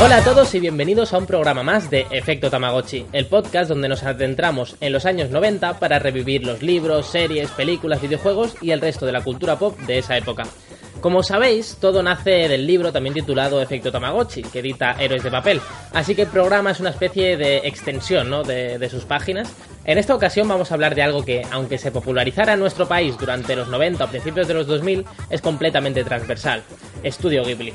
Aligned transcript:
Hola 0.00 0.18
a 0.18 0.24
todos 0.24 0.54
y 0.54 0.60
bienvenidos 0.60 1.12
a 1.12 1.18
un 1.18 1.26
programa 1.26 1.64
más 1.64 1.90
de 1.90 2.06
Efecto 2.12 2.50
Tamagotchi, 2.50 3.06
el 3.12 3.26
podcast 3.26 3.68
donde 3.68 3.88
nos 3.88 4.04
adentramos 4.04 4.76
en 4.80 4.92
los 4.92 5.04
años 5.06 5.30
90 5.30 5.80
para 5.80 5.98
revivir 5.98 6.46
los 6.46 6.62
libros, 6.62 7.06
series, 7.06 7.50
películas, 7.50 8.00
videojuegos 8.00 8.54
y 8.62 8.70
el 8.70 8.80
resto 8.80 9.06
de 9.06 9.12
la 9.12 9.24
cultura 9.24 9.58
pop 9.58 9.76
de 9.80 9.98
esa 9.98 10.16
época. 10.16 10.44
Como 11.00 11.24
sabéis, 11.24 11.78
todo 11.80 12.00
nace 12.04 12.48
del 12.48 12.64
libro 12.64 12.92
también 12.92 13.12
titulado 13.12 13.60
Efecto 13.60 13.90
Tamagotchi, 13.90 14.42
que 14.42 14.60
edita 14.60 14.92
Héroes 14.92 15.24
de 15.24 15.32
Papel, 15.32 15.60
así 15.92 16.14
que 16.14 16.22
el 16.22 16.28
programa 16.28 16.70
es 16.70 16.78
una 16.78 16.90
especie 16.90 17.36
de 17.36 17.56
extensión 17.58 18.30
¿no? 18.30 18.44
de, 18.44 18.88
sus 18.88 19.04
páginas. 19.04 19.52
En 19.84 19.98
esta 19.98 20.14
ocasión 20.14 20.46
vamos 20.46 20.70
a 20.70 20.74
hablar 20.74 20.94
de 20.94 21.02
algo 21.02 21.24
que, 21.24 21.42
aunque 21.50 21.76
se 21.76 21.90
popularizara 21.90 22.52
en 22.52 22.60
nuestro 22.60 22.86
país 22.86 23.18
durante 23.18 23.56
los 23.56 23.66
90 23.66 24.04
o 24.04 24.08
principios 24.08 24.46
de 24.46 24.54
los 24.54 24.68
2000, 24.68 25.04
es 25.28 25.40
completamente 25.40 26.04
transversal. 26.04 26.62
Estudio 27.02 27.44
Ghibli. 27.44 27.74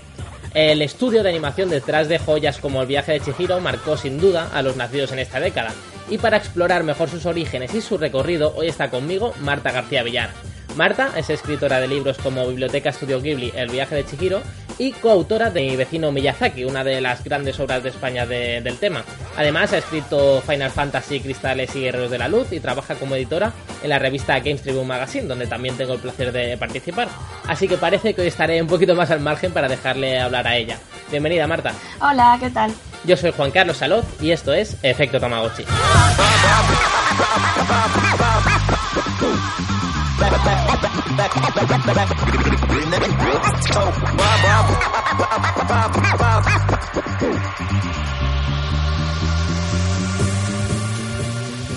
El 0.54 0.84
estudio 0.84 1.24
de 1.24 1.30
animación 1.30 1.72
detrás 1.72 2.08
de 2.08 2.20
joyas 2.20 2.60
como 2.60 2.82
El 2.82 2.88
viaje 2.88 3.14
de 3.14 3.22
Chihiro 3.22 3.60
marcó 3.60 3.98
sin 3.98 4.20
duda 4.20 4.50
a 4.54 4.62
los 4.62 4.76
nacidos 4.76 5.12
en 5.12 5.18
esta 5.18 5.40
década. 5.40 5.74
Y 6.12 6.20
para 6.20 6.38
explorar 6.38 6.84
mejor 6.84 7.10
sus 7.10 7.26
orígenes 7.26 7.74
y 7.74 7.82
su 7.82 7.98
recorrido, 7.98 8.54
hoy 8.56 8.68
está 8.68 8.92
conmigo 8.92 9.34
Marta 9.40 9.72
García 9.72 10.04
Villar. 10.04 10.30
Marta 10.76 11.12
es 11.18 11.32
escritora 11.32 11.80
de 11.80 11.88
libros 11.88 12.20
como 12.20 12.48
Biblioteca 12.48 12.90
Estudio 12.90 13.20
Ghibli, 13.20 13.52
El 13.56 13.72
viaje 13.72 13.96
de 13.96 14.06
Chihiro 14.06 14.44
y 14.78 14.92
coautora 14.92 15.50
de 15.50 15.62
Mi 15.62 15.76
vecino 15.76 16.12
Miyazaki, 16.12 16.66
una 16.66 16.84
de 16.84 17.02
las 17.02 17.24
grandes 17.24 17.60
obras 17.60 17.84
de 17.84 17.90
España 17.90 18.26
de, 18.26 18.62
del 18.62 18.78
tema. 18.78 19.04
Además 19.38 19.74
ha 19.74 19.78
escrito 19.78 20.42
Final 20.42 20.72
Fantasy, 20.72 21.20
Cristales 21.20 21.76
y 21.76 21.82
Guerreros 21.82 22.12
de 22.12 22.18
la 22.18 22.28
Luz 22.28 22.52
y 22.52 22.60
trabaja 22.60 22.96
como 22.96 23.16
editora 23.16 23.52
en 23.82 23.90
la 23.90 24.00
revista 24.00 24.40
Games 24.40 24.62
Tribune 24.62 24.88
Magazine, 24.88 25.28
donde 25.28 25.48
también 25.48 25.76
tengo 25.78 25.94
el 25.94 26.00
placer 26.00 26.32
de 26.32 26.58
participar. 26.58 27.08
Así 27.48 27.68
que 27.68 27.78
parece 27.78 28.14
que 28.14 28.22
hoy 28.22 28.28
estaré 28.28 28.62
un 28.62 28.68
poquito 28.68 28.96
más 28.96 29.12
al 29.12 29.20
margen 29.20 29.52
para 29.52 29.68
dejarle 29.68 30.20
hablar 30.20 30.48
a 30.48 30.56
ella. 30.56 30.78
Bienvenida 31.10 31.48
Marta. 31.48 31.74
Hola, 32.02 32.38
¿qué 32.40 32.50
tal? 32.50 32.74
Yo 33.04 33.18
soy 33.18 33.32
Juan 33.32 33.52
Carlos 33.52 33.78
Saloz 33.78 34.06
y 34.22 34.32
esto 34.32 34.54
es 34.54 34.78
Efecto 34.82 35.20
Tamagotchi. 35.20 35.64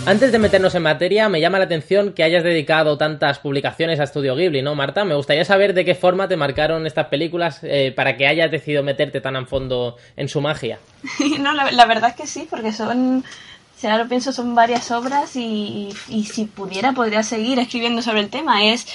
Antes 0.06 0.30
de 0.30 0.38
meternos 0.38 0.72
en 0.76 0.82
materia, 0.84 1.28
me 1.28 1.40
llama 1.40 1.58
la 1.58 1.64
atención 1.64 2.12
que 2.12 2.22
hayas 2.22 2.44
dedicado 2.44 2.96
tantas 2.96 3.40
publicaciones 3.40 3.98
a 3.98 4.06
Studio 4.06 4.36
Ghibli, 4.36 4.62
¿no, 4.62 4.76
Marta? 4.76 5.04
Me 5.04 5.16
gustaría 5.16 5.44
saber 5.44 5.74
de 5.74 5.84
qué 5.84 5.96
forma 5.96 6.28
te 6.28 6.36
marcaron 6.36 6.86
estas 6.86 7.08
películas 7.08 7.58
eh, 7.64 7.92
para 7.94 8.16
que 8.16 8.28
hayas 8.28 8.48
decidido 8.52 8.84
meterte 8.84 9.20
tan 9.20 9.34
a 9.34 9.44
fondo 9.46 9.96
en 10.16 10.28
su 10.28 10.40
magia. 10.40 10.78
no, 11.40 11.52
la, 11.52 11.86
verdad 11.86 12.10
es 12.10 12.16
que 12.16 12.26
sí, 12.28 12.46
porque 12.48 12.72
son 12.72 13.24
si 13.76 13.86
ahora 13.86 14.04
lo 14.04 14.08
pienso, 14.08 14.32
son 14.32 14.54
varias 14.54 14.90
obras 14.90 15.36
y, 15.36 15.90
y, 16.08 16.24
si 16.24 16.46
pudiera 16.46 16.92
podría 16.92 17.22
seguir 17.22 17.58
escribiendo 17.58 18.00
sobre 18.00 18.20
el 18.20 18.30
tema. 18.30 18.64
Es, 18.64 18.86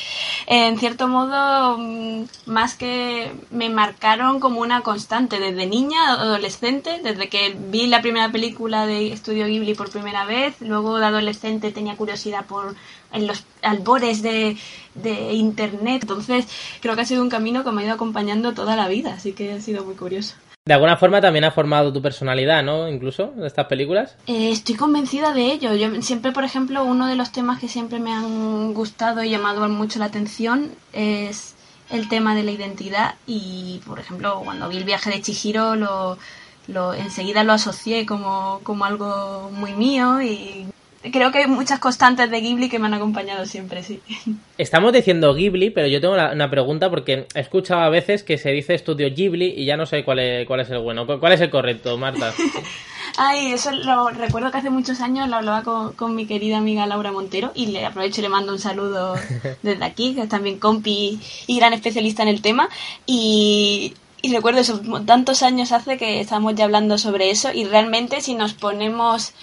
en 0.48 0.80
cierto 0.80 1.08
modo, 1.08 1.78
mm, 1.78 2.24
más 2.48 2.76
que 2.76 3.32
me 3.52 3.70
marcaron 3.70 4.40
como 4.40 4.60
una 4.60 4.82
constante 4.82 5.40
desde 5.40 5.68
niña, 5.68 6.14
adolescente, 6.14 7.00
desde 7.04 7.30
que 7.30 7.56
vi 7.70 7.86
la 7.86 8.02
primera 8.02 8.32
película 8.32 8.88
de 8.88 9.14
Estudio 9.14 9.46
Ghibli 9.46 9.76
por 9.76 9.92
primera 9.92 10.26
vez, 10.26 10.56
luego 10.62 10.98
de 10.98 11.06
adolescente 11.06 11.72
tenía 11.72 11.96
curiosidad 11.96 12.46
por 12.48 12.76
en 13.14 13.28
los 13.28 13.44
albores 13.62 14.24
de, 14.24 14.58
de 14.96 15.34
Internet. 15.34 16.02
Entonces, 16.04 16.48
creo 16.82 16.96
que 16.96 17.02
ha 17.02 17.06
sido 17.06 17.22
un 17.22 17.30
camino 17.30 17.64
que 17.64 17.72
me 17.72 17.84
ha 17.84 17.86
ido 17.86 17.94
acompañando 17.94 18.54
toda 18.54 18.76
la 18.76 18.88
vida, 18.88 19.14
así 19.14 19.34
que 19.34 19.54
ha 19.54 19.62
sido 19.62 19.84
muy 19.86 19.96
curioso. 19.96 20.36
De 20.64 20.76
alguna 20.76 20.96
forma 20.96 21.22
también 21.22 21.44
ha 21.44 21.50
formado 21.50 21.92
tu 21.92 22.04
personalidad, 22.04 22.62
¿no? 22.62 22.88
Incluso 22.88 23.34
de 23.36 23.48
estas 23.48 23.66
películas. 23.66 24.16
Eh, 24.28 24.52
estoy 24.52 24.76
convencida 24.76 25.34
de 25.34 25.52
ello. 25.52 25.74
Yo 25.74 26.04
siempre, 26.04 26.32
por 26.32 26.44
ejemplo, 26.44 26.84
uno 26.84 27.08
de 27.08 27.16
los 27.16 27.32
temas 27.32 27.60
que 27.60 27.68
siempre 27.68 28.00
me 28.00 28.14
han 28.14 28.76
gustado 28.76 29.24
y 29.24 29.32
llamado 29.32 29.68
mucho 29.70 29.98
la 29.98 30.06
atención 30.06 30.72
es 30.94 31.56
el 31.90 32.08
tema 32.10 32.36
de 32.36 32.44
la 32.44 32.52
identidad 32.52 33.16
y, 33.26 33.82
por 33.88 34.00
ejemplo, 34.00 34.40
cuando 34.44 34.70
vi 34.70 34.78
el 34.78 34.84
viaje 34.84 35.10
de 35.10 35.20
Chihiro 35.24 35.76
lo, 35.76 36.20
lo 36.68 36.94
enseguida 36.94 37.44
lo 37.44 37.54
asocié 37.54 38.06
como, 38.06 38.60
como 38.62 38.86
algo 38.86 39.50
muy 39.52 39.74
mío 39.74 40.22
y 40.22 40.68
creo 41.10 41.32
que 41.32 41.40
hay 41.40 41.48
muchas 41.48 41.80
constantes 41.80 42.30
de 42.30 42.42
Ghibli 42.42 42.70
que 42.70 42.80
me 42.80 42.88
han 42.88 42.94
acompañado 42.94 43.46
siempre, 43.46 43.84
sí. 43.84 44.00
Estamos 44.58 44.94
diciendo 44.94 45.34
Ghibli, 45.34 45.72
pero 45.72 45.88
yo 45.88 46.00
tengo 46.02 46.14
una 46.14 46.50
pregunta 46.50 46.90
porque 46.90 47.28
he 47.34 47.40
escuchado 47.40 47.82
a 47.82 47.90
veces 47.90 48.24
que 48.24 48.38
se 48.38 48.52
dice 48.52 48.76
estudio 48.76 49.10
Ghibli 49.14 49.54
y 49.58 49.66
ya 49.66 49.78
no 49.78 49.86
sé 49.86 50.04
cuál 50.04 50.20
es, 50.20 50.48
cuál 50.48 50.60
es 50.60 50.70
el 50.70 50.80
bueno. 50.80 51.08
¿Cuál 51.08 51.34
es 51.34 51.42
el 51.42 51.50
correcto, 51.50 51.98
Marta? 51.98 52.34
Ay, 53.18 53.52
eso 53.52 53.72
lo 53.72 54.10
recuerdo 54.10 54.52
que 54.52 54.60
hace 54.60 54.70
muchos 54.70 55.02
años 55.02 55.28
lo 55.28 55.38
hablaba 55.38 55.64
con, 55.64 55.94
con, 55.94 56.16
mi 56.16 56.26
querida 56.26 56.58
amiga 56.58 56.86
Laura 56.86 57.12
Montero 57.12 57.52
y 57.56 57.68
le 57.68 57.86
aprovecho 57.86 58.22
y 58.22 58.24
le 58.24 58.30
mando 58.30 58.54
un 58.54 58.60
saludo 58.60 59.16
desde 59.64 59.84
aquí, 59.84 60.16
que 60.16 60.22
es 60.22 60.30
también 60.30 60.60
compi 60.60 61.20
y 61.48 61.58
gran 61.58 61.74
especialista 61.74 62.24
en 62.24 62.30
el 62.30 62.42
tema. 62.42 62.70
Y, 63.06 63.96
y 64.22 64.34
recuerdo 64.34 64.62
eso, 64.62 64.82
tantos 65.06 65.44
años 65.44 65.72
hace 65.72 65.98
que 65.98 66.22
estamos 66.22 66.56
ya 66.56 66.66
hablando 66.66 66.98
sobre 66.98 67.32
eso 67.32 67.52
y 67.52 67.66
realmente 67.66 68.22
si 68.22 68.36
nos 68.36 68.54
ponemos 68.54 69.34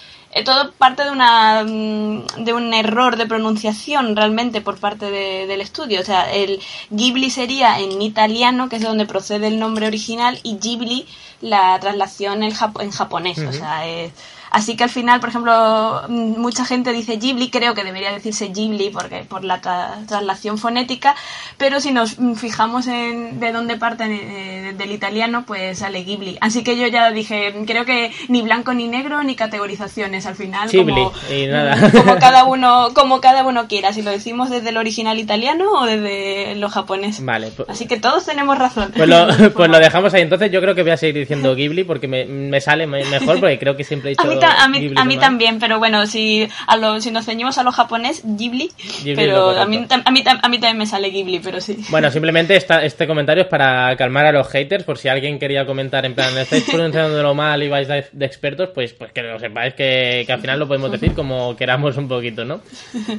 todo 0.45 0.73
parte 0.73 1.05
de 1.05 1.11
una 1.11 1.65
de 1.65 2.53
un 2.53 2.75
error 2.75 3.17
de 3.17 3.27
pronunciación 3.27 4.17
realmente 4.17 4.61
por 4.61 4.79
parte 4.79 5.11
de, 5.11 5.47
del 5.47 5.61
estudio 5.61 6.01
o 6.01 6.05
sea 6.05 6.33
el 6.33 6.61
Ghibli 6.91 7.31
sería 7.31 7.79
en 7.81 8.01
italiano 8.03 8.69
que 8.69 8.77
es 8.77 8.83
de 8.83 8.89
donde 8.89 9.07
procede 9.07 9.49
el 9.49 9.59
nombre 9.59 9.87
original 9.87 10.39
y 10.43 10.59
Ghibli 10.59 11.07
la 11.41 11.79
traslación 11.81 12.43
en, 12.43 12.53
Jap 12.53 12.81
en 12.81 12.91
japonés 12.91 13.39
uh 13.39 13.43
-huh. 13.43 13.49
o 13.49 13.53
sea 13.53 13.87
es 13.87 14.13
Así 14.51 14.77
que 14.77 14.85
al 14.85 14.91
final, 14.91 15.21
por 15.21 15.29
ejemplo, 15.29 16.03
mucha 16.09 16.65
gente 16.65 16.93
dice 16.93 17.17
Ghibli, 17.17 17.51
creo 17.51 17.75
que 17.75 17.85
debería 17.85 18.13
decirse 18.13 18.49
Ghibli 18.49 18.91
porque 18.91 19.25
por 19.29 19.45
la 19.45 19.61
tra 19.61 19.99
traslación 20.07 20.59
fonética, 20.59 21.15
pero 21.57 21.81
si 21.81 21.93
nos 21.93 22.17
fijamos 22.37 22.87
en 22.87 23.41
de 23.41 23.53
dónde 23.53 23.77
parte 23.77 24.05
eh, 24.09 24.75
del 24.77 24.93
italiano, 24.93 25.45
pues 25.47 25.79
sale 25.79 26.05
Ghibli. 26.05 26.39
Así 26.41 26.63
que 26.63 26.77
yo 26.79 26.87
ya 26.87 27.11
dije, 27.11 27.55
creo 27.67 27.85
que 27.85 28.11
ni 28.29 28.43
blanco 28.43 28.75
ni 28.75 28.89
negro 28.89 29.23
ni 29.23 29.35
categorizaciones 29.35 30.27
al 30.27 30.35
final, 30.35 30.69
Ghibli, 30.71 30.95
como, 30.95 31.13
y 31.31 31.47
nada. 31.47 31.91
como 31.91 32.17
cada 32.19 32.45
uno 32.45 32.89
como 32.95 33.21
cada 33.21 33.45
uno 33.45 33.69
quiera, 33.69 33.93
si 33.93 34.03
lo 34.03 34.11
decimos 34.11 34.51
desde 34.51 34.71
el 34.71 34.77
original 34.77 35.19
italiano 35.19 35.71
o 35.73 35.87
desde 35.87 36.55
lo 36.57 36.69
japonés. 36.69 37.25
Vale. 37.25 37.51
Pues, 37.57 37.69
Así 37.69 37.87
que 37.87 37.99
todos 37.99 38.25
tenemos 38.25 38.59
razón. 38.59 38.93
Pues 38.97 39.09
lo, 39.09 39.27
pues 39.55 39.71
lo 39.71 39.79
dejamos 39.79 40.15
ahí. 40.15 40.23
Entonces 40.23 40.51
yo 40.51 40.61
creo 40.61 40.75
que 40.75 40.83
voy 40.83 40.93
a 40.93 40.97
seguir 40.97 41.17
diciendo 41.17 41.55
Ghibli 41.55 41.85
porque 41.85 42.09
me, 42.09 42.25
me 42.25 42.61
sale 42.61 42.87
mejor 42.87 43.41
porque 43.41 43.59
creo 43.59 43.77
que 43.77 43.85
siempre 43.85 44.11
he 44.11 44.13
dicho 44.13 44.38
a 44.47 44.69
mí, 44.69 44.93
a 44.97 45.05
mí 45.05 45.17
también, 45.19 45.59
pero 45.59 45.79
bueno, 45.79 46.07
si, 46.07 46.49
a 46.67 46.77
lo, 46.77 47.01
si 47.01 47.11
nos 47.11 47.25
ceñimos 47.25 47.59
a 47.59 47.63
lo 47.63 47.73
japonés, 47.73 48.23
Ghibli, 48.25 48.71
Ghibli 49.03 49.15
pero 49.15 49.51
a 49.51 49.67
mí, 49.67 49.87
a, 49.89 50.11
mí, 50.11 50.25
a 50.27 50.49
mí 50.49 50.59
también 50.59 50.79
me 50.79 50.87
sale 50.87 51.11
Ghibli, 51.11 51.41
pero 51.41 51.61
sí. 51.61 51.79
Bueno, 51.91 52.11
simplemente 52.11 52.57
esta, 52.57 52.85
este 52.85 53.07
comentario 53.07 53.43
es 53.43 53.49
para 53.49 53.95
calmar 53.97 54.27
a 54.27 54.33
los 54.33 54.49
haters, 54.49 54.85
por 54.85 54.99
si 54.99 55.09
alguien 55.09 55.39
quería 55.39 55.67
comentar 55.67 56.05
en 56.05 56.15
plan, 56.15 56.37
estáis 56.39 56.65
pronunciándolo 56.65 57.35
mal 57.35 57.63
y 57.63 57.69
vais 57.69 57.89
de, 57.89 58.07
de, 58.13 58.27
expertos, 58.27 58.71
pues, 58.75 58.93
pues 58.93 59.13
que 59.13 59.23
lo 59.23 59.39
sepáis 59.39 59.75
que, 59.75 60.25
que, 60.27 60.33
al 60.33 60.41
final 60.41 60.59
lo 60.59 60.67
podemos 60.67 60.91
decir 60.91 61.15
como 61.15 61.57
queramos 61.57 61.97
un 61.97 62.09
poquito, 62.09 62.45
¿no? 62.45 62.61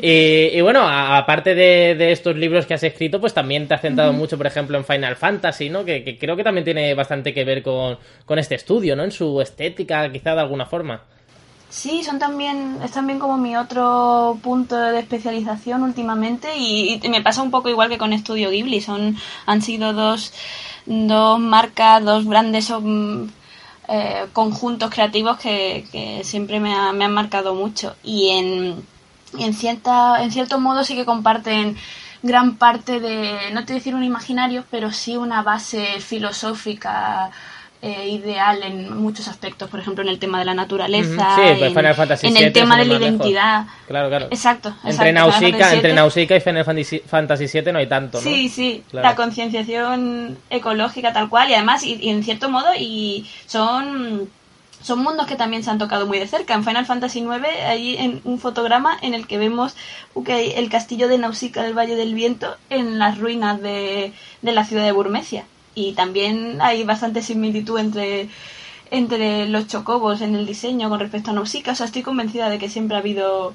Y, 0.02 0.52
y 0.54 0.62
bueno, 0.62 0.88
aparte 0.88 1.56
de, 1.56 1.96
de, 1.96 2.12
estos 2.12 2.36
libros 2.36 2.66
que 2.66 2.74
has 2.74 2.84
escrito, 2.84 3.20
pues 3.20 3.34
también 3.34 3.68
te 3.68 3.74
has 3.74 3.82
centrado 3.82 4.12
uh 4.12 4.14
-huh. 4.14 4.18
mucho, 4.18 4.38
por 4.38 4.48
ejemplo, 4.48 4.78
en 4.78 4.86
Final 4.86 5.16
Fantasy, 5.16 5.70
¿no? 5.70 5.84
Que, 5.84 6.04
que 6.04 6.18
creo 6.18 6.36
que 6.36 6.44
también 6.44 6.64
tiene 6.66 6.94
bastante 6.94 7.34
que 7.34 7.44
ver 7.44 7.62
con, 7.62 7.98
con 8.26 8.40
este 8.40 8.56
estudio, 8.56 8.96
¿no? 8.96 9.04
En 9.04 9.12
su 9.12 9.42
estética, 9.42 10.10
quizá 10.12 10.34
de 10.36 10.42
alguna 10.42 10.66
forma. 10.66 11.02
Sí, 11.70 12.04
son 12.04 12.18
también, 12.18 12.80
es 12.84 12.92
también 12.92 13.20
como 13.20 13.38
mi 13.38 13.56
otro 13.56 14.40
punto 14.42 14.76
de 14.76 15.00
especialización 15.00 15.84
últimamente 15.84 16.58
y, 16.58 17.00
me 17.10 17.22
pasa 17.22 17.44
un 17.44 17.52
poco 17.52 17.70
igual 17.70 17.90
que 17.90 18.00
con 18.00 18.12
Estudio 18.12 18.50
Ghibli, 18.50 18.82
son, 18.82 19.16
han 19.46 19.62
sido 19.62 19.94
dos, 19.94 20.34
dos 20.88 21.40
marcas, 21.40 22.04
dos 22.04 22.26
grandes 22.26 22.74
eh, 23.88 24.26
conjuntos 24.34 24.90
creativos 24.90 25.38
que, 25.38 25.86
que 25.92 26.24
siempre 26.24 26.60
me, 26.60 26.74
ha, 26.74 26.92
me, 26.92 27.06
han 27.06 27.14
marcado 27.14 27.54
mucho. 27.54 27.96
Y 28.04 28.30
en, 28.30 28.84
en, 29.38 29.54
cierta, 29.54 30.24
en 30.24 30.32
cierto 30.32 30.60
modo 30.60 30.84
sí 30.84 30.96
que 30.96 31.06
comparten 31.06 31.78
gran 32.24 32.58
parte 32.58 33.00
de, 33.00 33.52
no 33.54 33.64
te 33.66 33.74
decir 33.74 33.94
un 33.96 34.04
imaginario, 34.04 34.66
pero 34.72 34.92
sí 34.92 35.18
una 35.18 35.44
base 35.44 36.00
filosófica 36.00 37.32
eh, 37.82 38.10
ideal 38.10 38.62
en 38.64 38.98
muchos 38.98 39.30
aspectos, 39.30 39.70
por 39.70 39.80
ejemplo 39.80 40.04
en 40.04 40.10
el 40.10 40.20
tema 40.20 40.38
de 40.38 40.46
la 40.46 40.54
naturaleza, 40.54 41.36
sí, 41.36 41.56
pues 41.58 41.74
Final 41.74 41.96
Fantasy 41.96 42.28
en, 42.28 42.34
7, 42.34 42.48
el 42.48 42.54
tema 42.54 42.78
de 42.78 42.86
la 42.86 42.96
identidad. 42.96 43.62
Lejos. 43.62 43.78
Claro, 43.88 44.10
claro. 44.10 44.26
Exacto. 44.32 44.76
Entre, 44.84 45.14
Nausicaa, 45.14 45.74
entre 45.74 45.94
Nausicaa 45.94 46.36
y 46.36 46.42
Final 46.42 46.66
Fantasy 46.66 47.48
7 47.48 47.72
no 47.72 47.80
hay 47.80 47.88
tanto, 47.88 48.18
¿no? 48.18 48.24
Sí, 48.24 48.50
sí, 48.50 48.84
claro. 48.92 49.08
la 49.08 49.16
concienciación 49.16 50.38
ecológica 50.50 51.14
tal 51.14 51.30
cual 51.30 51.50
y 51.50 51.54
además, 51.54 51.84
y, 51.84 51.96
y 51.96 52.10
en 52.10 52.22
cierto 52.24 52.50
modo, 52.50 52.68
y 52.78 53.30
son 53.46 54.30
son 54.82 55.00
mundos 55.00 55.28
que 55.28 55.36
también 55.36 55.64
se 55.64 55.70
han 55.70 55.78
tocado 55.78 56.06
muy 56.06 56.20
de 56.20 56.28
cerca. 56.28 56.54
En 56.54 56.64
Final 56.64 56.86
Fantasy 56.86 57.20
IX 57.20 57.46
hay 57.66 57.98
en 57.98 58.22
un 58.24 58.40
fotograma 58.40 58.98
en 59.02 59.14
el 59.14 59.28
que 59.28 59.38
vemos 59.38 59.76
okay, 60.14 60.54
el 60.56 60.70
castillo 60.70 61.08
de 61.08 61.18
Nausicaa 61.18 61.64
del 61.64 61.78
Valle 61.78 61.96
del 61.96 62.14
Viento 62.14 62.56
en 62.70 63.00
las 63.00 63.18
ruinas 63.18 63.62
de, 63.62 64.14
de 64.42 64.52
la 64.52 64.66
ciudad 64.66 64.84
de 64.84 64.92
Burmecia 64.92 65.46
y 65.80 65.94
también 65.94 66.60
hay 66.62 66.84
bastante 66.84 67.22
similitud 67.22 67.80
entre 67.80 68.30
entre 68.92 69.48
los 69.48 69.68
chocobos 69.68 70.22
en 70.22 70.36
el 70.36 70.46
diseño 70.46 70.90
con 70.90 71.00
respecto 71.00 71.32
a 71.32 71.34
Nausicaa. 71.34 71.74
O 71.74 71.76
sea, 71.76 71.86
estoy 71.86 72.02
convencida 72.02 72.50
de 72.50 72.58
que 72.60 72.70
siempre 72.70 72.98
ha 72.98 73.00
habido 73.00 73.54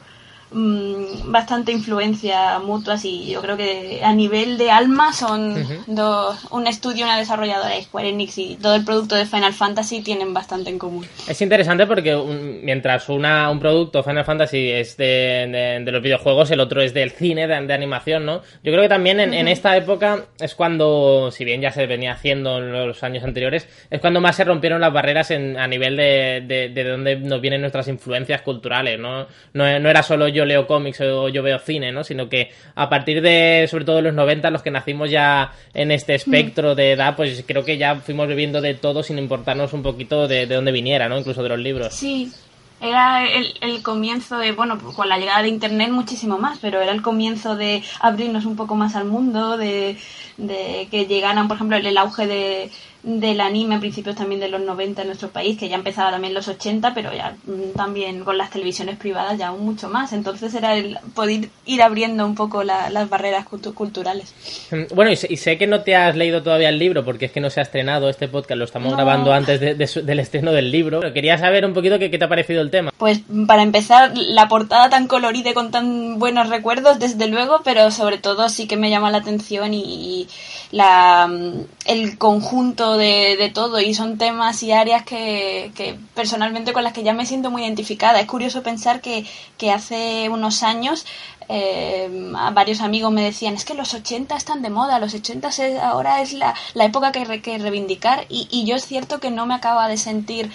Mm, 0.53 1.33
bastante 1.33 1.73
influencia 1.73 2.61
mutua 2.61 2.95
y 3.03 3.33
yo 3.33 3.43
creo 3.43 3.57
que 3.57 4.01
a 4.05 4.13
nivel 4.13 4.57
de 4.57 4.71
alma 4.71 5.13
son 5.13 5.57
dos, 5.89 6.47
un 6.53 6.69
estudio, 6.69 7.05
una 7.05 7.19
desarrolladora 7.19 7.71
de 7.71 7.83
Square 7.83 8.11
Enix 8.11 8.39
y 8.39 8.57
todo 8.57 8.77
el 8.77 8.85
producto 8.85 9.17
de 9.17 9.27
Final 9.27 9.53
Fantasy 9.53 10.03
tienen 10.03 10.33
bastante 10.33 10.71
en 10.71 10.79
común. 10.79 11.07
Es 11.27 11.41
interesante 11.43 11.87
porque 11.87 12.15
mientras 12.63 13.09
una, 13.09 13.51
un 13.51 13.59
producto 13.59 14.05
Final 14.05 14.25
Fantasy 14.25 14.71
es 14.71 14.97
de, 14.97 15.83
los 15.85 16.03
videojuegos, 16.03 16.51
el 16.53 16.61
otro 16.61 16.83
es 16.83 16.95
del 16.95 17.11
cine, 17.11 17.49
de, 17.49 17.75
animación, 17.75 18.25
¿no? 18.25 18.43
Yo 18.63 18.71
creo 18.71 18.83
que 18.83 18.89
también 18.89 19.19
en, 19.19 19.49
esta 19.49 19.77
época 19.77 20.27
es 20.39 20.55
cuando, 20.55 21.31
si 21.33 21.45
bien 21.45 21.61
ya 21.61 21.73
se 21.73 21.87
venía 21.87 22.13
haciendo 22.13 22.59
en 22.59 22.71
los 22.87 23.03
años 23.03 23.25
anteriores, 23.25 23.67
es 23.91 24.01
cuando 24.01 24.21
más 24.21 24.37
se 24.37 24.45
rompieron 24.45 24.81
las 24.81 24.93
barreras 24.93 25.33
en, 25.33 25.59
a 25.59 25.67
nivel 25.67 25.97
de, 25.97 26.71
de, 26.73 26.85
dónde 26.85 27.17
nos 27.17 27.41
vienen 27.41 27.61
nuestras 27.61 27.89
influencias 27.89 28.43
culturales, 28.43 29.01
¿no? 29.01 29.27
No, 29.53 29.79
no 29.81 29.91
era 29.91 30.03
solo 30.05 30.29
yo 30.29 30.44
leo 30.45 30.67
cómics 30.67 31.01
o 31.01 31.29
yo 31.29 31.43
veo 31.43 31.59
cine, 31.59 31.93
¿no? 31.93 32.05
Sino 32.05 32.29
que 32.29 32.51
a 32.75 32.89
partir 32.89 33.21
de, 33.23 33.67
sobre 33.71 33.85
todo 33.85 34.01
los 34.03 34.15
90, 34.15 34.51
los 34.51 34.63
que 34.63 34.71
nacimos 34.71 35.11
ya 35.11 35.53
en 35.73 35.91
este 35.91 36.15
espectro 36.15 36.75
de 36.75 36.93
edad, 36.93 37.17
pues 37.17 37.45
creo 37.47 37.65
que 37.65 37.79
ya 37.79 37.97
fuimos 37.97 38.29
viviendo 38.29 38.61
de 38.61 38.75
todo 38.75 39.03
sin 39.03 39.19
importarnos 39.19 39.73
un 39.73 39.83
poquito 39.83 40.29
de, 40.29 40.47
de 40.47 40.55
dónde 40.55 40.73
viniera, 40.73 41.09
¿no? 41.09 41.19
Incluso 41.19 41.43
de 41.43 41.49
los 41.49 41.59
libros. 41.59 41.95
Sí, 41.95 42.33
era 42.81 43.27
el, 43.27 43.55
el, 43.61 43.83
comienzo 43.83 44.39
de, 44.39 44.53
bueno, 44.53 44.79
con 44.79 45.09
la 45.09 45.19
llegada 45.19 45.43
de 45.43 45.49
Internet 45.49 45.91
muchísimo 45.91 46.39
más, 46.39 46.59
pero 46.61 46.83
era 46.83 46.93
el 46.93 47.03
comienzo 47.03 47.57
de 47.57 47.83
abrirnos 48.01 48.45
un 48.45 48.57
poco 48.57 48.75
más 48.75 48.95
al 48.95 49.07
mundo, 49.07 49.57
de, 49.57 49.97
de 50.37 50.89
que 50.91 51.07
llegaran, 51.07 51.49
por 51.49 51.57
ejemplo, 51.57 51.77
el 51.77 51.97
auge 51.97 52.27
de, 52.27 52.71
del 53.05 53.41
anime 53.41 53.75
a 53.75 53.81
principios 53.81 54.17
también 54.17 54.41
de 54.41 54.49
los 54.49 54.63
90 54.63 55.03
en 55.03 55.09
nuestro 55.09 55.29
país, 55.29 55.59
que 55.59 55.69
ya 55.69 55.77
empezaba 55.77 56.11
también 56.11 56.31
en 56.31 56.35
los 56.35 56.49
80, 56.49 56.95
pero 56.95 57.13
ya 57.13 57.37
mm, 57.47 57.77
también 57.77 58.25
con 58.25 58.39
las 58.39 58.51
televisiones 58.51 58.97
privadas 58.97 59.39
ya 59.39 59.49
aún 59.49 59.65
mucho 59.65 59.89
más. 59.89 60.13
Entonces 60.15 60.55
era 60.55 60.75
el 60.75 60.99
poder 61.15 61.51
ir 61.67 61.83
abriendo 61.83 62.25
un 62.25 62.35
poco 62.35 62.65
las 62.65 63.09
barreras 63.11 63.47
culturales. 63.47 64.35
Mm, 64.71 64.95
bueno, 64.95 65.11
y 65.11 65.17
sé, 65.17 65.59
que 65.59 65.67
no 65.67 65.83
te 65.83 65.95
has 65.95 66.17
leído 66.17 66.43
todavía 66.43 66.71
el 66.71 66.79
libro, 66.79 67.05
porque 67.05 67.27
es 67.27 67.33
que 67.33 67.41
no 67.41 67.51
se 67.51 67.61
ha 67.61 67.65
estrenado 67.65 68.09
este 68.09 68.27
podcast, 68.27 68.59
lo 68.59 68.65
estamos 68.65 68.95
grabando 68.95 69.33
antes 69.33 69.61
del 69.61 70.19
estreno 70.19 70.53
del 70.53 70.71
libro. 70.71 71.01
Pero 71.01 71.13
quería 71.13 71.37
saber 71.37 71.67
un 71.67 71.75
poquito 71.75 71.99
qué, 71.99 72.11
qué 72.11 72.19
te 72.19 72.25
ha 72.25 72.29
parecido 72.29 72.63
el 72.63 72.71
tema. 72.71 72.91
Pues 72.97 73.21
para 73.47 73.63
empezar, 73.63 74.13
la 74.17 74.49
portada 74.49 74.89
tan 74.89 75.09
colorida 75.09 75.51
y 75.51 75.55
con 75.55 75.71
tan 75.71 76.19
buenos 76.19 76.49
recuerdos, 76.49 76.99
desde 76.99 77.27
luego, 77.29 77.61
pero 77.65 77.91
sobre 77.91 78.17
todo 78.17 78.49
sí 78.49 78.67
que 78.67 78.79
me 78.79 78.89
llama 78.89 79.11
la 79.11 79.19
atención 79.19 79.75
y 79.75 80.27
la, 80.71 81.27
mm, 81.27 81.65
el 81.87 82.19
conjunto 82.19 82.94
de, 82.97 83.51
todo 83.55 83.81
y 83.81 83.95
son 83.95 84.19
temas 84.19 84.63
y 84.63 84.73
áreas 84.73 85.05
que, 85.05 85.99
personalmente 86.15 86.73
con 86.73 86.85
las 86.85 86.93
que 86.93 87.03
ya 87.03 87.13
me 87.13 87.27
siento 87.27 87.51
muy 87.51 87.63
identificada. 87.63 88.21
Es 88.21 88.27
curioso 88.27 88.63
pensar 88.63 89.01
que, 89.01 89.25
que 89.59 89.71
hace 89.71 90.29
unos 90.29 90.63
años 90.63 91.07
eh, 91.49 92.09
varios 92.53 92.81
amigos 92.81 93.13
me 93.13 93.23
decían, 93.23 93.55
es 93.55 93.65
que 93.65 93.75
los 93.75 93.93
80 93.93 94.35
están 94.37 94.63
de 94.63 94.71
moda, 94.71 94.99
los 94.99 95.15
80 95.15 95.51
ahora 95.83 96.23
es 96.23 96.33
la, 96.33 96.55
la 96.73 96.85
época 96.87 97.13
que 97.13 97.21
hay 97.21 97.41
que 97.41 97.59
reivindicar 97.59 98.25
y, 98.29 98.49
y 98.51 98.65
yo 98.65 98.77
es 98.77 98.87
cierto 98.87 99.21
que 99.21 99.31
no 99.31 99.45
me 99.45 99.55
acaba 99.55 99.89
de 99.89 99.99
sentir 99.99 100.51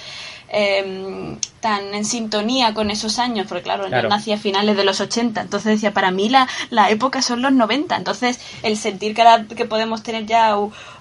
Em, 0.51 1.37
tan 1.61 1.93
en 1.93 2.05
sintonía 2.05 2.73
con 2.73 2.89
esos 2.89 3.19
años, 3.19 3.45
porque 3.47 3.63
claro, 3.63 3.87
yo 3.87 4.09
nací 4.09 4.31
a 4.31 4.37
finales 4.37 4.75
de 4.77 4.83
los 4.83 4.99
80, 4.99 5.41
entonces 5.41 5.73
decía, 5.73 5.93
para 5.93 6.09
mí 6.09 6.27
la, 6.27 6.47
la 6.71 6.89
época 6.89 7.21
son 7.21 7.43
los 7.43 7.51
90, 7.51 7.95
entonces 7.95 8.39
el 8.63 8.75
sentir 8.75 9.13
que, 9.13 9.23
que 9.55 9.65
podemos 9.65 10.01
tener 10.01 10.25
ya 10.25 10.55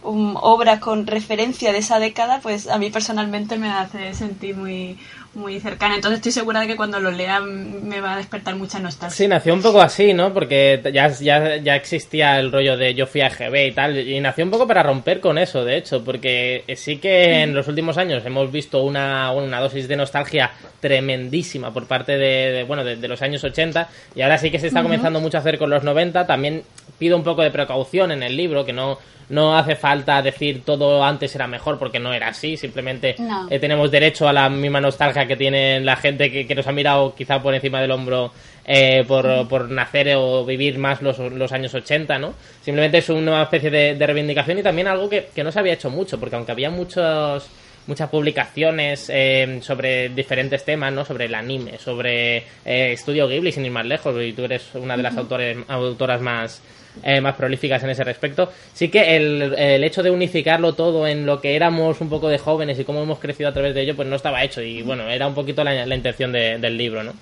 obras 0.09 0.81
con 0.81 1.07
referencia 1.07 1.73
de 1.73 1.79
esa 1.79 1.99
década, 1.99 2.41
pues 2.43 2.69
a 2.69 2.79
mí 2.79 2.91
personalmente 2.91 3.59
me 3.59 3.71
hace 3.71 4.15
sentir 4.15 4.57
muy, 4.57 4.99
muy 5.35 5.61
cercana. 5.61 5.95
Entonces 5.95 6.19
estoy 6.19 6.33
segura 6.33 6.61
de 6.61 6.67
que 6.67 6.77
cuando 6.77 7.01
lo 7.01 7.11
lea 7.11 7.41
me 7.41 8.01
va 8.01 8.15
a 8.15 8.17
despertar 8.17 8.57
mucha 8.57 8.79
nostalgia. 8.79 9.17
Sí, 9.17 9.29
nació 9.29 9.55
un 9.55 9.63
poco 9.63 9.81
así, 9.81 10.13
¿no? 10.13 10.33
Porque 10.33 10.81
ya, 10.93 11.09
ya, 11.09 11.57
ya 11.57 11.77
existía 11.77 12.39
el 12.39 12.53
rollo 12.53 12.77
de 12.77 12.95
yo 12.95 13.07
fui 13.07 13.21
a 13.21 13.31
GB 13.31 13.69
y 13.69 13.73
tal. 13.73 13.99
Y 13.99 14.21
nació 14.21 14.45
un 14.45 14.51
poco 14.51 14.67
para 14.67 14.83
romper 14.83 15.21
con 15.21 15.39
eso, 15.39 15.65
de 15.65 15.77
hecho. 15.77 16.05
Porque 16.05 16.65
sí 16.77 16.99
que 16.99 17.43
en 17.43 17.55
los 17.55 17.69
últimos 17.69 17.99
años 17.99 18.25
hemos 18.27 18.51
visto 18.51 18.83
una, 18.83 19.31
una 19.33 19.61
dosis 19.61 19.89
de 19.89 19.97
nostalgia 19.97 20.51
tremendísima 20.81 21.73
por 21.73 21.87
parte 21.87 22.17
de, 22.17 22.65
bueno, 22.65 22.85
de, 22.85 23.09
los 23.09 23.23
años 23.23 23.43
80. 23.45 23.89
Y 24.15 24.23
ahora 24.23 24.39
sí 24.39 24.51
que 24.51 24.59
se 24.59 24.69
está 24.69 24.83
comenzando 24.83 25.21
mucho 25.21 25.39
a 25.39 25.41
hacer 25.41 25.59
con 25.59 25.71
los 25.71 25.83
90. 25.83 26.27
También 26.27 26.63
pido 26.99 27.17
un 27.17 27.25
poco 27.25 27.43
de 27.43 27.51
precaución 27.51 28.13
en 28.13 28.23
el 28.23 28.37
libro, 28.37 28.65
que 28.65 28.73
no 28.73 28.99
no 29.29 29.57
hace 29.57 29.77
falta 29.77 30.23
decir 30.23 30.63
todo 30.65 31.05
antes 31.05 31.35
era 31.35 31.47
mejor 31.47 31.79
porque 31.79 31.99
no 31.99 32.13
era 32.13 32.29
así, 32.29 32.57
simplemente 32.57 33.17
eh, 33.51 33.59
tenemos 33.59 33.91
derecho 33.91 34.29
a 34.29 34.33
la 34.33 34.49
misma 34.49 34.81
nostalgia 34.81 35.27
que 35.27 35.37
tiene 35.37 35.81
la 35.81 35.97
gente 35.97 36.47
que, 36.47 36.55
nos 36.55 36.67
ha 36.67 36.73
mirado 36.73 37.15
quizá 37.15 37.43
por 37.43 37.55
encima 37.55 37.81
del 37.81 37.91
hombro 37.91 38.33
eh, 38.65 39.05
por, 39.07 39.71
nacer 39.71 40.15
o 40.17 40.45
vivir 40.45 40.79
más 40.79 41.03
los, 41.03 41.19
los, 41.19 41.53
años 41.53 41.75
80, 41.75 42.19
¿no? 42.19 42.35
Simplemente 42.63 42.99
es 42.99 43.09
una 43.09 43.43
especie 43.43 43.71
de, 43.71 44.07
reivindicación 44.07 44.59
y 44.59 44.63
también 44.63 44.89
algo 44.89 45.09
que, 45.09 45.31
no 45.43 45.53
se 45.53 45.59
había 45.59 45.75
hecho 45.75 45.91
mucho, 45.91 46.19
porque 46.19 46.37
aunque 46.37 46.53
había 46.53 46.71
muchos 46.71 47.49
muchas 47.87 48.11
publicaciones 48.11 49.09
eh, 49.09 49.61
sobre 49.63 50.11
diferentes 50.11 50.63
temas, 50.63 50.93
¿no? 50.93 51.07
Sobre 51.07 51.25
el 51.25 51.35
anime, 51.35 51.79
sobre 51.79 52.45
Estudio 52.63 53.27
Ghibli, 53.27 53.51
sin 53.51 53.65
ir 53.65 53.73
más 53.73 53.87
lejos, 53.87 54.15
y 54.23 54.35
tú 54.35 54.45
eres 54.45 54.75
una 54.75 54.95
de 54.95 55.03
las 55.03 55.17
autores, 55.17 55.57
autoras 55.69 56.21
más, 56.21 56.61
eh, 57.03 57.21
más 57.21 57.35
prolíficas 57.37 57.83
en 57.83 57.91
ese 57.91 58.05
respecto. 58.05 58.51
Sí 58.73 58.89
que 58.89 59.17
el, 59.17 59.55
el, 59.57 59.85
hecho 59.85 60.03
de 60.03 60.11
unificarlo 60.11 60.75
todo 60.75 61.07
en 61.07 61.27
lo 61.27 61.41
que 61.41 61.57
éramos 61.57 62.01
un 62.01 62.09
poco 62.09 62.29
de 62.29 62.39
jóvenes 62.39 62.79
y 62.79 62.85
cómo 62.85 63.03
hemos 63.03 63.19
crecido 63.19 63.49
a 63.49 63.53
través 63.53 63.75
de 63.75 63.83
ello, 63.83 63.97
pues 63.97 64.09
no 64.09 64.17
estaba 64.17 64.43
hecho. 64.45 64.63
Y 64.63 64.83
bueno, 64.83 65.09
era 65.09 65.27
un 65.27 65.35
poquito 65.35 65.65
la, 65.65 65.87
la 65.87 65.95
intención 65.95 66.33
del 66.33 66.77
libro, 66.77 67.03
¿no? 67.03 67.15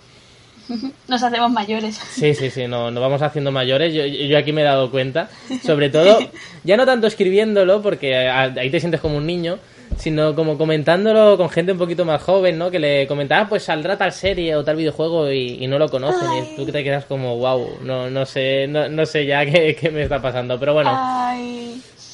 Nos 1.09 1.23
hacemos 1.23 1.51
mayores. 1.51 1.97
Sí, 1.97 2.35
sí, 2.35 2.51
sí, 2.51 2.67
no, 2.67 2.91
nos 2.91 3.01
vamos 3.01 3.23
haciendo 3.23 3.53
mayores. 3.53 3.95
Yo, 3.95 4.05
yo 4.05 4.39
aquí 4.39 4.53
me 4.53 4.63
he 4.63 4.65
dado 4.65 4.91
cuenta. 4.91 5.29
Sobre 5.65 5.91
todo, 5.91 6.19
ya 6.65 6.77
no 6.77 6.87
tanto 6.87 7.07
escribiéndolo, 7.07 7.83
porque 7.83 8.17
ahí 8.17 8.71
te 8.71 8.81
sientes 8.81 9.01
como 9.01 9.17
un 9.17 9.27
niño, 9.27 9.59
sino 9.97 10.35
como 10.35 10.59
comentándolo 10.59 11.37
con 11.37 11.49
gente 11.49 11.73
un 11.73 11.79
poquito 11.79 12.05
más 12.05 12.23
joven, 12.23 12.59
¿no? 12.59 12.71
Que 12.71 12.79
le 12.79 13.07
comentaba, 13.07 13.43
ah, 13.43 13.49
pues 13.49 13.65
saldrá 13.65 13.97
tal 13.97 14.13
serie 14.13 14.55
o 14.57 14.65
tal 14.65 14.77
videojuego 14.77 15.31
y, 15.31 15.67
no 15.67 15.79
lo 15.79 15.89
conocen 15.89 16.29
y 16.33 16.57
tú 16.57 16.67
te 16.67 16.85
quedas 16.85 17.05
como, 17.07 17.37
wow, 17.39 17.79
no, 17.83 18.11
no 18.11 18.27
sé, 18.27 18.67
no, 18.69 18.89
no 18.89 19.07
sé 19.07 19.27
ya 19.27 19.45
qué, 19.45 19.77
qué, 19.81 19.91
me 19.91 20.03
está 20.03 20.21
pasando, 20.21 20.59
pero 20.59 20.75
bueno. 20.75 20.91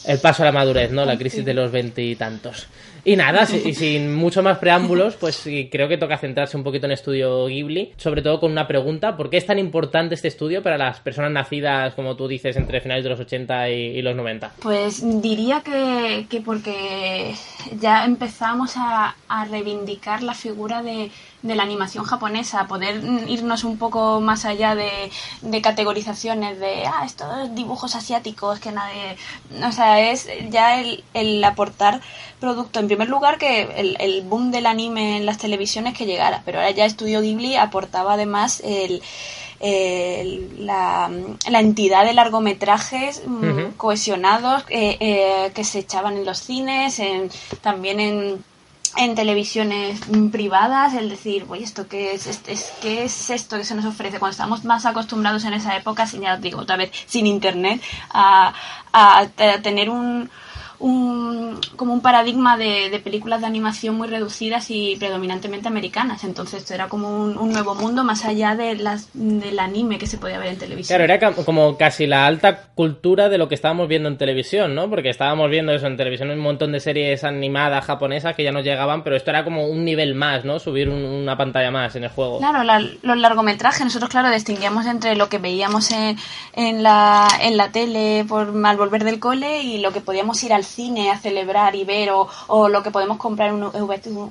El 0.05 0.19
paso 0.19 0.43
a 0.43 0.47
la 0.47 0.53
madurez, 0.53 0.91
¿no? 0.91 1.05
La 1.05 1.17
crisis 1.17 1.45
de 1.45 1.55
los 1.55 1.71
veintitantos. 1.71 2.67
Y 3.05 3.17
nada, 3.17 3.49
y 3.53 3.75
sin 3.75 4.15
mucho 4.15 4.45
más 4.45 4.59
preámbulos, 4.59 5.17
pues 5.17 5.43
creo 5.71 5.89
que 5.89 5.99
toca 5.99 6.19
centrarse 6.19 6.57
un 6.57 6.63
poquito 6.63 6.87
en 6.87 6.93
Estudio 6.93 7.47
Ghibli, 7.47 7.95
sobre 7.97 8.23
todo 8.23 8.39
con 8.39 8.53
una 8.53 8.69
pregunta, 8.69 9.17
¿por 9.17 9.29
qué 9.29 9.39
es 9.39 9.47
tan 9.47 9.59
importante 9.59 10.15
este 10.15 10.29
estudio 10.29 10.63
para 10.63 10.79
las 10.79 11.01
personas 11.01 11.33
nacidas, 11.33 11.95
como 11.95 12.15
tú 12.15 12.29
dices, 12.29 12.57
entre 12.57 12.81
finales 12.81 13.03
de 13.03 13.11
los 13.11 13.19
80 13.19 13.71
y, 13.71 14.03
los 14.03 14.15
90? 14.15 14.53
Pues 14.63 15.03
diría 15.21 15.63
que, 15.63 16.27
que 16.31 16.41
porque 16.41 17.35
ya 17.81 18.05
empezamos 18.05 18.77
a, 18.77 19.17
a 19.29 19.45
reivindicar 19.47 20.23
la 20.23 20.35
figura 20.35 20.83
de 20.83 21.11
de 21.43 21.57
la 21.57 21.65
animación 21.65 22.05
japonesa, 22.05 22.67
poder 22.67 23.03
irnos 23.27 23.65
un 23.65 23.77
poco 23.77 24.21
más 24.21 24.45
allá 24.45 24.75
de, 24.75 25.11
de 25.43 25.61
categorizaciones 25.61 26.59
de, 26.59 26.87
ah, 26.87 27.03
estos 27.05 27.55
dibujos 27.55 27.95
asiáticos 27.95 28.61
que 28.61 28.71
nadie... 28.71 29.17
O 29.67 29.73
sea, 29.73 30.01
es 30.01 30.29
ya 30.51 30.81
el, 30.81 31.05
el 31.15 31.43
aportar 31.43 32.01
producto, 32.43 32.81
en 32.81 32.89
primer 32.89 33.09
lugar, 33.09 33.39
que 33.39 33.63
el, 33.77 33.97
el, 34.01 34.23
boom 34.23 34.51
del 34.51 34.67
anime 34.67 35.17
en 35.17 35.25
las 35.25 35.39
televisiones 35.39 35.97
que 35.97 36.07
llegara, 36.07 36.43
pero 36.45 36.59
ahora 36.59 36.73
ya 36.73 36.89
Studio 36.89 37.21
Ghibli 37.23 37.57
aportaba 37.57 38.15
además 38.15 38.61
el... 38.65 39.01
la, 40.59 41.09
la, 41.49 41.61
entidad 41.61 42.05
de 42.05 42.15
largometrajes 42.15 43.23
mm, 43.25 43.77
cohesionados 43.77 44.65
eh, 44.69 44.97
eh, 44.99 45.53
que 45.55 45.63
se 45.63 45.79
echaban 45.79 46.17
en 46.17 46.25
los 46.25 46.41
cines, 46.41 46.99
en, 46.99 47.31
también 47.61 48.01
en 48.01 48.45
en 48.97 49.15
televisiones 49.15 50.01
privadas, 50.31 50.95
el 50.95 51.09
decir, 51.09 51.47
oye, 51.49 51.65
¿esto 51.65 51.89
qué 51.89 52.13
es, 52.13 52.27
es, 52.27 52.73
qué 52.83 53.05
es 53.05 53.31
esto 53.31 53.57
que 53.57 53.65
se 53.65 53.75
nos 53.75 53.87
ofrece? 53.87 54.19
Cuando 54.19 54.33
estamos 54.33 54.65
más 54.65 54.85
acostumbrados 54.85 55.45
en 55.45 55.55
esa 55.55 55.77
época, 55.77 56.07
sin, 56.07 56.23
ya 56.23 56.37
digo 56.37 56.61
otra 56.61 56.77
vez, 56.77 56.91
sin 57.07 57.27
internet, 57.27 57.81
a, 58.11 58.53
a 58.93 59.27
tener 59.63 59.89
un, 59.89 60.29
un, 60.83 61.61
como 61.77 61.95
un 61.95 62.01
paradigma 62.01 62.57
de, 62.57 62.91
de, 62.91 62.99
películas 62.99 63.41
de 63.41 63.47
animación 63.47 63.95
muy 63.95 64.09
reducidas 64.09 64.71
y 64.71 64.97
predominantemente 64.97 65.69
americanas. 65.69 66.25
Entonces 66.25 66.69
era 66.71 66.89
como 66.89 67.09
un, 67.09 67.53
nuevo 67.53 67.75
mundo 67.75 68.03
más 68.03 68.25
allá 68.25 68.57
de 68.57 68.75
las, 68.75 69.09
del 69.13 69.59
anime 69.59 69.99
que 69.99 70.07
se 70.07 70.19
podía 70.19 70.39
ver 70.39 70.49
en 70.49 70.59
televisión. 70.59 70.99
Claro, 70.99 71.13
era 71.13 71.33
como 71.45 71.77
casi 71.77 72.07
la 72.07 72.27
alta 72.27 72.65
cultura 72.75 73.29
de 73.29 73.39
lo 73.39 73.49
que 73.49 73.55
estábamos 73.55 73.89
viendo 73.89 74.09
en 74.09 74.19
televisión, 74.19 74.75
¿no? 74.75 74.91
Porque 74.91 75.11
estábamos 75.11 75.51
viendo 75.51 75.73
eso 75.73 75.87
en 75.87 75.97
televisión, 75.97 76.31
un 76.31 76.39
montón 76.41 76.73
de 76.73 76.81
series 76.81 77.23
animadas 77.23 77.85
japonesas 77.85 78.35
que 78.35 78.43
ya 78.43 78.51
nos 78.51 78.65
llegaban, 78.65 79.05
pero 79.05 79.17
esto 79.17 79.31
era 79.31 79.45
como 79.45 79.67
un 79.67 79.85
nivel 79.85 80.15
más, 80.15 80.45
¿no? 80.45 80.59
Subir 80.59 80.89
una 80.89 81.37
pantalla 81.37 81.71
más 81.71 81.95
en 81.95 82.05
el 82.05 82.11
juego. 82.11 82.39
Claro, 82.39 82.65
los 82.65 83.17
largometrajes, 83.17 83.85
nosotros 83.85 84.11
claro 84.11 84.31
distinguíamos 84.31 84.87
entre 84.87 85.15
lo 85.15 85.29
que 85.29 85.39
veíamos 85.39 85.93
en, 85.93 86.17
en, 86.55 86.83
la, 86.83 87.29
en 87.41 87.57
la 87.57 87.71
tele 87.71 88.25
por 88.29 88.53
al 88.67 88.77
volver 88.77 89.05
del 89.05 89.21
cole 89.21 89.63
y 89.63 89.79
lo 89.79 89.93
que 89.93 90.01
podíamos 90.01 90.43
ir 90.43 90.53
al 90.53 90.65
cine 90.73 91.11
a 91.11 91.19
celebrar 91.19 91.75
y 91.75 91.85
ver 91.85 92.11
o, 92.11 92.29
o 92.49 92.69
lo 92.69 92.83
que 92.83 92.91
podemos 92.91 93.19
comprar 93.19 93.53
un 93.53 93.71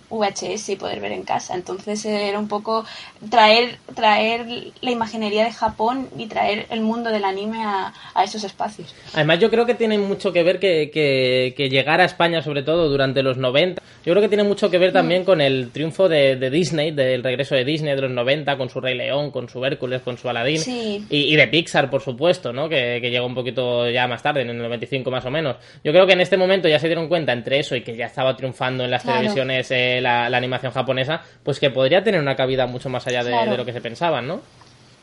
VHS 0.09 0.69
y 0.69 0.75
poder 0.75 0.99
ver 0.99 1.11
en 1.11 1.23
casa. 1.23 1.55
Entonces 1.55 2.03
era 2.05 2.39
un 2.39 2.47
poco 2.47 2.85
traer, 3.29 3.77
traer 3.95 4.45
la 4.81 4.91
imaginería 4.91 5.43
de 5.43 5.51
Japón 5.51 6.09
y 6.17 6.27
traer 6.27 6.65
el 6.69 6.81
mundo 6.81 7.09
del 7.11 7.25
anime 7.25 7.63
a, 7.63 7.93
a 8.13 8.23
esos 8.23 8.43
espacios. 8.43 8.93
Además 9.13 9.39
yo 9.39 9.49
creo 9.49 9.65
que 9.65 9.75
tiene 9.75 9.97
mucho 9.97 10.31
que 10.33 10.43
ver 10.43 10.59
que, 10.59 10.91
que, 10.91 11.53
que, 11.55 11.69
llegar 11.69 12.01
a 12.01 12.05
España 12.05 12.41
sobre 12.41 12.63
todo 12.63 12.89
durante 12.89 13.23
los 13.23 13.37
90, 13.37 13.81
yo 14.03 14.13
creo 14.13 14.21
que 14.21 14.27
tiene 14.29 14.43
mucho 14.43 14.69
que 14.69 14.77
ver 14.77 14.91
también 14.91 15.23
con 15.23 15.41
el 15.41 15.69
triunfo 15.71 16.09
de, 16.09 16.35
de 16.35 16.49
Disney, 16.49 16.91
del 16.91 17.23
regreso 17.23 17.55
de 17.55 17.63
Disney 17.63 17.95
de 17.95 18.01
los 18.01 18.11
90, 18.11 18.57
con 18.57 18.69
su 18.69 18.81
Rey 18.81 18.95
León, 18.95 19.31
con 19.31 19.47
su 19.47 19.63
Hércules, 19.63 20.01
con 20.01 20.17
su 20.17 20.27
Aladdin 20.29 20.59
Sí. 20.59 21.05
y, 21.09 21.33
y 21.33 21.35
de 21.35 21.47
Pixar 21.47 21.89
por 21.89 22.01
supuesto, 22.01 22.51
¿no? 22.53 22.67
Que, 22.67 22.99
que 23.01 23.09
llegó 23.11 23.25
un 23.25 23.35
poquito 23.35 23.89
ya 23.89 24.07
más 24.07 24.23
tarde, 24.23 24.41
en 24.41 24.49
el 24.49 24.57
95 24.57 25.11
más 25.11 25.25
o 25.25 25.31
menos. 25.31 25.57
Yo 25.83 25.91
creo 25.91 26.05
que 26.07 26.13
en 26.13 26.21
este 26.21 26.30
momento 26.37 26.67
ya 26.67 26.79
se 26.79 26.87
dieron 26.87 27.07
cuenta 27.07 27.31
entre 27.33 27.59
eso 27.59 27.75
y 27.75 27.81
que 27.83 27.95
ya 27.95 28.05
estaba 28.05 28.35
triunfando 28.35 28.83
en 28.83 28.91
las 28.91 29.03
Claro. 29.03 29.19
televisiones 29.19 29.71
eh, 29.71 29.99
la, 30.01 30.29
la 30.29 30.37
animación 30.37 30.71
japonesa, 30.71 31.21
pues 31.43 31.59
que 31.59 31.69
podría 31.69 32.03
tener 32.03 32.19
una 32.21 32.35
cabida 32.35 32.67
mucho 32.67 32.89
más 32.89 33.05
allá 33.07 33.23
de, 33.23 33.31
Claro. 33.31 33.51
de 33.51 33.57
lo 33.57 33.65
que 33.65 33.73
se 33.73 33.81
pensaban, 33.81 34.27
¿no? 34.27 34.41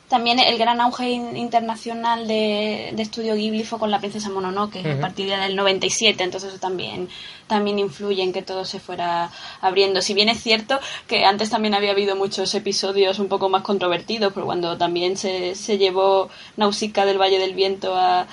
También 0.08 0.38
el 0.38 0.56
gran 0.56 0.80
auge 0.80 1.10
in- 1.10 1.36
internacional 1.36 2.26
de, 2.26 2.92
de 2.94 3.02
Estudio 3.02 3.34
Ghibli 3.34 3.62
fue 3.62 3.78
con 3.78 3.90
la 3.90 3.98
princesa 3.98 4.30
Mononoke 4.30 4.78
a 4.82 4.98
partir 4.98 5.28
del 5.28 5.54
97, 5.54 6.24
entonces 6.24 6.48
eso 6.48 6.58
también, 6.58 7.10
también 7.46 7.78
influye 7.78 8.22
en 8.22 8.32
que 8.32 8.40
todo 8.40 8.64
se 8.64 8.80
fuera 8.80 9.30
abriendo. 9.60 10.00
Si 10.00 10.14
bien 10.14 10.30
es 10.30 10.42
cierto 10.42 10.80
que 11.06 11.26
antes 11.26 11.50
también 11.50 11.74
había 11.74 11.90
habido 11.90 12.16
muchos 12.16 12.54
episodios 12.54 13.18
un 13.18 13.28
poco 13.28 13.50
más 13.50 13.60
controvertidos, 13.60 14.32
pero 14.32 14.46
cuando 14.46 14.78
también 14.78 15.18
se, 15.18 15.54
se 15.54 15.76
llevó 15.76 16.30
Nausicaa 16.56 17.04
del 17.04 17.18
Valle 17.20 17.38
del 17.38 17.52
Viento 17.52 17.94
a, 17.94 18.26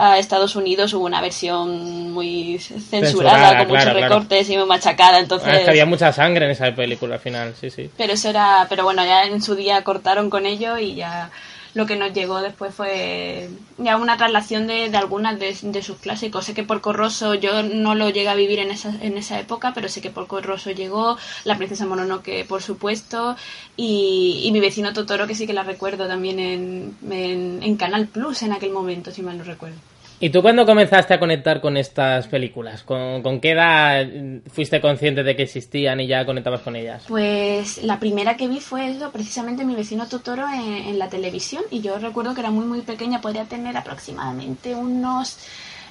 a 0.00 0.16
Estados 0.16 0.54
Unidos 0.54 0.94
hubo 0.94 1.04
una 1.06 1.20
versión 1.20 2.12
muy 2.12 2.58
censurada, 2.58 2.88
Censurada, 2.88 3.58
con 3.58 3.68
muchos 3.68 3.82
claro. 3.82 4.00
recortes 4.00 4.48
y 4.48 4.56
muy 4.56 4.66
machacada, 4.66 5.18
entonces... 5.18 5.52
Es 5.52 5.64
que 5.64 5.70
había 5.70 5.86
mucha 5.86 6.12
sangre 6.12 6.44
en 6.44 6.52
esa 6.52 6.72
película 6.72 7.16
al 7.16 7.20
final, 7.20 7.54
sí, 7.60 7.68
sí. 7.68 7.90
Pero 7.96 8.12
eso 8.12 8.28
era, 8.28 8.66
pero 8.68 8.84
bueno, 8.84 9.04
ya 9.04 9.24
en 9.24 9.42
su 9.42 9.56
día 9.56 9.82
cortaron 9.82 10.30
con 10.30 10.46
ello 10.46 10.78
y 10.78 10.94
ya 10.94 11.30
lo 11.74 11.86
que 11.86 11.96
nos 11.96 12.12
llegó 12.12 12.40
después 12.40 12.74
fue 12.74 13.48
ya 13.78 13.96
una 13.96 14.16
traslación 14.16 14.66
de, 14.66 14.88
de 14.88 14.96
algunas 14.96 15.38
de, 15.38 15.56
de 15.60 15.82
sus 15.82 15.98
clásicos. 15.98 16.44
Sé 16.44 16.54
que 16.54 16.62
por 16.64 16.80
Corroso 16.80 17.34
yo 17.34 17.62
no 17.62 17.94
lo 17.94 18.10
llegué 18.10 18.28
a 18.28 18.34
vivir 18.34 18.58
en 18.58 18.70
esa, 18.70 18.94
en 19.00 19.16
esa 19.16 19.38
época, 19.38 19.72
pero 19.74 19.88
sé 19.88 20.00
que 20.00 20.10
por 20.10 20.26
Corroso 20.26 20.70
llegó, 20.70 21.16
La 21.44 21.56
Princesa 21.56 21.86
Mononoke 21.86 22.44
por 22.48 22.62
supuesto, 22.62 23.36
y, 23.76 24.42
y 24.44 24.52
mi 24.52 24.60
vecino 24.60 24.92
Totoro 24.92 25.26
que 25.26 25.34
sí 25.34 25.46
que 25.46 25.52
la 25.52 25.62
recuerdo 25.62 26.06
también 26.06 26.38
en, 26.38 26.96
en, 27.10 27.62
en 27.62 27.76
Canal 27.76 28.06
Plus 28.08 28.42
en 28.42 28.52
aquel 28.52 28.70
momento, 28.70 29.10
si 29.10 29.22
mal 29.22 29.38
no 29.38 29.44
recuerdo. 29.44 29.76
¿Y 30.20 30.30
tú 30.30 30.42
cuándo 30.42 30.66
comenzaste 30.66 31.14
a 31.14 31.20
conectar 31.20 31.60
con 31.60 31.76
estas 31.76 32.26
películas? 32.26 32.82
¿Con, 32.82 33.22
con 33.22 33.40
qué 33.40 33.52
edad 33.52 34.04
fuiste 34.50 34.80
consciente 34.80 35.22
de 35.22 35.36
que 35.36 35.44
existían 35.44 36.00
y 36.00 36.08
ya 36.08 36.26
conectabas 36.26 36.62
con 36.62 36.74
ellas? 36.74 37.04
Pues 37.06 37.84
la 37.84 38.00
primera 38.00 38.36
que 38.36 38.48
vi 38.48 38.58
fue 38.58 38.90
eso, 38.90 39.12
precisamente 39.12 39.64
mi 39.64 39.76
vecino 39.76 40.08
Totoro 40.08 40.44
en, 40.52 40.98
la 40.98 41.08
televisión 41.08 41.62
y 41.70 41.80
yo 41.80 41.98
recuerdo 41.98 42.34
que 42.34 42.40
era 42.40 42.50
muy 42.50 42.64
muy 42.64 42.80
pequeña, 42.80 43.20
podría 43.20 43.44
tener 43.44 43.76
aproximadamente 43.76 44.74
unos 44.74 45.38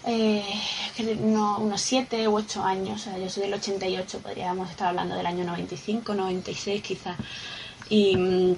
eh, 0.05 0.43
no, 1.21 1.59
unos 1.59 1.81
7 1.81 2.27
u 2.27 2.35
8 2.35 2.63
años, 2.63 3.01
o 3.01 3.03
sea, 3.05 3.17
yo 3.17 3.29
soy 3.29 3.43
del 3.43 3.53
88, 3.53 4.19
podríamos 4.19 4.69
estar 4.69 4.89
hablando 4.89 5.15
del 5.15 5.25
año 5.25 5.45
95, 5.45 6.13
96 6.13 6.81
quizá. 6.81 7.15
Y, 7.89 8.15
mm, 8.17 8.55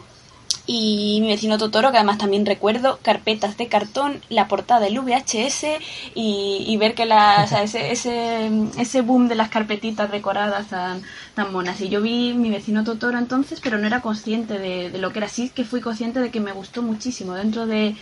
y 0.71 1.19
mi 1.21 1.29
vecino 1.29 1.57
Totoro, 1.57 1.89
que 1.89 1.97
además 1.97 2.19
también 2.19 2.45
recuerdo, 2.45 2.99
carpetas 3.01 3.57
de 3.57 3.67
cartón, 3.67 4.21
la 4.29 4.47
portada 4.47 4.81
del 4.81 4.99
VHS 4.99 5.65
y, 6.13 6.63
y 6.67 6.77
ver 6.77 6.93
que 6.93 7.07
la, 7.07 7.41
o 7.43 7.47
sea, 7.47 7.63
ese, 7.63 7.91
ese, 7.91 8.51
ese 8.77 9.01
boom 9.01 9.29
de 9.29 9.33
las 9.33 9.49
carpetitas 9.49 10.11
decoradas 10.11 10.67
tan, 10.67 11.01
tan 11.33 11.51
monas. 11.51 11.81
Y 11.81 11.89
yo 11.89 12.01
vi 12.01 12.35
mi 12.35 12.51
vecino 12.51 12.83
Totoro 12.83 13.17
entonces, 13.17 13.61
pero 13.63 13.79
no 13.79 13.87
era 13.87 14.01
consciente 14.01 14.59
de, 14.59 14.91
de 14.91 14.99
lo 14.99 15.11
que 15.11 15.17
era. 15.17 15.27
Sí 15.27 15.49
que 15.49 15.65
fui 15.65 15.81
consciente 15.81 16.19
de 16.19 16.29
que 16.29 16.39
me 16.39 16.51
gustó 16.51 16.83
muchísimo 16.83 17.33
dentro 17.33 17.65
de, 17.65 17.95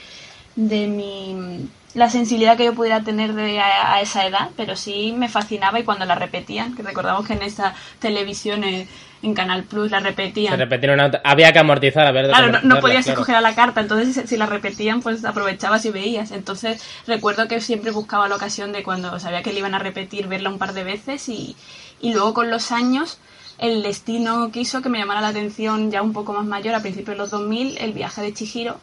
de 0.57 0.87
mi 0.87 1.69
la 1.97 2.09
sensibilidad 2.09 2.55
que 2.57 2.65
yo 2.65 2.73
pudiera 2.73 3.01
tener 3.01 3.33
de, 3.33 3.59
a, 3.59 3.93
a 3.95 4.01
esa 4.01 4.25
edad, 4.25 4.49
pero 4.55 4.75
sí 4.75 5.13
me 5.17 5.29
fascinaba 5.29 5.79
y 5.79 5.83
cuando 5.83 6.05
la 6.05 6.15
repetían, 6.15 6.75
que 6.75 6.83
recordamos 6.83 7.25
que 7.27 7.33
en 7.33 7.41
esa 7.41 7.73
televisión 7.99 8.63
eh, 8.63 8.87
en 9.23 9.33
Canal 9.33 9.63
Plus 9.63 9.89
la 9.89 9.99
repetían. 9.99 10.53
Se 10.53 10.57
repetieron, 10.57 10.99
había 11.23 11.51
que 11.51 11.59
amortizar, 11.59 12.05
a 12.05 12.11
ver. 12.11 12.27
Claro, 12.27 12.59
no, 12.63 12.79
podías 12.79 13.03
claro. 13.03 13.19
escoger 13.19 13.35
a 13.35 13.41
la 13.41 13.55
carta, 13.55 13.81
entonces 13.81 14.13
si- 14.13 14.27
si 14.27 14.37
la 14.37 14.45
repetían, 14.45 15.01
pues 15.01 15.25
aprovechabas 15.25 15.83
y 15.85 15.89
veías. 15.89 16.31
Entonces 16.31 16.81
recuerdo 17.07 17.47
que 17.47 17.59
siempre 17.61 17.89
buscaba 17.91 18.27
la 18.29 18.35
ocasión 18.35 18.71
de 18.71 18.83
cuando 18.83 19.19
sabía 19.19 19.41
que 19.41 19.51
le 19.51 19.59
iban 19.59 19.73
a 19.73 19.79
repetir, 19.79 20.27
verla 20.27 20.49
un 20.49 20.59
par 20.59 20.73
de 20.73 20.83
veces 20.83 21.27
y, 21.29 21.55
y 21.99 22.13
luego 22.13 22.33
con 22.35 22.51
los 22.51 22.71
años 22.71 23.19
el 23.57 23.81
destino 23.81 24.51
quiso 24.51 24.83
que 24.83 24.89
me 24.89 24.99
llamara 24.99 25.19
la 25.21 25.29
atención 25.29 25.89
ya 25.89 26.03
un 26.03 26.13
poco 26.13 26.31
más 26.33 26.45
mayor, 26.45 26.75
a 26.75 26.79
principios 26.81 27.15
de 27.15 27.17
los 27.17 27.31
2000, 27.31 27.75
el 27.79 27.91
viaje 27.93 28.21
de 28.21 28.31
Chihiro, 28.35 28.77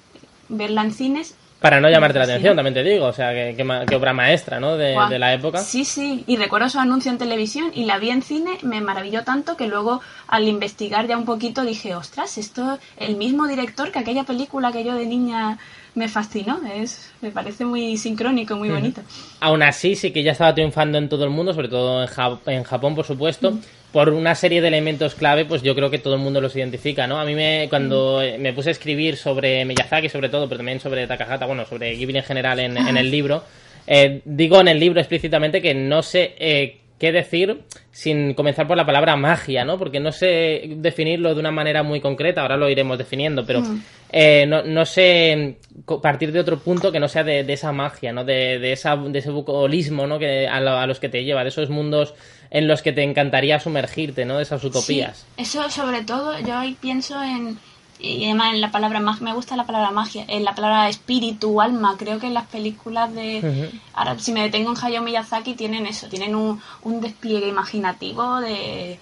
verla 0.48 0.82
en 0.82 0.92
cines. 0.92 1.36
Para 1.64 1.80
no 1.80 1.88
llamarte 1.88 2.18
la 2.18 2.24
atención, 2.26 2.54
también 2.56 2.74
te 2.74 2.82
digo. 2.84 3.06
O 3.06 3.12
sea, 3.14 3.32
que, 3.32 3.54
que 3.56 3.64
ma- 3.64 3.86
que 3.86 3.94
obra 3.96 4.12
maestra, 4.12 4.60
¿no? 4.60 4.76
De, 4.76 4.92
la 5.18 5.32
época. 5.32 5.58
Sí, 5.60 5.86
sí, 5.86 6.22
y 6.26 6.36
recuerdo 6.36 6.68
su 6.68 6.78
anuncio 6.78 7.10
en 7.10 7.16
televisión 7.16 7.70
y 7.74 7.86
la 7.86 7.98
vi 7.98 8.10
en 8.10 8.20
cine, 8.20 8.58
me 8.60 8.82
maravilló 8.82 9.24
tanto 9.24 9.56
que 9.56 9.66
luego 9.66 10.02
al 10.28 10.46
investigar 10.46 11.06
ya 11.06 11.16
un 11.16 11.24
poquito 11.24 11.64
dije, 11.64 11.94
ostras, 11.94 12.36
esto 12.36 12.78
el 12.98 13.16
mismo 13.16 13.46
director 13.46 13.90
que 13.90 13.98
aquella 14.00 14.24
película 14.24 14.72
que 14.72 14.84
yo 14.84 14.94
de 14.94 15.06
niña 15.06 15.56
me 15.94 16.08
fascinó, 16.08 16.60
es 16.74 17.10
me 17.22 17.30
parece 17.30 17.64
muy 17.64 17.96
sincrónico, 17.96 18.56
muy 18.56 18.68
bonito. 18.68 19.00
Aún 19.40 19.62
así, 19.62 19.96
sí 19.96 20.12
que 20.12 20.22
ya 20.22 20.32
estaba 20.32 20.52
triunfando 20.54 20.98
en 20.98 21.08
todo 21.08 21.24
el 21.24 21.30
mundo, 21.30 21.54
sobre 21.54 21.68
todo 21.68 22.02
en, 22.02 22.08
Ja- 22.08 22.40
en 22.44 22.62
Japón, 22.64 22.94
por 22.94 23.06
supuesto, 23.06 23.54
por 23.94 24.10
una 24.10 24.34
serie 24.34 24.60
de 24.60 24.68
elementos 24.68 25.14
clave, 25.14 25.44
pues 25.46 25.62
yo 25.62 25.74
creo 25.74 25.88
que 25.88 25.98
todo 25.98 26.14
el 26.16 26.20
mundo 26.20 26.40
los 26.42 26.54
identifica, 26.56 27.06
¿no? 27.06 27.18
A 27.18 27.24
mí 27.24 27.34
me, 27.34 27.66
cuando 27.70 28.20
eh, 28.20 28.36
me 28.38 28.52
puse 28.52 28.68
a 28.68 28.72
escribir 28.72 29.16
sobre 29.16 29.64
Miyazaki, 29.64 30.08
sobre 30.10 30.28
todo, 30.28 30.48
pero 30.48 30.58
también 30.58 30.80
sobre 30.80 31.06
Takahata, 31.06 31.46
bueno, 31.46 31.64
sobre 31.64 31.94
Ghibli 31.94 32.18
en 32.18 32.24
general 32.24 32.58
en, 32.60 32.76
en 32.76 32.96
el 32.96 33.10
libro, 33.10 33.44
eh, 33.86 34.20
digo 34.24 34.60
en 34.60 34.68
el 34.68 34.80
libro 34.80 34.98
explícitamente 35.00 35.62
que 35.62 35.74
no 35.74 36.02
sé 36.02 36.34
eh, 36.38 36.78
qué 36.98 37.12
decir 37.12 37.60
sin 37.92 38.34
comenzar 38.34 38.66
por 38.66 38.76
la 38.76 38.84
palabra 38.86 39.14
magia, 39.14 39.64
¿no? 39.64 39.78
Porque 39.78 40.00
no 40.00 40.10
sé 40.10 40.62
definirlo 40.76 41.32
de 41.32 41.40
una 41.40 41.50
manera 41.52 41.82
muy 41.84 42.00
concreta, 42.00 42.42
ahora 42.42 42.56
lo 42.56 42.68
iremos 42.68 42.98
definiendo, 42.98 43.46
pero 43.46 43.62
eh, 44.10 44.44
no, 44.48 44.62
no 44.62 44.84
sé 44.86 45.56
co- 45.84 46.00
partir 46.00 46.32
de 46.32 46.40
otro 46.40 46.58
punto 46.58 46.90
que 46.90 46.98
no 47.00 47.06
sea 47.08 47.22
de, 47.24 47.44
de 47.44 47.52
esa 47.52 47.70
magia, 47.72 48.12
¿no? 48.12 48.24
De, 48.24 48.58
de, 48.58 48.72
esa, 48.72 48.96
de 48.96 49.18
ese 49.18 49.30
bucolismo, 49.30 50.06
¿no? 50.06 50.18
Que, 50.18 50.48
a, 50.48 50.60
lo- 50.60 50.78
a 50.78 50.86
los 50.86 50.98
que 50.98 51.08
te 51.08 51.22
lleva, 51.24 51.42
de 51.42 51.48
esos 51.50 51.68
mundos 51.70 52.14
en 52.50 52.68
los 52.68 52.82
que 52.82 52.92
te 52.92 53.02
encantaría 53.02 53.58
sumergirte, 53.60 54.24
¿no? 54.24 54.36
De 54.36 54.42
esas 54.42 54.62
utopías. 54.64 55.26
Sí, 55.36 55.42
eso 55.42 55.68
sobre 55.70 56.02
todo, 56.02 56.38
yo 56.40 56.56
ahí 56.56 56.76
pienso 56.80 57.22
en, 57.22 57.58
y 57.98 58.24
además 58.26 58.54
en 58.54 58.60
la 58.60 58.70
palabra 58.70 59.00
magia, 59.00 59.24
me 59.24 59.32
gusta 59.34 59.56
la 59.56 59.64
palabra 59.66 59.90
magia, 59.90 60.24
en 60.28 60.44
la 60.44 60.54
palabra 60.54 60.88
espíritu, 60.88 61.60
alma, 61.60 61.96
creo 61.98 62.18
que 62.18 62.26
en 62.26 62.34
las 62.34 62.46
películas 62.46 63.12
de... 63.14 63.38
Ujú. 63.38 63.78
Ahora, 63.94 64.18
si 64.18 64.32
me 64.32 64.42
detengo 64.42 64.70
en 64.72 64.84
Hayao 64.84 65.02
Miyazaki, 65.02 65.54
tienen 65.54 65.86
eso, 65.86 66.08
tienen 66.08 66.34
un, 66.34 66.60
un 66.82 67.00
despliegue 67.00 67.48
imaginativo 67.48 68.40
de... 68.40 68.98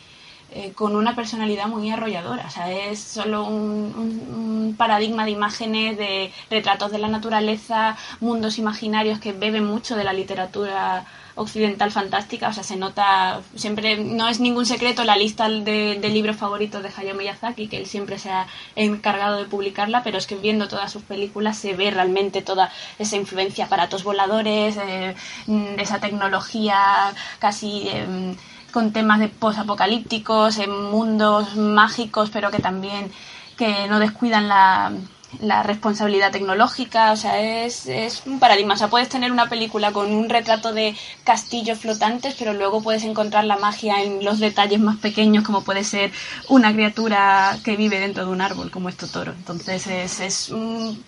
eh, 0.55 0.73
con 0.75 0.95
una 0.97 1.15
personalidad 1.17 1.67
muy 1.67 1.91
arrolladora, 1.91 2.45
o 2.47 2.51
sea, 2.51 2.71
es 2.71 3.01
solo 3.01 3.45
un, 3.47 3.95
un- 3.97 4.35
un 4.35 4.77
paradigma 4.77 5.25
de 5.25 5.31
imágenes, 5.31 5.97
de 5.97 6.31
retratos 6.51 6.91
de 6.93 6.99
la 6.99 7.09
naturaleza, 7.09 7.97
mundos 8.21 8.59
imaginarios 8.59 9.19
que 9.19 9.33
beben 9.33 9.65
mucho 9.65 9.97
de 9.97 10.05
la 10.05 10.13
literatura 10.13 11.07
occidental 11.35 11.91
fantástica, 11.91 12.49
o 12.49 12.53
sea, 12.53 12.62
se 12.62 12.77
nota, 12.77 13.41
siempre, 13.55 13.97
no 13.97 14.29
es 14.29 14.41
ningún 14.41 14.67
secreto 14.67 15.05
la 15.05 15.17
lista 15.17 15.49
de, 15.49 15.99
libros 16.12 16.37
favoritos 16.37 16.83
de 16.83 16.91
Hayao 16.95 17.17
Miyazaki, 17.17 17.69
que 17.69 17.79
él 17.79 17.87
siempre 17.87 18.19
se 18.19 18.31
ha 18.31 18.47
encargado 18.77 19.39
de 19.39 19.47
publicarla, 19.47 20.03
pero 20.03 20.19
es 20.19 20.27
que 20.27 20.37
viendo 20.37 20.69
todas 20.69 20.93
sus 20.93 21.03
películas 21.03 21.57
se 21.57 21.75
ve 21.75 21.91
realmente 21.91 22.43
toda 22.43 22.71
esa 22.99 23.17
influencia, 23.17 23.65
aparatos 23.65 24.05
voladores, 24.05 24.77
eh, 24.77 25.15
mm, 25.47 25.79
esa 25.79 26.01
tecnología 26.01 27.12
casi... 27.39 27.89
em, 27.89 28.37
con 28.73 28.91
temas 28.91 29.21
de 29.21 29.29
posapocalípticos, 29.29 30.57
en 30.57 30.71
mundos 30.91 31.57
mágicos, 31.57 32.31
pero 32.31 32.51
que 32.51 32.59
también 32.59 33.12
que 33.59 33.87
no 33.87 33.99
descuidan 33.99 34.49
la, 34.49 34.93
la 35.41 35.62
responsabilidad 35.62 36.31
tecnológica, 36.31 37.12
o 37.12 37.17
sea, 37.17 37.41
es, 37.65 37.87
es 37.87 38.23
un 38.27 38.39
paradigma. 38.39 38.75
O 38.75 38.77
sea, 38.77 38.89
puedes 38.89 39.09
tener 39.09 39.33
una 39.33 39.49
película 39.49 39.93
con 39.93 40.12
un 40.12 40.29
retrato 40.29 40.73
de 40.73 40.95
castillos 41.25 41.79
flotantes, 41.79 42.35
pero 42.39 42.53
luego 42.53 42.83
puedes 42.83 43.05
encontrar 43.05 43.45
la 43.45 43.57
magia 43.57 44.03
en 44.03 44.25
los 44.25 44.39
detalles 44.41 44.81
más 44.81 44.99
pequeños, 44.99 45.45
como 45.45 45.65
puede 45.65 45.85
ser 45.85 46.11
una 46.49 46.73
criatura 46.73 47.59
que 47.65 47.77
vive 47.77 47.99
dentro 47.99 48.25
de 48.27 48.31
un 48.31 48.41
árbol, 48.41 48.71
como 48.71 48.89
es 48.89 48.97
Totoro. 48.97 49.33
Entonces, 49.33 49.87
es, 49.87 50.21
es, 50.21 50.49
un- 50.51 51.03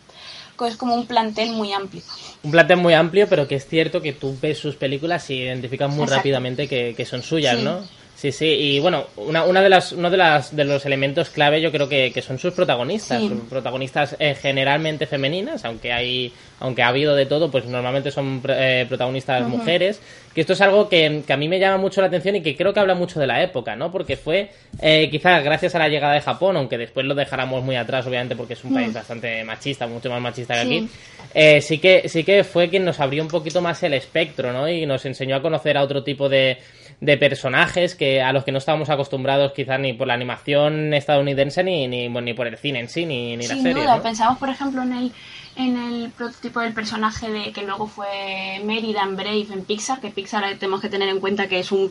es 0.66 0.76
como 0.76 0.94
un 0.94 1.06
plantel 1.06 1.50
muy 1.52 1.72
amplio. 1.72 2.02
Un 2.42 2.50
plantel 2.50 2.76
muy 2.78 2.94
amplio, 2.94 3.28
pero 3.28 3.46
que 3.48 3.56
es 3.56 3.66
cierto 3.66 4.00
que 4.00 4.12
tú 4.12 4.36
ves 4.40 4.58
sus 4.58 4.76
películas 4.76 5.28
y 5.30 5.34
identificas 5.42 5.90
muy 5.90 6.02
Exacto. 6.04 6.16
rápidamente 6.16 6.68
que, 6.68 6.94
que 6.96 7.04
son 7.04 7.22
suyas, 7.22 7.58
Sí. 7.58 7.64
¿no? 7.64 7.80
Sí, 8.16 8.32
sí, 8.32 8.46
y 8.46 8.80
bueno, 8.80 9.04
una, 9.16 9.44
una 9.44 9.60
de 9.60 9.68
las, 9.68 9.92
uno 9.92 10.08
de, 10.10 10.16
las, 10.16 10.54
de 10.54 10.64
los 10.64 10.86
elementos 10.86 11.28
clave 11.30 11.60
yo 11.60 11.70
creo 11.70 11.88
que, 11.88 12.10
que 12.12 12.22
son 12.22 12.38
sus 12.38 12.54
protagonistas, 12.54 13.20
Sí. 13.20 13.28
sus 13.28 13.40
protagonistas 13.48 14.16
eh, 14.18 14.34
generalmente 14.40 15.06
femeninas, 15.06 15.64
aunque 15.64 15.92
hay 15.92 16.32
aunque 16.60 16.82
ha 16.82 16.88
habido 16.88 17.14
de 17.14 17.26
todo, 17.26 17.50
pues 17.50 17.66
normalmente 17.66 18.10
son 18.10 18.40
eh, 18.48 18.86
protagonistas 18.88 19.46
mujeres. 19.46 20.00
Que 20.34 20.40
esto 20.40 20.54
es 20.54 20.60
algo 20.62 20.88
que, 20.88 21.22
a 21.28 21.36
mí 21.36 21.48
me 21.48 21.58
llama 21.60 21.76
mucho 21.76 22.00
la 22.00 22.06
atención 22.06 22.36
y 22.36 22.42
que 22.42 22.56
creo 22.56 22.72
que 22.72 22.80
habla 22.80 22.94
mucho 22.94 23.20
de 23.20 23.26
la 23.26 23.42
época, 23.42 23.76
¿no? 23.76 23.92
Porque 23.92 24.16
fue 24.16 24.50
eh, 24.80 25.08
quizás 25.10 25.44
gracias 25.44 25.74
a 25.74 25.78
la 25.78 25.88
llegada 25.88 26.14
de 26.14 26.20
Japón, 26.20 26.56
aunque 26.56 26.78
después 26.78 27.04
lo 27.06 27.14
dejáramos 27.14 27.62
muy 27.62 27.76
atrás, 27.76 28.06
obviamente, 28.06 28.34
porque 28.34 28.54
es 28.54 28.64
un 28.64 28.72
país 28.72 28.92
bastante 28.92 29.44
machista, 29.44 29.86
mucho 29.86 30.08
más 30.10 30.20
machista 30.20 30.54
que 30.54 30.60
aquí. 30.60 30.88
Eh, 31.34 31.60
sí 31.60 31.78
que 31.78 32.08
sí 32.08 32.24
que 32.24 32.44
fue 32.44 32.68
quien 32.68 32.84
nos 32.84 32.98
abrió 32.98 33.22
un 33.22 33.28
poquito 33.28 33.60
más 33.60 33.82
el 33.82 33.94
espectro, 33.94 34.52
¿no? 34.52 34.68
Y 34.68 34.86
nos 34.86 35.04
enseñó 35.04 35.36
a 35.36 35.42
conocer 35.42 35.76
a 35.76 35.82
otro 35.82 36.02
tipo 36.02 36.28
de, 36.28 36.58
de 37.04 37.18
personajes 37.18 37.94
que 37.94 38.22
a 38.22 38.32
los 38.32 38.44
que 38.44 38.52
no 38.52 38.58
estábamos 38.58 38.88
acostumbrados 38.88 39.52
quizás 39.52 39.78
ni 39.78 39.92
por 39.92 40.06
la 40.06 40.14
animación 40.14 40.94
estadounidense 40.94 41.62
ni, 41.62 41.86
ni, 41.86 42.08
ni 42.08 42.34
por 42.34 42.46
el 42.46 42.56
cine 42.56 42.80
en 42.80 42.88
sí, 42.88 43.04
ni, 43.04 43.36
ni 43.36 43.46
la 43.46 43.56
serie. 43.56 43.74
Duda. 43.74 44.02
Pensamos, 44.02 44.38
por 44.38 44.48
ejemplo, 44.48 44.82
en 44.82 44.92
el, 44.94 45.12
en 45.56 45.76
el 45.76 46.10
prototipo 46.10 46.60
del 46.60 46.72
personaje 46.72 47.30
de 47.30 47.52
que 47.52 47.62
luego 47.62 47.86
fue 47.86 48.60
Meridan 48.64 49.16
Brave 49.16 49.46
en 49.52 49.64
Pixar, 49.64 50.00
que 50.00 50.10
Pixar 50.10 50.44
tenemos 50.58 50.80
que 50.80 50.88
tener 50.88 51.08
en 51.10 51.20
cuenta 51.20 51.46
que 51.46 51.58
es 51.58 51.72
un 51.72 51.90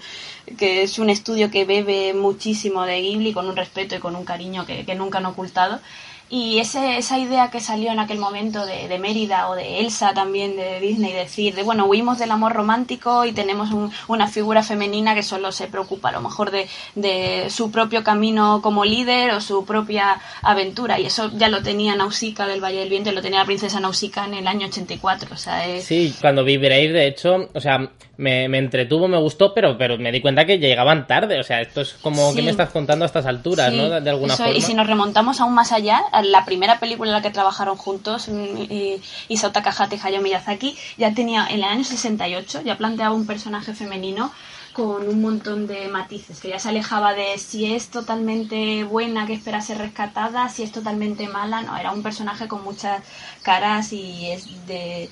que 0.57 0.81
es 0.81 0.97
un 0.97 1.09
estudio 1.11 1.51
que 1.51 1.65
bebe 1.65 2.13
muchísimo 2.13 2.83
de 2.83 3.01
Ghibli 3.01 3.33
con 3.33 3.47
un 3.47 3.55
respeto 3.55 3.95
y 3.95 3.99
con 3.99 4.15
un 4.15 4.25
cariño 4.25 4.65
que, 4.65 4.83
que 4.83 4.95
nunca 4.95 5.19
han 5.19 5.27
ocultado. 5.27 5.79
Y 6.29 6.59
ese, 6.59 6.97
esa 6.97 7.19
idea 7.19 7.51
que 7.51 7.59
salió 7.59 7.91
en 7.91 7.99
aquel 7.99 8.17
momento 8.17 8.65
de, 8.65 8.87
de, 8.87 8.97
Mérida 8.97 9.49
o 9.49 9.55
de 9.55 9.81
Elsa 9.81 10.13
también 10.13 10.55
de 10.55 10.79
Disney, 10.79 11.13
decir, 11.13 11.53
de 11.53 11.63
bueno, 11.63 11.85
huimos 11.85 12.17
del 12.17 12.31
amor 12.31 12.53
romántico 12.53 13.25
y 13.25 13.33
tenemos 13.33 13.71
un, 13.71 13.91
una 14.07 14.27
figura 14.27 14.63
femenina 14.63 15.13
que 15.13 15.21
solo 15.21 15.51
se 15.51 15.67
preocupa 15.67 16.09
a 16.09 16.13
lo 16.13 16.21
mejor 16.21 16.49
de, 16.49 16.67
de, 16.95 17.49
su 17.49 17.71
propio 17.71 18.03
camino 18.03 18.61
como 18.63 18.83
líder 18.83 19.31
o 19.31 19.41
su 19.41 19.63
propia 19.65 20.19
aventura. 20.41 20.99
Y 20.99 21.05
eso 21.05 21.29
ya 21.35 21.49
lo 21.49 21.61
tenía 21.61 21.95
Nausicaa 21.95 22.47
del 22.47 22.63
Valle 22.63 22.79
del 22.79 22.89
Viento, 22.89 23.11
lo 23.11 23.21
tenía 23.21 23.39
la 23.39 23.45
princesa 23.45 23.79
Nausicaa 23.79 24.25
en 24.25 24.33
el 24.33 24.47
año 24.47 24.67
84. 24.67 25.29
O 25.33 25.37
sea. 25.37 25.63
Sí, 25.81 26.15
cuando 26.19 26.43
vi 26.43 26.57
de 26.57 27.07
hecho, 27.07 27.49
o 27.53 27.59
sea, 27.59 27.89
me, 28.17 28.47
me, 28.47 28.59
entretuvo, 28.59 29.07
me 29.07 29.17
gustó, 29.17 29.53
pero, 29.53 29.77
pero 29.77 29.97
me 29.97 30.11
di 30.11 30.21
cuenta 30.21 30.45
que 30.45 30.59
llegaban 30.59 31.07
tarde. 31.07 31.39
O 31.39 31.43
sea, 31.43 31.61
esto 31.61 31.81
es 31.81 31.93
como 32.01 32.29
Sí. 32.31 32.37
que 32.37 32.41
me 32.43 32.51
estás 32.51 32.69
contando 32.69 33.05
a 33.05 33.07
estas 33.07 33.25
alturas, 33.25 33.71
Sí, 33.71 33.77
¿no? 33.77 33.89
De, 33.89 34.01
de 34.01 34.09
alguna 34.11 34.35
eso, 34.35 34.43
forma. 34.43 34.57
Y 34.57 34.61
si 34.61 34.73
nos 34.75 34.85
remontamos 34.87 35.41
aún 35.41 35.53
más 35.53 35.71
allá, 35.71 36.01
a 36.11 36.21
la 36.21 36.45
primera 36.45 36.79
película 36.79 37.09
en 37.09 37.15
la 37.15 37.21
que 37.21 37.31
trabajaron 37.31 37.75
juntos, 37.75 38.27
mm, 38.27 38.57
y- 38.71 39.01
Isao 39.29 39.51
Takahata 39.51 39.95
y 39.95 39.99
Hayao 40.03 40.21
Miyazaki, 40.21 40.75
ya 40.97 41.13
tenía, 41.13 41.47
en 41.47 41.55
el 41.55 41.63
año 41.63 41.83
68, 41.83 42.61
ya 42.63 42.77
planteaba 42.77 43.15
un 43.15 43.25
personaje 43.25 43.73
femenino 43.73 44.31
con 44.73 45.07
un 45.07 45.21
montón 45.21 45.67
de 45.67 45.87
matices, 45.87 46.39
que 46.39 46.49
ya 46.49 46.57
se 46.57 46.69
alejaba 46.69 47.13
de 47.13 47.37
si 47.37 47.73
es 47.75 47.89
totalmente 47.89 48.83
buena 48.83 49.27
que 49.27 49.33
espera 49.33 49.61
ser 49.61 49.77
rescatada, 49.77 50.49
si 50.49 50.63
es 50.63 50.71
totalmente 50.71 51.27
mala, 51.27 51.61
no, 51.61 51.77
era 51.77 51.91
un 51.91 52.01
personaje 52.01 52.47
con 52.47 52.63
muchas 52.63 53.03
caras 53.43 53.93
y 53.93 54.31
es 54.31 54.65
de... 54.67 55.09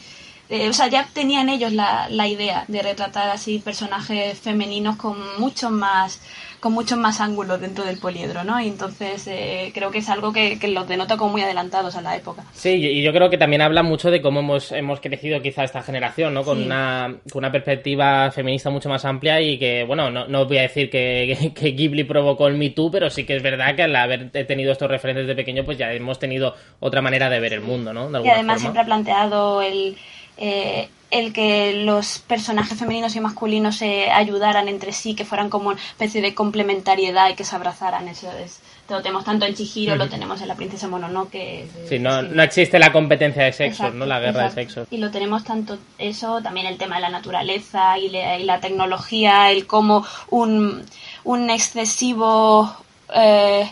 de- 0.52 0.70
o 0.70 0.74
sea, 0.74 0.88
ya 0.88 1.08
tenían 1.14 1.50
ellos 1.50 1.72
la, 1.74 2.08
la 2.10 2.28
idea 2.28 2.66
de 2.68 2.82
retratar 2.84 3.30
así 3.30 3.60
personajes 3.60 4.40
femeninos 4.40 4.96
con 4.98 5.18
muchos 5.40 5.72
más 5.72 6.22
con 6.60 6.74
muchos 6.74 6.96
más 6.96 7.20
ángulos 7.22 7.60
dentro 7.60 7.84
del 7.86 7.98
poliedro, 7.98 8.44
¿no? 8.44 8.62
Y 8.62 8.68
entonces 8.68 9.26
eh, 9.26 9.72
creo 9.74 9.90
que 9.90 9.98
es 9.98 10.10
algo 10.10 10.32
que, 10.32 10.60
que 10.60 10.68
los 10.68 10.88
denota 10.88 11.18
como 11.18 11.32
muy 11.32 11.42
adelantados 11.42 11.96
a 11.96 12.04
la 12.04 12.16
época. 12.16 12.44
Sí, 12.54 12.70
y 12.76 13.02
yo 13.02 13.12
creo 13.14 13.32
que 13.32 13.40
también 13.40 13.64
habla 13.64 13.82
mucho 13.82 14.12
de 14.12 14.22
cómo 14.22 14.42
hemos, 14.42 14.72
hemos 14.72 15.00
crecido 15.00 15.42
quizá 15.42 15.64
esta 15.64 15.82
generación, 15.82 16.36
¿no? 16.36 16.44
Con, 16.44 16.60
Sí. 16.60 16.66
una, 16.66 17.16
con 17.32 17.40
una 17.40 17.52
perspectiva 17.52 18.30
feminista 18.30 18.70
mucho 18.70 18.90
más 18.90 19.04
amplia 19.06 19.42
y 19.42 19.58
que, 19.58 19.84
bueno, 19.86 20.12
no, 20.12 20.28
no 20.28 20.46
voy 20.46 20.60
a 20.60 20.62
decir 20.62 20.92
que, 20.92 21.36
que, 21.42 21.52
que 21.52 21.72
Ghibli 21.72 22.04
provocó 22.04 22.46
el 22.48 22.58
Me 22.58 22.70
Too, 22.70 22.92
pero 22.92 23.10
sí 23.10 23.24
que 23.24 23.38
es 23.38 23.42
verdad 23.42 23.76
que 23.76 23.82
al 23.82 23.96
haber 23.96 24.30
tenido 24.30 24.72
estos 24.72 24.88
referentes 24.92 25.26
de 25.26 25.34
pequeño, 25.34 25.64
pues 25.66 25.80
ya 25.80 25.92
hemos 25.92 26.20
tenido 26.20 26.54
otra 26.80 27.02
manera 27.02 27.28
de 27.28 27.40
ver 27.40 27.54
el 27.54 27.62
mundo, 27.62 27.92
¿no? 27.92 28.08
De 28.12 28.20
Y 28.24 28.30
además 28.30 28.58
forma. 28.58 28.60
siempre 28.60 28.82
ha 28.84 28.86
planteado 28.86 29.64
el, 29.64 29.98
eh, 30.42 30.90
el 31.12 31.34
que 31.34 31.74
los 31.84 32.20
personajes 32.20 32.78
femeninos 32.80 33.16
y 33.16 33.20
masculinos 33.20 33.76
se 33.78 34.10
ayudaran 34.10 34.68
entre 34.70 34.92
sí, 34.94 35.14
que 35.14 35.26
fueran 35.26 35.50
como 35.50 35.70
una 35.70 35.78
especie 35.82 36.22
de 36.22 36.34
complementariedad 36.34 37.30
y 37.30 37.36
que 37.36 37.44
se 37.44 37.54
abrazaran. 37.56 38.08
Eso 38.08 38.30
es, 38.32 38.62
lo 38.90 39.02
tenemos 39.02 39.26
tanto 39.26 39.46
en 39.46 39.54
Chihiro, 39.54 39.98
lo 39.98 40.08
tenemos 40.08 40.42
en 40.42 40.48
la 40.48 40.56
princesa 40.56 40.88
Mononoke. 40.88 41.68
Sí, 41.90 42.00
no, 42.00 42.22
sí. 42.22 42.28
no 42.32 42.42
existe 42.44 42.80
la 42.80 42.94
competencia 42.94 43.44
de 43.44 43.52
sexos, 43.52 43.80
Exacto, 43.88 43.98
¿no? 43.98 44.06
La 44.06 44.20
guerra 44.22 44.46
exacto. 44.46 44.56
de 44.56 44.62
sexos. 44.66 44.88
Y 44.90 44.98
lo 44.98 45.12
tenemos 45.12 45.44
tanto 45.44 45.78
eso, 45.98 46.42
también 46.42 46.66
el 46.68 46.78
tema 46.78 46.96
de 46.96 47.02
la 47.02 47.10
naturaleza 47.10 47.98
y, 48.00 48.08
la- 48.10 48.40
y 48.40 48.46
la 48.46 48.62
tecnología, 48.62 49.52
el 49.52 49.68
cómo 49.68 50.06
un, 50.30 50.82
un 51.26 51.50
excesivo 51.50 52.74
eh, 53.14 53.70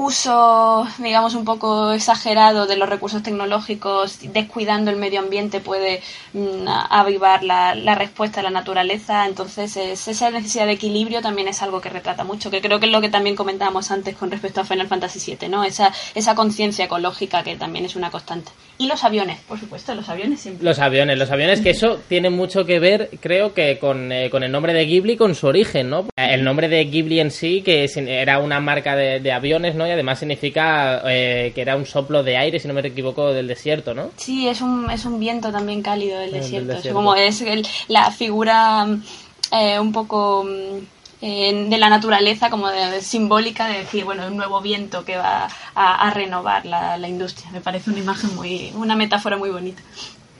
uso, 0.00 0.86
digamos, 0.98 1.34
un 1.34 1.44
poco 1.44 1.90
exagerado 1.92 2.66
de 2.66 2.76
los 2.76 2.88
recursos 2.88 3.20
tecnológicos, 3.22 4.18
descuidando 4.32 4.92
el 4.92 4.96
medio 4.96 5.18
ambiente, 5.18 5.58
puede 5.60 6.00
mm, 6.34 6.68
avivar 6.88 7.42
la, 7.42 7.74
la 7.74 7.96
respuesta 7.96 8.38
a 8.38 8.44
la 8.44 8.50
naturaleza. 8.50 9.26
Entonces, 9.26 9.76
es- 9.76 10.06
esa 10.06 10.30
necesidad 10.30 10.66
de 10.66 10.72
equilibrio 10.72 11.20
también 11.20 11.48
es 11.48 11.62
algo 11.62 11.80
que 11.80 11.88
retrata 11.88 12.22
mucho, 12.22 12.48
que 12.50 12.60
creo 12.60 12.78
que 12.78 12.86
es 12.86 12.92
lo 12.92 13.00
que 13.00 13.08
también 13.08 13.34
comentábamos 13.34 13.90
antes 13.90 14.14
con 14.16 14.30
respecto 14.30 14.60
a 14.60 14.64
Final 14.64 14.86
Fantasy 14.86 15.18
VII, 15.36 15.48
¿no? 15.48 15.64
Esa, 15.64 15.92
esa 16.14 16.34
conciencia 16.36 16.84
ecológica 16.84 17.42
que 17.42 17.56
también 17.56 17.84
es 17.84 17.96
una 17.96 18.10
constante. 18.10 18.52
Y 18.78 18.86
los 18.86 19.02
aviones, 19.02 19.40
por 19.48 19.58
supuesto, 19.58 19.92
los 19.96 20.08
aviones 20.08 20.40
siempre. 20.40 20.64
Los 20.64 20.78
aviones, 20.78 21.18
los 21.18 21.30
aviones, 21.32 21.60
que 21.60 21.70
eso 21.70 21.98
tiene 22.08 22.30
mucho 22.30 22.64
que 22.64 22.78
ver, 22.78 23.10
creo 23.20 23.52
que 23.52 23.78
con, 23.80 24.12
eh, 24.12 24.30
con 24.30 24.44
el 24.44 24.52
nombre 24.52 24.72
de 24.72 24.86
Ghibli, 24.86 25.16
con 25.16 25.34
su 25.34 25.48
origen, 25.48 25.90
¿no? 25.90 26.06
El 26.16 26.44
nombre 26.44 26.68
de 26.68 26.84
Ghibli 26.84 27.18
en 27.18 27.32
sí, 27.32 27.62
que 27.62 27.86
era 28.06 28.38
una 28.38 28.60
marca 28.60 28.94
de 28.94 29.32
aviones, 29.32 29.74
¿no? 29.74 29.87
Y 29.88 29.92
además 29.92 30.18
significa 30.18 31.00
eh, 31.06 31.52
que 31.54 31.62
era 31.62 31.74
un 31.76 31.86
soplo 31.86 32.22
de 32.22 32.36
aire, 32.36 32.60
si 32.60 32.68
no 32.68 32.74
me 32.74 32.80
equivoco, 32.86 33.32
del 33.32 33.48
desierto, 33.48 33.94
¿no? 33.94 34.10
Sí, 34.16 34.46
es 34.46 34.60
un, 34.60 34.90
es 34.90 35.04
un 35.06 35.18
viento 35.18 35.50
también 35.50 35.80
cálido 35.82 36.18
del 36.20 36.32
del 36.32 36.40
desierto. 36.42 36.72
Es 36.74 36.94
como 36.94 37.14
es 37.14 37.40
el- 37.40 37.66
la 37.88 38.10
figura 38.10 38.86
eh, 39.50 39.78
un 39.80 39.92
poco 39.92 40.44
mm, 40.44 40.78
eh, 41.22 41.66
de 41.70 41.78
la 41.78 41.88
naturaleza, 41.88 42.50
como 42.50 42.68
de- 42.68 42.90
de 42.90 43.00
simbólica 43.00 43.66
de 43.66 43.78
decir, 43.78 44.04
bueno, 44.04 44.26
un 44.26 44.36
nuevo 44.36 44.60
viento 44.60 45.04
que 45.06 45.16
va 45.16 45.48
a, 45.74 46.06
a 46.06 46.10
renovar 46.10 46.66
la, 46.66 46.98
la 46.98 47.08
industria. 47.08 47.50
Me 47.50 47.60
parece 47.62 47.90
una 47.90 48.00
imagen 48.00 48.34
muy, 48.36 48.70
una 48.76 48.94
metáfora 48.94 49.36
muy 49.38 49.48
bonita. 49.50 49.82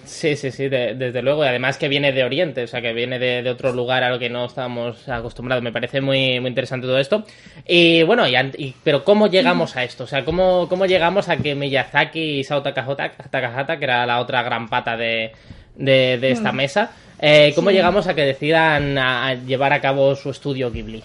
Sí, 0.08 0.36
sí, 0.36 0.50
sí, 0.50 0.68
de- 0.68 0.94
desde 0.94 1.20
luego. 1.20 1.44
Y 1.44 1.48
además 1.48 1.76
que 1.76 1.86
viene 1.86 2.12
de 2.12 2.24
Oriente, 2.24 2.62
o 2.62 2.66
sea, 2.66 2.80
que 2.80 2.94
viene 2.94 3.18
de, 3.18 3.42
de 3.42 3.50
otro 3.50 3.72
lugar 3.72 4.02
a 4.02 4.08
lo 4.10 4.18
que 4.18 4.30
no 4.30 4.46
estábamos 4.46 5.06
acostumbrados. 5.08 5.62
Me 5.62 5.70
parece 5.70 6.00
muy, 6.00 6.40
muy 6.40 6.48
interesante 6.48 6.86
todo 6.86 6.98
esto. 6.98 7.24
Y 7.66 8.02
bueno, 8.04 8.26
y, 8.26 8.34
y- 8.56 8.74
pero 8.82 9.04
¿cómo 9.04 9.26
llegamos 9.26 9.76
a 9.76 9.84
esto? 9.84 10.04
O 10.04 10.06
sea, 10.06 10.24
¿cómo, 10.24 10.66
cómo 10.68 10.86
llegamos 10.86 11.28
a 11.28 11.36
que 11.36 11.54
Miyazaki 11.54 12.38
y 12.40 12.44
Sao 12.44 12.62
Takahata, 12.62 13.10
Takahata, 13.30 13.78
que 13.78 13.84
era 13.84 14.06
la 14.06 14.20
otra 14.20 14.42
gran 14.42 14.68
pata 14.68 14.96
de, 14.96 15.32
de, 15.76 16.16
de 16.18 16.30
esta 16.30 16.52
mesa, 16.52 16.90
eh, 17.20 17.52
¿cómo 17.54 17.68
Sí. 17.68 17.76
llegamos 17.76 18.06
a 18.06 18.14
que 18.14 18.22
decidan 18.24 18.96
a- 18.96 19.28
a 19.28 19.34
llevar 19.34 19.74
a 19.74 19.80
cabo 19.82 20.16
su 20.16 20.30
estudio 20.30 20.70
Ghibli? 20.70 21.04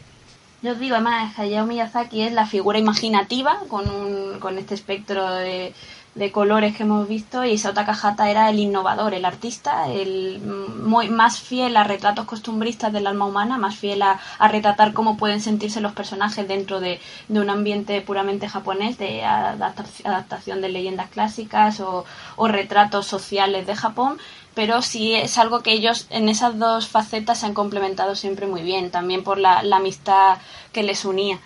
Yo 0.61 0.71
os 0.71 0.79
digo, 0.79 0.95
además, 0.95 1.37
Hayao 1.37 1.65
Miyazaki 1.65 2.21
es 2.21 2.31
la 2.31 2.45
figura 2.45 2.79
imaginativa 2.79 3.59
con, 3.67 3.89
un, 3.89 4.39
con 4.39 4.57
este 4.57 4.75
espectro 4.75 5.29
de, 5.35 5.73
de 6.15 6.31
colores 6.31 6.75
que 6.75 6.83
hemos 6.83 7.07
visto 7.07 7.43
y 7.43 7.51
Isao 7.53 7.73
Takahata 7.73 8.29
era 8.29 8.49
el 8.49 8.59
innovador, 8.59 9.13
el 9.15 9.25
artista, 9.25 9.87
el 9.87 10.39
muy, 10.41 11.09
más 11.09 11.39
fiel 11.39 11.75
a 11.75 11.83
retratos 11.83 12.25
costumbristas 12.25 12.93
del 12.93 13.07
alma 13.07 13.25
humana, 13.25 13.57
más 13.57 13.75
fiel 13.75 14.01
a, 14.03 14.19
a 14.37 14.47
retratar 14.47 14.93
cómo 14.93 15.17
pueden 15.17 15.41
sentirse 15.41 15.81
los 15.81 15.93
personajes 15.93 16.47
dentro 16.47 16.79
de, 16.79 16.99
de 17.27 17.39
un 17.39 17.49
ambiente 17.49 17.99
puramente 18.01 18.47
japonés, 18.47 18.97
de 18.99 19.23
adapta- 19.23 19.85
adaptación 20.03 20.61
de 20.61 20.69
leyendas 20.69 21.09
clásicas 21.09 21.79
o, 21.79 22.05
o 22.35 22.47
retratos 22.47 23.07
sociales 23.07 23.65
de 23.65 23.75
Japón 23.75 24.17
pero 24.53 24.83
sí 24.83 25.15
es 25.15 25.39
algo 25.39 25.61
que 25.63 25.71
ellos 25.73 26.05
en 26.11 26.29
esas 26.29 26.59
dos 26.59 26.87
facetas 26.87 27.39
se 27.39 27.47
han 27.47 27.55
complementado 27.55 28.13
siempre 28.15 28.45
muy 28.45 28.61
bien, 28.61 28.91
también 28.91 29.23
por 29.23 29.39
la, 29.39 29.63
la 29.63 29.77
amistad 29.77 30.37
que 30.71 30.83
les 30.83 31.05
unía. 31.05 31.39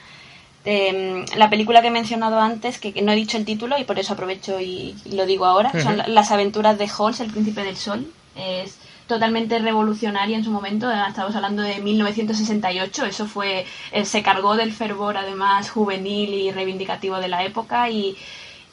Eh, 0.69 1.23
la 1.37 1.49
película 1.49 1.81
que 1.81 1.87
he 1.87 1.91
mencionado 1.91 2.41
antes, 2.41 2.77
que, 2.77 2.91
que 2.91 3.01
no 3.01 3.13
he 3.13 3.15
dicho 3.15 3.37
el 3.37 3.45
título 3.45 3.77
y 3.77 3.85
por 3.85 3.99
eso 3.99 4.11
aprovecho 4.11 4.59
y, 4.59 4.97
y 5.05 5.15
lo 5.15 5.25
digo 5.25 5.45
ahora, 5.45 5.71
son 5.81 6.03
Las 6.07 6.31
aventuras 6.31 6.77
de 6.77 6.89
Halls, 6.89 7.21
el 7.21 7.31
príncipe 7.31 7.63
del 7.63 7.77
sol. 7.77 8.05
Es 8.35 8.77
totalmente 9.07 9.59
revolucionaria 9.59 10.35
en 10.35 10.43
su 10.43 10.51
momento, 10.51 10.87
además, 10.87 11.11
estamos 11.11 11.33
hablando 11.37 11.61
de 11.61 11.79
1968, 11.79 13.05
eso 13.05 13.27
fue, 13.27 13.65
eh, 13.93 14.03
se 14.03 14.21
cargó 14.21 14.57
del 14.57 14.73
fervor 14.73 15.15
además 15.15 15.69
juvenil 15.69 16.33
y 16.33 16.51
reivindicativo 16.51 17.17
de 17.21 17.29
la 17.29 17.45
época 17.45 17.89
y, 17.89 18.17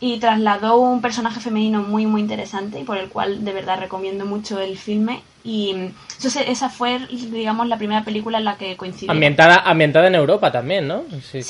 y 0.00 0.18
trasladó 0.18 0.78
un 0.78 1.00
personaje 1.00 1.40
femenino 1.40 1.82
muy 1.82 2.06
muy 2.06 2.20
interesante 2.20 2.80
y 2.80 2.84
por 2.84 2.98
el 2.98 3.08
cual 3.08 3.44
de 3.44 3.52
verdad 3.52 3.78
recomiendo 3.78 4.26
mucho 4.26 4.60
el 4.60 4.76
filme 4.76 5.22
Y 5.46 5.72
entonces 5.72 6.44
esa 6.48 6.70
fue, 6.70 6.98
digamos, 7.10 7.68
la 7.68 7.76
primera 7.76 8.02
película 8.02 8.38
en 8.38 8.46
la 8.46 8.56
que 8.56 8.78
coincidió. 8.78 9.12
Ambientada, 9.12 9.56
ambientada 9.58 10.06
en 10.06 10.14
Europa 10.14 10.50
también, 10.50 10.88
¿no? 10.88 11.02
Sí, 11.20 11.42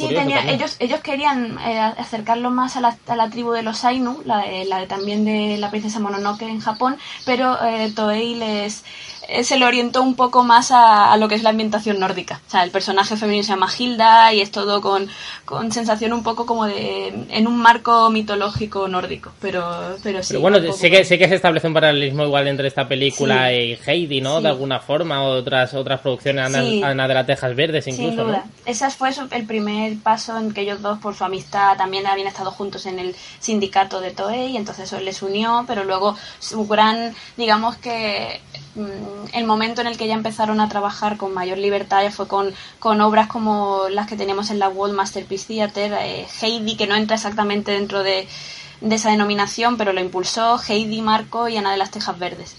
ellos, 0.48 0.76
ellos 0.80 1.00
querían 1.00 1.56
eh, 1.60 1.78
acercarlo 1.78 2.50
más 2.50 2.76
a 2.76 2.80
la, 2.80 2.96
a 3.06 3.14
la, 3.14 3.30
tribu 3.30 3.52
de 3.52 3.62
los 3.62 3.84
Ainu, 3.84 4.20
la, 4.24 4.44
la 4.66 4.86
también 4.88 5.24
de 5.24 5.58
la 5.58 5.70
princesa 5.70 6.00
Mononoke 6.00 6.42
en 6.42 6.58
Japón, 6.58 6.96
pero 7.24 7.56
eh, 7.64 7.92
Toei 7.94 8.34
les 8.34 8.84
se 9.42 9.58
le 9.58 9.64
orientó 9.64 10.02
un 10.02 10.14
poco 10.14 10.44
más 10.44 10.70
a, 10.70 11.16
lo 11.16 11.28
que 11.28 11.34
es 11.34 11.42
la 11.42 11.50
ambientación 11.50 11.98
nórdica. 11.98 12.40
O 12.46 12.50
sea, 12.50 12.62
el 12.64 12.70
personaje 12.70 13.16
femenino 13.16 13.42
se 13.42 13.50
llama 13.50 13.68
Hilda 13.76 14.32
y 14.32 14.40
es 14.40 14.50
todo 14.50 14.80
con, 14.80 15.08
con 15.44 15.72
sensación 15.72 16.12
un 16.12 16.22
poco 16.22 16.46
como 16.46 16.66
de 16.66 17.12
en 17.30 17.46
un 17.46 17.58
marco 17.58 18.10
mitológico 18.10 18.88
nórdico, 18.88 19.32
pero, 19.40 19.96
pero 20.02 20.22
sí. 20.22 20.36
bueno, 20.36 20.60
sé 20.72 20.90
que, 20.90 21.04
sé 21.04 21.18
que 21.18 21.28
se 21.28 21.36
establece 21.36 21.66
un 21.66 21.74
paralelismo 21.74 22.24
igual 22.24 22.48
entre 22.48 22.68
esta 22.68 22.86
película 22.86 23.52
y 23.52 23.78
Heidi, 23.86 24.20
¿no? 24.20 24.40
De 24.40 24.48
alguna 24.48 24.80
forma, 24.80 25.22
o 25.22 25.30
otras, 25.36 25.74
otras 25.74 26.00
producciones, 26.00 26.54
Ana, 26.54 27.08
de 27.08 27.14
las 27.14 27.26
Tejas 27.26 27.54
Verdes 27.54 27.86
incluso. 27.86 28.10
Sin 28.10 28.16
duda. 28.16 28.44
Ese 28.66 28.90
fue 28.90 29.10
el 29.30 29.46
primer 29.46 29.96
paso 29.98 30.38
en 30.38 30.52
que 30.52 30.62
ellos 30.62 30.82
dos, 30.82 30.98
por 30.98 31.14
su 31.14 31.24
amistad, 31.24 31.76
también 31.76 32.06
habían 32.06 32.28
estado 32.28 32.50
juntos 32.50 32.86
en 32.86 32.98
el 32.98 33.14
sindicato 33.40 34.00
de 34.00 34.10
Toei, 34.10 34.56
entonces 34.56 34.84
eso 34.84 35.00
les 35.00 35.22
unió, 35.22 35.64
pero 35.66 35.84
luego 35.84 36.16
su 36.38 36.66
gran, 36.66 37.14
digamos 37.36 37.76
que 37.76 38.40
el 39.32 39.44
momento 39.46 39.80
en 39.80 39.86
el 39.86 39.96
que 39.96 40.06
ya 40.06 40.14
empezaron 40.14 40.60
a 40.60 40.68
trabajar 40.68 41.16
con 41.16 41.32
mayor 41.32 41.58
libertad 41.58 42.10
fue 42.10 42.26
con, 42.26 42.52
con 42.78 43.00
obras 43.00 43.28
como 43.28 43.88
las 43.90 44.06
que 44.06 44.16
tenemos 44.16 44.50
en 44.50 44.58
la 44.58 44.68
World 44.68 44.94
Masterpiece 44.94 45.46
Theater, 45.46 45.92
eh, 46.00 46.26
Heidi, 46.40 46.76
que 46.76 46.86
no 46.86 46.96
entra 46.96 47.16
exactamente 47.16 47.72
dentro 47.72 48.02
de, 48.02 48.26
de 48.80 48.94
esa 48.94 49.10
denominación, 49.10 49.76
pero 49.76 49.92
lo 49.92 50.00
impulsó, 50.00 50.60
Heidi, 50.68 51.02
Marco 51.02 51.48
y 51.48 51.56
Ana 51.56 51.72
de 51.72 51.78
las 51.78 51.90
Tejas 51.90 52.18
Verdes. 52.18 52.56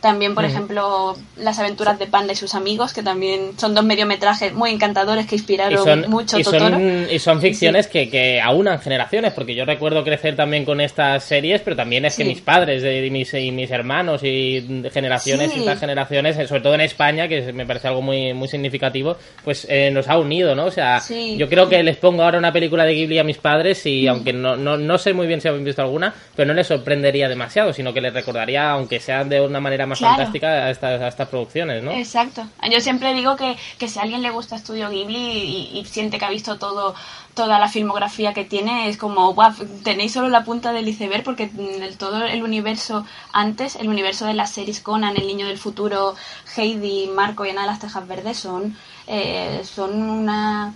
También, 0.00 0.34
por 0.34 0.44
ejemplo, 0.44 1.16
Las 1.36 1.58
aventuras 1.58 1.98
de 1.98 2.06
Panda 2.06 2.32
y 2.32 2.36
sus 2.36 2.54
amigos, 2.54 2.92
que 2.92 3.02
también 3.02 3.58
son 3.58 3.74
dos 3.74 3.84
mediometrajes 3.84 4.52
muy 4.54 4.70
encantadores 4.70 5.26
que 5.26 5.36
inspiraron 5.36 6.10
mucho 6.10 6.38
y 6.38 6.44
son, 6.44 7.06
y 7.10 7.18
son 7.18 7.40
ficciones 7.40 7.86
que, 7.86 8.08
que 8.08 8.40
aunan 8.40 8.80
generaciones, 8.80 9.32
porque 9.32 9.54
yo 9.54 9.64
recuerdo 9.64 10.02
crecer 10.02 10.36
también 10.36 10.64
con 10.64 10.80
estas 10.80 11.24
series, 11.24 11.60
pero 11.60 11.76
también 11.76 12.04
es 12.04 12.16
que 12.16 12.24
mis 12.24 12.40
padres 12.40 12.82
y 12.82 13.10
mis, 13.10 13.34
y 13.34 13.50
mis 13.52 13.70
hermanos 13.70 14.22
y 14.24 14.88
generaciones 14.92 15.54
y 15.54 15.60
estas 15.60 15.80
generaciones, 15.80 16.38
eh, 16.38 16.46
sobre 16.46 16.62
todo 16.62 16.74
en 16.74 16.80
España, 16.80 17.28
que 17.28 17.52
me 17.52 17.66
parece 17.66 17.88
algo 17.88 18.02
muy, 18.02 18.32
muy 18.32 18.48
significativo, 18.48 19.16
pues 19.44 19.66
eh, 19.68 19.90
nos 19.90 20.08
ha 20.08 20.18
unido, 20.18 20.54
¿no? 20.54 20.66
O 20.66 20.70
sea, 20.70 21.02
yo 21.08 21.48
creo 21.48 21.68
que 21.68 21.82
les 21.82 21.96
pongo 21.96 22.22
ahora 22.22 22.38
una 22.38 22.52
película 22.52 22.84
de 22.84 22.94
Ghibli 22.94 23.18
a 23.18 23.24
mis 23.24 23.38
padres 23.38 23.84
y 23.86 24.06
aunque 24.06 24.32
no, 24.32 24.56
no, 24.56 24.76
no 24.76 24.98
sé 24.98 25.12
muy 25.12 25.26
bien 25.26 25.40
si 25.40 25.48
han 25.48 25.62
visto 25.62 25.82
alguna, 25.82 26.14
pero 26.34 26.48
no 26.48 26.54
les 26.54 26.66
sorprendería 26.66 27.28
demasiado, 27.28 27.72
sino 27.72 27.92
que 27.92 28.00
les 28.00 28.14
recordaría, 28.14 28.70
aunque 28.70 29.00
sea 29.00 29.24
de 29.24 29.40
una 29.40 29.60
manera 29.60 29.86
más 29.90 30.00
fantástica 30.00 30.48
a 30.48 30.70
estas, 30.70 31.00
estas, 31.02 31.28
producciones, 31.28 31.82
¿no? 31.82 31.92
Exacto. 31.92 32.46
Yo 32.70 32.80
siempre 32.80 33.12
digo 33.12 33.36
que, 33.36 33.56
que 33.78 33.88
si 33.88 33.98
a 33.98 34.02
alguien 34.02 34.22
le 34.22 34.30
gusta 34.30 34.56
Estudio 34.56 34.88
Ghibli 34.88 35.78
y, 35.78 35.84
siente 35.84 36.18
que 36.18 36.24
ha 36.24 36.30
visto 36.30 36.58
todo 36.58 36.94
toda 37.34 37.58
la 37.58 37.68
filmografía 37.68 38.34
que 38.34 38.44
tiene, 38.44 38.88
es 38.88 38.96
como, 38.96 39.34
wow, 39.34 39.52
tenéis 39.84 40.12
solo 40.12 40.28
la 40.28 40.44
punta 40.44 40.72
del 40.72 40.88
iceberg 40.88 41.22
porque 41.22 41.50
el, 41.56 41.96
todo 41.96 42.24
el 42.24 42.42
universo 42.42 43.06
antes, 43.32 43.76
el 43.76 43.88
universo 43.88 44.26
de 44.26 44.34
las 44.34 44.50
series 44.50 44.80
Conan, 44.80 45.16
El 45.16 45.26
Niño 45.26 45.46
del 45.46 45.56
Futuro, 45.58 46.16
Heidi, 46.56 47.06
Marco 47.06 47.46
y 47.46 47.50
Ana 47.50 47.62
de 47.62 47.66
las 47.68 47.78
Tejas 47.78 48.06
Verdes 48.06 48.38
son, 48.38 48.76
eh, 49.06 49.62
son 49.64 50.02
una 50.02 50.74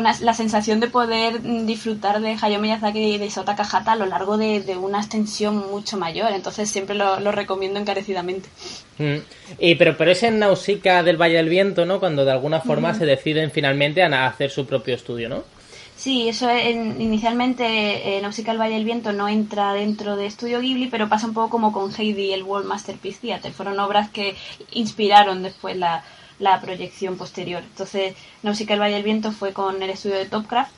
la 0.00 0.34
sensación 0.34 0.80
de 0.80 0.88
poder 0.88 1.40
disfrutar 1.66 2.20
de 2.20 2.36
Hayao 2.40 2.60
Miyazaki 2.60 3.14
y 3.14 3.18
de 3.18 3.26
Isota 3.26 3.56
Kajata 3.56 3.92
a 3.92 3.96
lo 3.96 4.06
largo 4.06 4.36
de, 4.36 4.76
una 4.80 4.98
extensión 4.98 5.70
mucho 5.70 5.96
mayor. 5.96 6.32
Entonces 6.32 6.70
siempre 6.70 6.94
lo, 6.94 7.32
recomiendo 7.32 7.80
encarecidamente. 7.80 8.48
Mm. 8.98 9.16
Y, 9.58 9.74
pero, 9.76 9.96
pero 9.96 10.10
es 10.10 10.22
en 10.22 10.38
Nausicaa 10.38 11.02
del 11.02 11.20
Valle 11.20 11.36
del 11.36 11.48
Viento, 11.48 11.84
¿no? 11.86 12.00
Cuando 12.00 12.24
de 12.24 12.32
alguna 12.32 12.60
forma 12.60 12.94
se 12.94 13.06
deciden 13.06 13.50
finalmente 13.50 14.02
a 14.02 14.26
hacer 14.26 14.50
su 14.50 14.66
propio 14.66 14.94
estudio, 14.94 15.28
¿no? 15.28 15.44
Sí, 15.96 16.28
eso 16.28 16.50
en, 16.50 17.00
inicialmente 17.00 18.16
eh, 18.16 18.20
Nausicaa 18.20 18.52
del 18.52 18.60
Valle 18.60 18.74
del 18.74 18.84
Viento 18.84 19.12
no 19.12 19.28
entra 19.28 19.72
dentro 19.72 20.16
de 20.16 20.26
Estudio 20.26 20.60
Ghibli, 20.60 20.88
pero 20.88 21.08
pasa 21.08 21.26
un 21.26 21.32
poco 21.32 21.48
como 21.48 21.72
con 21.72 21.90
Heidi 21.90 22.26
y 22.26 22.32
el 22.34 22.42
World 22.42 22.66
Masterpiece 22.66 23.20
Theater. 23.22 23.52
Fueron 23.52 23.80
obras 23.80 24.10
que 24.10 24.36
inspiraron 24.72 25.42
después 25.42 25.74
la, 25.76 26.04
la 26.38 26.60
proyección 26.60 27.16
posterior. 27.16 27.62
Entonces, 27.62 28.14
Nausicaa 28.42 28.74
el 28.74 28.80
Valle 28.80 28.94
del 28.94 29.04
Viento 29.04 29.32
fue 29.32 29.52
con 29.52 29.82
el 29.82 29.90
estudio 29.90 30.16
de 30.16 30.26
Topcraft 30.26 30.72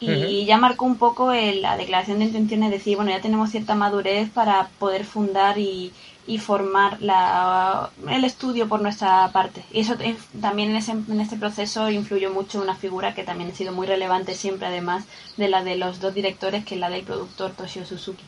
y 0.00 0.44
ya 0.44 0.58
marcó 0.58 0.84
un 0.84 0.96
poco 0.96 1.32
la 1.32 1.76
declaración 1.76 2.20
de 2.20 2.26
intenciones 2.26 2.70
de 2.70 2.78
decir, 2.78 2.96
bueno, 2.96 3.10
ya 3.10 3.20
tenemos 3.20 3.50
cierta 3.50 3.74
madurez 3.74 4.30
para 4.30 4.68
poder 4.78 5.04
fundar 5.04 5.58
y, 5.58 5.92
y 6.28 6.38
formar 6.38 7.00
la, 7.00 7.90
el 8.08 8.22
estudio 8.24 8.68
por 8.68 8.80
nuestra 8.80 9.28
parte. 9.32 9.64
Y 9.72 9.80
eso 9.80 9.96
también 10.40 10.70
en, 10.70 10.76
ese, 10.76 10.92
en 10.92 11.20
este 11.20 11.36
proceso 11.36 11.90
influyó 11.90 12.32
mucho 12.32 12.60
una 12.60 12.76
figura 12.76 13.14
que 13.14 13.24
también 13.24 13.50
ha 13.50 13.54
sido 13.54 13.72
muy 13.72 13.86
relevante 13.88 14.34
siempre, 14.34 14.68
además 14.68 15.04
de 15.36 15.48
la 15.48 15.64
de 15.64 15.76
los 15.76 15.98
dos 16.00 16.14
directores, 16.14 16.64
que 16.64 16.74
es 16.74 16.80
la 16.80 16.90
del 16.90 17.02
productor 17.02 17.52
Toshio 17.52 17.84
Suzuki. 17.84 18.22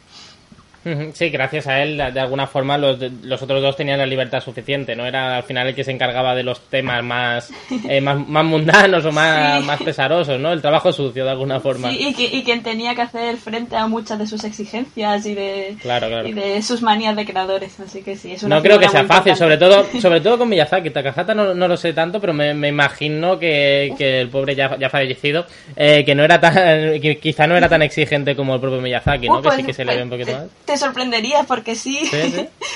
Sí, 1.12 1.28
gracias 1.28 1.66
a 1.66 1.82
él, 1.82 1.98
de 1.98 2.20
alguna 2.20 2.46
forma, 2.46 2.78
los, 2.78 2.98
los 3.22 3.42
otros 3.42 3.60
dos 3.60 3.76
tenían 3.76 3.98
la 3.98 4.06
libertad 4.06 4.40
suficiente, 4.40 4.96
¿no? 4.96 5.04
Era 5.04 5.36
al 5.36 5.42
final 5.42 5.66
el 5.66 5.74
que 5.74 5.84
se 5.84 5.90
encargaba 5.90 6.34
de 6.34 6.42
los 6.42 6.60
temas 6.68 7.04
más, 7.04 7.52
eh, 7.88 8.00
más, 8.00 8.16
mundanos 8.44 9.04
o 9.04 9.12
más, 9.12 9.62
más 9.62 9.82
pesarosos, 9.82 10.40
¿no? 10.40 10.52
El 10.52 10.62
trabajo 10.62 10.90
sucio, 10.90 11.24
de 11.24 11.30
alguna 11.30 11.60
forma. 11.60 11.90
Sí, 11.90 12.14
y, 12.16 12.38
y, 12.38 12.42
quien 12.42 12.62
tenía 12.62 12.94
que 12.94 13.02
hacer 13.02 13.36
frente 13.36 13.76
a 13.76 13.86
muchas 13.86 14.18
de 14.18 14.26
sus 14.26 14.42
exigencias 14.44 15.26
y 15.26 15.34
de, 15.34 15.76
Y 16.24 16.32
de 16.32 16.62
sus 16.62 16.80
manías 16.80 17.14
de 17.14 17.26
creadores, 17.26 17.78
así 17.78 18.00
que 18.02 18.16
sí, 18.16 18.32
es 18.32 18.42
una 18.42 18.56
No 18.56 18.62
creo 18.62 18.78
que 18.78 18.88
sea 18.88 19.04
fácil, 19.04 19.36
sobre 19.36 19.58
todo, 19.58 19.84
sobre 20.00 20.22
todo 20.22 20.38
con 20.38 20.48
Miyazaki. 20.48 20.90
Takahata 20.90 21.34
no, 21.34 21.52
no 21.54 21.68
lo 21.68 21.76
sé 21.76 21.92
tanto, 21.92 22.20
pero 22.20 22.32
me, 22.32 22.54
me 22.54 22.68
imagino 22.68 23.38
que, 23.38 23.92
que, 23.98 24.22
el 24.22 24.30
pobre 24.30 24.54
ya, 24.54 24.78
ya 24.78 24.88
fallecido, 24.88 25.44
eh, 25.76 26.04
que 26.06 26.14
no 26.14 26.24
era 26.24 26.40
tan, 26.40 26.54
que 27.00 27.18
quizá 27.20 27.46
no 27.46 27.56
era 27.56 27.68
tan 27.68 27.82
exigente 27.82 28.34
como 28.34 28.54
el 28.54 28.60
propio 28.60 28.80
Miyazaki, 28.80 29.28
¿no? 29.28 29.42
que 29.42 29.50
sí 29.50 29.62
que 29.62 29.74
se 29.74 29.84
le 29.84 29.96
ve 29.96 30.02
un 30.02 30.08
pues, 30.08 30.22
poquito 30.22 30.38
más 30.38 30.69
te 30.70 30.76
sorprendería 30.76 31.42
porque 31.48 31.74
sí. 31.74 31.98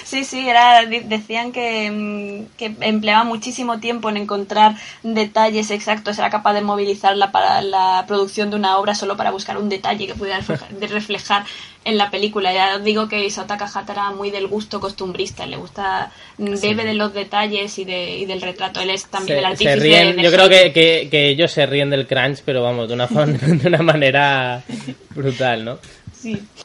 Sí, 0.04 0.24
sí, 0.24 0.48
era, 0.48 0.84
decían 0.84 1.52
que, 1.52 1.90
mm, 1.92 2.56
que, 2.56 2.74
empleaba 2.80 3.22
muchísimo 3.22 3.78
tiempo 3.78 4.08
en 4.08 4.16
encontrar 4.16 4.74
detalles 5.04 5.70
exactos, 5.70 6.18
era 6.18 6.28
capaz 6.28 6.54
de 6.54 6.62
movilizarla 6.62 7.30
para 7.30 7.62
la 7.62 8.04
producción 8.08 8.50
de 8.50 8.56
una 8.56 8.78
obra 8.78 8.96
solo 8.96 9.16
para 9.16 9.30
buscar 9.30 9.58
un 9.58 9.68
detalle 9.68 10.08
que 10.08 10.14
pudiera 10.14 10.40
reflejar 10.90 11.44
en 11.84 11.96
la 11.96 12.10
película. 12.10 12.52
Ya 12.52 12.80
digo 12.80 13.06
que 13.06 13.24
Isao 13.24 13.44
Takahata 13.44 13.92
era 13.92 14.10
muy 14.10 14.32
del 14.32 14.48
gusto 14.48 14.80
costumbrista, 14.80 15.46
le 15.46 15.56
gusta, 15.56 16.10
mm, 16.38 16.60
bebe 16.60 16.84
de 16.84 16.94
los 16.94 17.14
detalles 17.14 17.78
y, 17.78 17.84
de, 17.84 18.18
y 18.18 18.26
del 18.26 18.40
retrato. 18.40 18.80
Él 18.80 18.90
es 18.90 19.06
también 19.06 19.38
el 19.38 19.44
artífice. 19.44 20.16
yo 20.20 20.32
creo 20.32 20.48
que, 20.48 20.72
que, 20.72 21.06
que, 21.08 21.28
ellos 21.28 21.52
se 21.52 21.64
ríen 21.64 21.90
del 21.90 22.08
crunch, 22.08 22.40
pero 22.44 22.60
vamos, 22.60 22.88
de 22.88 22.94
una, 22.94 23.06
de 23.06 23.68
una 23.68 23.82
manera 23.82 24.64
brutal, 25.14 25.64
¿no? 25.64 25.78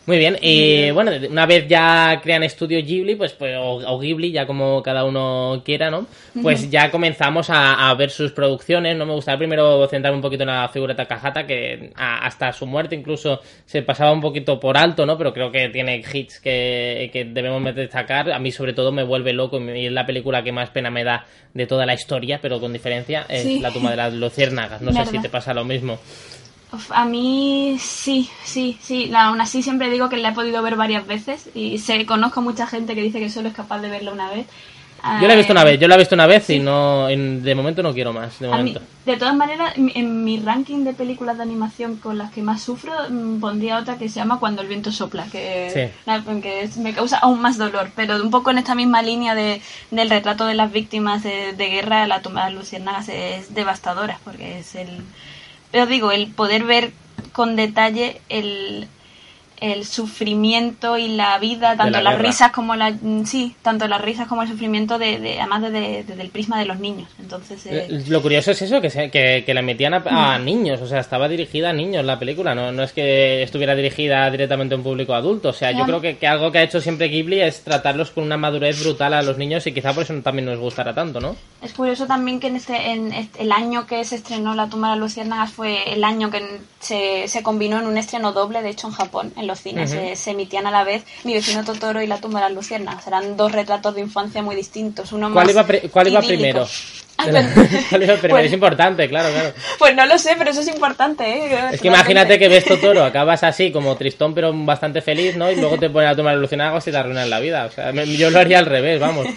Muy 0.06 0.17
bien, 0.17 0.38
y 0.41 0.91
bueno, 0.91 1.12
una 1.30 1.45
vez 1.45 1.67
ya 1.67 2.19
crean 2.24 2.43
estudio 2.43 2.80
Ghibli, 2.84 3.15
pues, 3.15 3.34
pues 3.34 3.56
o, 3.60 4.00
Ghibli, 4.00 4.32
ya 4.32 4.45
como 4.45 4.82
cada 4.82 5.04
uno 5.04 5.62
quiera, 5.63 5.91
¿no? 5.91 6.08
Pues 6.41 6.69
ya 6.69 6.89
comenzamos 6.89 7.48
a, 7.50 7.93
ver 7.95 8.10
sus 8.10 8.32
producciones, 8.32 8.95
¿no? 8.95 9.06
Me 9.06 9.13
gustaría 9.13 9.38
primero 9.38 9.88
centrarme 9.88 10.17
un 10.17 10.22
poquito 10.22 10.43
en 10.43 10.50
la 10.50 10.69
figura 10.69 10.93
de 10.93 10.98
Takahata, 10.98 11.45
que 11.45 11.91
hasta 11.95 12.54
su 12.54 12.65
muerte 12.65 12.95
incluso 12.95 13.41
se 13.65 13.82
pasaba 13.82 14.12
un 14.12 14.22
poquito 14.22 14.60
por 14.60 14.78
alto, 14.78 15.06
¿no? 15.06 15.17
Pero 15.17 15.34
creo 15.34 15.52
que 15.52 15.69
tiene 15.69 16.02
hits 16.12 16.39
que, 16.39 17.10
que 17.12 17.26
debemos 17.26 17.76
destacar. 17.76 18.32
A 18.32 18.39
mí 18.39 18.52
sobre 18.52 18.74
todo 18.74 18.91
me 18.91 19.04
vuelve 19.04 19.34
loco 19.34 19.60
y 19.60 19.88
es 19.88 19.91
la 19.91 20.06
película 20.06 20.43
que 20.43 20.52
más 20.52 20.69
pena 20.69 20.89
me 20.89 21.04
da 21.04 21.26
de 21.54 21.67
toda 21.67 21.86
la 21.86 21.93
historia, 21.93 22.39
pero 22.41 22.60
con 22.60 22.74
diferencia, 22.74 23.26
es 23.28 23.62
La 23.62 23.72
tumba 23.72 23.91
de 23.91 23.98
las 23.98 24.13
luciérnagas. 24.13 24.82
No 24.82 24.93
sé 24.93 25.06
si 25.06 25.19
te 25.19 25.30
pasa 25.30 25.54
lo 25.54 25.65
mismo. 25.65 26.00
A 26.89 27.05
mí 27.05 27.77
sí, 27.79 28.29
sí, 28.43 28.77
sí. 28.82 29.12
Aún 29.15 29.41
así 29.41 29.63
siempre 29.63 29.89
digo 29.89 30.10
que 30.10 30.17
la 30.17 30.29
he 30.29 30.34
podido 30.34 30.62
ver 30.62 30.75
varias 30.75 31.08
veces 31.08 31.49
y 31.55 31.79
sé, 31.79 32.05
conozco 32.05 32.41
mucha 32.41 32.67
gente 32.67 32.93
que 32.93 33.01
dice 33.01 33.19
que 33.19 33.29
solo 33.29 33.49
es 33.49 33.55
capaz 33.55 33.79
de 33.79 33.89
verla 33.89 34.12
una 34.12 34.29
vez. 34.29 34.45
Yo 35.21 35.27
la 35.27 35.34
he 35.34 35.38
visto 35.38 35.53
una 35.53 35.63
vez, 35.63 35.79
yo 35.79 35.88
la 35.88 35.95
he 35.95 35.97
visto 35.97 36.15
una 36.15 36.27
vez 36.27 36.49
y 36.49 36.60
no, 36.60 37.08
de 37.08 37.55
momento 37.55 37.82
no 37.82 37.93
quiero 37.93 38.12
más. 38.12 38.39
De, 38.39 38.47
momento. 38.47 38.82
de 39.05 39.17
todas 39.17 39.36
maneras, 39.36 39.73
en 39.77 40.23
mi 40.23 40.39
ranking 40.39 40.84
de 40.84 40.93
películas 40.93 41.38
de 41.38 41.43
animación 41.43 41.97
con 41.97 42.17
las 42.17 42.32
que 42.32 42.41
más 42.41 42.62
sufro, 42.62 42.91
mm, 43.10 43.39
pondría 43.39 43.77
otra 43.77 43.97
que 43.97 44.10
se 44.10 44.15
llama 44.15 44.39
Cuando 44.39 44.62
el 44.62 44.67
viento 44.67 44.91
sopla, 44.91 45.25
que, 45.32 45.91
me 46.77 46.93
causa 46.93 47.17
aún 47.19 47.41
más 47.41 47.58
dolor. 47.58 47.91
Pero 47.95 48.21
un 48.21 48.29
poco 48.29 48.51
en 48.51 48.58
esta 48.58 48.75
misma 48.75 49.01
línea 49.01 49.36
de, 49.36 49.62
del 49.91 50.10
retrato 50.10 50.45
de 50.45 50.55
las 50.55 50.71
víctimas 50.71 51.23
de, 51.23 51.53
guerra, 51.58 52.05
la 52.08 52.21
tumba 52.21 52.45
de 52.45 52.51
Luciérnagas 52.51 53.10
es 53.10 53.53
devastadora, 53.53 54.19
porque 54.23 54.60
es 54.60 54.75
el 54.75 54.89
pero 55.71 55.86
digo, 55.86 56.12
el 56.12 56.27
poder 56.34 56.63
ver 56.63 56.91
con 57.32 57.55
detalle 57.55 58.21
el, 58.29 58.88
el 59.62 59.86
sufrimiento 59.86 60.98
y 60.98 61.10
la 61.10 61.38
vida, 61.39 61.76
tanto 61.76 62.02
las 62.02 62.19
risas 62.19 62.52
como 62.52 62.76
la 62.76 62.91
mm, 62.91 63.26
sí, 63.26 63.56
tanto 63.62 63.88
las 63.88 64.02
risas 64.02 64.28
como 64.28 64.41
el 64.41 64.48
sufrimiento 64.48 64.98
de, 64.98 65.19
de 65.19 65.39
además 65.39 65.63
desde, 65.63 66.04
desde, 66.04 66.22
el 66.22 66.30
prisma 66.30 66.60
de 66.60 66.65
los 66.65 66.80
niños. 66.80 67.10
Entonces 67.19 67.65
eh, 67.65 68.04
lo 68.08 68.22
curioso 68.22 68.52
es 68.52 68.62
eso 68.62 68.82
que, 68.82 68.89
se, 68.89 69.10
que, 69.10 69.43
que, 69.45 69.54
la 69.54 69.62
metían 69.62 69.93
a, 69.93 70.34
a, 70.34 70.39
niños, 70.39 70.82
o 70.82 70.88
sea, 70.88 71.00
estaba 71.00 71.28
dirigida 71.28 71.69
a 71.69 71.74
niños 71.74 72.06
la 72.06 72.19
película, 72.19 72.56
no, 72.56 72.72
no 72.72 72.84
es 72.84 72.93
que 72.93 73.43
estuviera 73.43 73.76
dirigida 73.76 74.30
directamente 74.30 74.76
a 74.76 74.78
un 74.78 74.84
público 74.84 75.13
adulto, 75.13 75.50
o 75.50 75.54
sea, 75.54 75.72
yo 75.72 75.86
creo 75.86 76.02
que, 76.02 76.17
que, 76.17 76.28
algo 76.28 76.52
que 76.52 76.60
ha 76.60 76.63
hecho 76.63 76.82
siempre 76.82 77.10
Ghibli 77.10 77.41
es 77.41 77.63
tratarlos 77.63 78.12
con 78.12 78.24
una 78.24 78.38
madurez 78.38 78.82
brutal 78.82 79.13
a 79.13 79.22
los 79.22 79.38
niños 79.38 79.65
y 79.67 79.74
quizá 79.74 79.93
por 79.93 80.04
eso 80.04 80.13
también 80.22 80.45
nos 80.45 80.60
gustará 80.60 80.93
tanto, 80.93 81.19
¿no? 81.19 81.36
Es 81.62 81.74
curioso 81.74 82.08
también 82.08 82.39
que 82.39 82.48
en 82.48 82.56
este, 82.56 82.91
en 82.91 83.13
este, 83.13 83.43
el 83.43 83.52
año 83.52 83.86
que 83.86 84.04
se 84.06 84.15
estrenó 84.15 84.56
La 84.56 84.69
tumba 84.69 84.89
de 84.89 84.95
las 84.95 85.00
luciérnagas 85.00 85.52
fue 85.52 85.93
el 85.93 86.04
año 86.04 86.30
que 86.30 86.62
se, 86.80 87.28
se 87.28 87.43
combinó 87.43 87.80
en 87.80 87.88
un 87.88 87.98
estreno 87.98 88.32
doble, 88.32 88.62
de 88.62 88.69
hecho 88.69 88.88
en 88.88 88.93
Japón, 88.93 89.34
en 89.36 89.48
los 89.49 89.59
cines 89.59 89.89
se, 89.89 90.31
emitían 90.31 90.65
a 90.67 90.71
la 90.71 90.83
vez 90.83 91.03
Mi 91.23 91.33
vecino 91.33 91.65
Totoro 91.65 92.01
y 92.01 92.07
La 92.07 92.21
tumba 92.21 92.39
de 92.39 92.45
las 92.45 92.55
luciérnagas. 92.55 93.05
Eran 93.07 93.35
dos 93.35 93.51
retratos 93.51 93.95
de 93.95 94.01
infancia 94.01 94.41
muy 94.41 94.55
distintos. 94.55 95.12
Uno 95.12 95.31
¿Cuál, 95.33 95.49
iba, 95.49 95.65
¿cuál 95.91 96.07
iba 96.07 96.21
primero? 96.21 96.65
es 98.39 98.53
importante, 98.53 99.08
claro, 99.10 99.29
claro. 99.29 99.53
Pues 99.77 99.95
no 99.95 100.05
lo 100.05 100.17
sé, 100.17 100.36
pero 100.38 100.51
eso 100.51 100.62
es 100.62 100.67
importante, 100.67 101.23
¿eh? 101.23 101.69
Es 101.71 101.82
que 101.82 101.88
imagínate 101.88 102.39
que 102.39 102.47
ves 102.47 102.65
Totoro, 102.65 103.03
acabas 103.05 103.43
así, 103.43 103.71
como 103.71 103.95
tristón, 103.95 104.34
pero 104.34 104.53
bastante 104.53 105.01
feliz, 105.01 105.36
¿no? 105.36 105.51
Y 105.51 105.55
luego 105.55 105.77
te 105.77 105.89
pones 105.89 106.12
a 106.12 106.15
tomar 106.15 106.34
alucinados 106.34 106.88
y 106.88 106.91
te 106.91 106.97
arruinan 106.97 107.29
la 107.29 107.39
vida. 107.39 107.65
O 107.65 107.71
sea, 107.71 107.91
yo 107.91 108.29
lo 108.29 108.39
haría 108.39 108.60
al 108.60 108.65
revés, 108.65 108.99
vamos. 108.99 109.27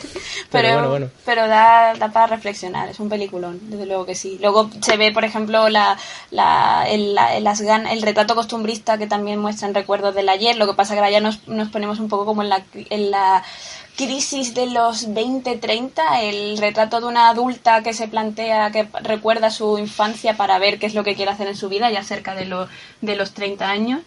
Pero, 0.51 0.73
bueno, 0.75 0.90
bueno. 0.90 1.11
Pero 1.25 1.49
da, 1.49 1.95
da, 1.95 2.12
para 2.12 2.27
reflexionar, 2.27 2.88
es 2.88 3.01
un 3.01 3.09
peliculón, 3.09 3.59
desde 3.71 3.87
luego 3.87 4.07
que 4.07 4.14
sí. 4.14 4.38
Luego 4.40 4.71
se 4.81 4.97
ve, 4.97 5.11
por 5.12 5.25
ejemplo, 5.25 5.68
la, 5.68 5.97
la, 6.31 6.85
el, 6.88 7.14
las 7.14 7.61
el 7.61 8.03
retrato 8.03 8.35
costumbrista 8.35 8.99
que 8.99 9.07
también 9.07 9.38
muestran 9.38 9.75
recuerdos 9.75 10.14
del 10.14 10.29
ayer. 10.29 10.57
Lo 10.57 10.66
que 10.66 10.75
pasa 10.75 10.95
que 10.95 11.01
ahora 11.01 11.11
ya 11.11 11.21
nos, 11.21 11.47
nos 11.49 11.68
ponemos 11.68 11.99
un 12.01 12.09
poco 12.09 12.25
como 12.25 12.42
en 12.42 12.51
la, 12.51 12.62
en 12.90 13.11
la 13.11 13.42
crisis 13.97 14.55
de 14.55 14.67
los 14.67 15.09
20-30, 15.09 15.93
el 16.23 16.59
retrato 16.59 17.01
de 17.01 17.07
una 17.07 17.29
adulta 17.29 17.83
que 17.83 17.93
se 17.93 18.09
plantea, 18.09 18.71
que 18.71 18.87
recuerda 19.03 19.51
su 19.51 19.79
infancia 19.79 20.37
para 20.37 20.59
ver 20.59 20.79
qué 20.79 20.87
es 20.87 20.95
lo 20.95 21.05
que 21.05 21.15
quiere 21.15 21.31
hacer 21.31 21.49
en 21.49 21.57
su 21.57 21.69
vida 21.69 21.91
ya 21.91 22.03
cerca 22.03 22.35
de, 22.35 22.47
lo, 22.47 22.69
de 23.01 23.17
los 23.17 23.33
30 23.33 23.69
años. 23.69 24.01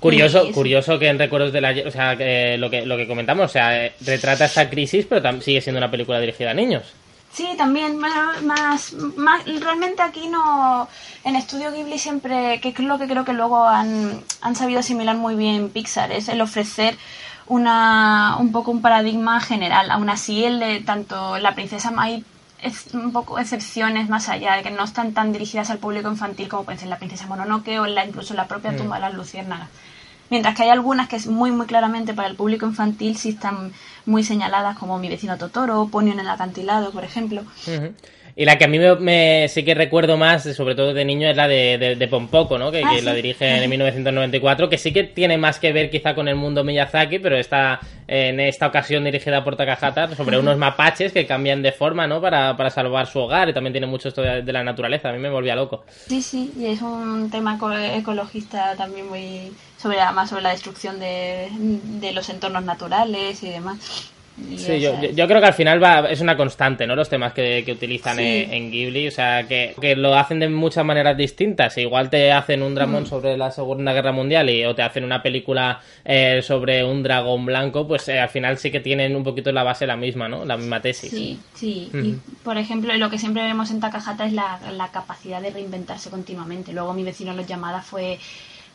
Curioso, 0.00 0.50
curioso 0.52 0.98
que 0.98 1.08
en 1.08 1.18
Recuerdos 1.18 1.52
de 1.52 1.60
la... 1.60 1.74
O 1.86 1.90
sea, 1.90 2.16
que 2.16 2.56
lo, 2.58 2.70
que, 2.70 2.84
lo 2.84 2.96
que 2.96 3.06
comentamos, 3.06 3.46
o 3.46 3.52
sea, 3.52 3.90
retrata 4.00 4.44
esta 4.44 4.68
crisis, 4.68 5.06
pero 5.08 5.40
sigue 5.40 5.60
siendo 5.60 5.78
una 5.78 5.90
película 5.90 6.20
dirigida 6.20 6.50
a 6.50 6.54
niños. 6.54 6.82
Sí, 7.32 7.48
también, 7.58 7.98
más, 7.98 8.42
más, 8.42 8.92
más, 8.94 9.44
realmente 9.60 10.00
aquí 10.00 10.26
no, 10.26 10.88
en 11.22 11.36
Estudio 11.36 11.70
Ghibli 11.70 11.98
siempre, 11.98 12.60
que 12.62 12.70
es 12.70 12.78
lo 12.78 12.98
que 12.98 13.06
creo 13.06 13.26
que 13.26 13.34
luego 13.34 13.62
han, 13.62 14.22
han 14.40 14.56
sabido 14.56 14.80
asimilar 14.80 15.16
muy 15.16 15.34
bien 15.34 15.68
Pixar, 15.68 16.12
es 16.12 16.30
el 16.30 16.40
ofrecer 16.40 16.96
una, 17.48 18.36
un 18.38 18.52
poco 18.52 18.70
un 18.70 18.82
paradigma 18.82 19.40
general. 19.40 19.90
Aún 19.90 20.08
así, 20.08 20.44
el 20.44 20.58
de 20.60 20.80
tanto 20.80 21.38
la 21.38 21.54
princesa 21.54 21.90
Mai 21.90 22.24
es 22.62 22.94
un 22.94 23.12
poco 23.12 23.38
excepciones 23.38 24.08
más 24.08 24.28
allá 24.28 24.54
de 24.54 24.62
que 24.62 24.70
no 24.70 24.84
están 24.84 25.12
tan 25.12 25.32
dirigidas 25.32 25.70
al 25.70 25.78
público 25.78 26.08
infantil 26.08 26.48
como 26.48 26.64
pueden 26.64 26.80
ser 26.80 26.88
la 26.88 26.98
princesa 26.98 27.26
Mononoke 27.26 27.78
o 27.78 27.86
la, 27.86 28.04
incluso 28.04 28.34
la 28.34 28.48
propia 28.48 28.72
mm. 28.72 28.76
tumba 28.76 28.96
de 28.96 29.02
las 29.02 29.14
luciérnagas. 29.14 29.68
Mientras 30.28 30.56
que 30.56 30.64
hay 30.64 30.70
algunas 30.70 31.08
que 31.08 31.16
es 31.16 31.28
muy 31.28 31.52
muy 31.52 31.66
claramente 31.66 32.12
para 32.12 32.28
el 32.28 32.34
público 32.34 32.66
infantil 32.66 33.16
sí 33.16 33.30
están 33.30 33.72
muy 34.06 34.24
señaladas 34.24 34.76
como 34.76 34.98
Mi 34.98 35.08
vecino 35.08 35.38
Totoro, 35.38 35.86
Ponyo 35.86 36.12
en 36.12 36.20
el 36.20 36.28
acantilado, 36.28 36.90
por 36.90 37.04
ejemplo. 37.04 37.42
Y 38.38 38.44
la 38.44 38.58
que 38.58 38.66
a 38.66 38.68
mí 38.68 38.78
me, 38.78 39.48
sí 39.48 39.64
que 39.64 39.74
recuerdo 39.74 40.18
más, 40.18 40.42
sobre 40.54 40.74
todo 40.74 40.92
de 40.92 41.06
niño, 41.06 41.26
es 41.26 41.36
la 41.38 41.48
de, 41.48 41.96
de, 41.98 42.08
Pompoco, 42.08 42.58
¿no? 42.58 42.70
Que, 42.70 42.84
ah, 42.84 42.92
la 43.02 43.14
dirige 43.14 43.64
en 43.64 43.70
1994, 43.70 44.68
que 44.68 44.76
sí 44.76 44.92
que 44.92 45.04
tiene 45.04 45.38
más 45.38 45.58
que 45.58 45.72
ver 45.72 45.88
quizá 45.88 46.14
con 46.14 46.28
el 46.28 46.36
mundo 46.36 46.62
Miyazaki, 46.62 47.18
pero 47.18 47.38
está 47.38 47.80
en 48.06 48.38
esta 48.38 48.66
ocasión 48.66 49.04
dirigida 49.04 49.42
por 49.42 49.56
Takahata 49.56 50.14
sobre 50.14 50.38
unos 50.38 50.58
mapaches 50.58 51.14
que 51.14 51.26
cambian 51.26 51.62
de 51.62 51.72
forma, 51.72 52.06
¿no? 52.06 52.20
Para, 52.20 52.54
para 52.58 52.68
salvar 52.68 53.06
su 53.06 53.20
hogar 53.20 53.48
y 53.48 53.54
también 53.54 53.72
tiene 53.72 53.86
mucho 53.86 54.08
esto 54.08 54.20
de, 54.20 54.52
la 54.52 54.62
naturaleza. 54.62 55.08
A 55.08 55.12
mí 55.14 55.18
me 55.18 55.30
volvía 55.30 55.56
loco. 55.56 55.84
Sí, 56.06 56.20
sí, 56.20 56.52
y 56.58 56.66
es 56.66 56.82
un 56.82 57.30
tema 57.30 57.58
ecologista 57.94 58.76
también 58.76 59.08
muy 59.08 59.50
sobre 59.78 59.96
más 60.12 60.28
sobre 60.28 60.42
la 60.42 60.50
destrucción 60.50 61.00
de, 61.00 61.48
de 61.50 62.12
los 62.12 62.28
entornos 62.28 62.64
naturales 62.64 63.42
y 63.42 63.48
demás. 63.48 64.12
Sí, 64.56 64.80
yo, 64.80 65.00
yo, 65.00 65.26
creo 65.26 65.40
que 65.40 65.46
al 65.46 65.54
final 65.54 65.82
va, 65.82 66.10
es 66.10 66.20
una 66.20 66.36
constante, 66.36 66.86
¿no? 66.86 66.94
Los 66.94 67.08
temas 67.08 67.32
que, 67.32 67.62
que 67.64 67.72
utilizan 67.72 68.18
en, 68.18 68.70
Ghibli, 68.70 69.08
o 69.08 69.10
sea, 69.10 69.48
que, 69.48 69.74
que, 69.80 69.96
lo 69.96 70.14
hacen 70.14 70.40
de 70.40 70.48
muchas 70.48 70.84
maneras 70.84 71.16
distintas. 71.16 71.78
Igual 71.78 72.10
te 72.10 72.30
hacen 72.32 72.62
un 72.62 72.74
dramón 72.74 73.04
mm. 73.04 73.06
sobre 73.06 73.38
la 73.38 73.50
Segunda 73.50 73.94
Guerra 73.94 74.12
Mundial 74.12 74.50
y, 74.50 74.64
o 74.66 74.74
te 74.74 74.82
hacen 74.82 75.04
una 75.04 75.22
película 75.22 75.80
eh, 76.04 76.42
sobre 76.42 76.84
un 76.84 77.02
dragón 77.02 77.46
blanco, 77.46 77.88
pues 77.88 78.08
eh, 78.08 78.20
al 78.20 78.28
final 78.28 78.58
sí 78.58 78.70
que 78.70 78.80
tienen 78.80 79.16
un 79.16 79.24
poquito 79.24 79.50
la 79.52 79.62
base 79.62 79.86
la 79.86 79.96
misma, 79.96 80.28
¿no? 80.28 80.44
La 80.44 80.58
misma 80.58 80.80
tesis. 80.82 81.10
Sí, 81.10 81.40
sí. 81.54 81.90
y, 81.94 82.16
por 82.44 82.58
ejemplo, 82.58 82.94
lo 82.94 83.08
que 83.08 83.18
siempre 83.18 83.42
vemos 83.42 83.70
en 83.70 83.80
Takahata 83.80 84.26
es 84.26 84.34
la, 84.34 84.60
la 84.76 84.88
capacidad 84.88 85.40
de 85.40 85.50
reinventarse 85.50 86.10
continuamente. 86.10 86.74
Luego 86.74 86.92
mi 86.92 87.04
vecino 87.04 87.32
Los 87.32 87.46
Llamada 87.46 87.80
fue 87.80 88.18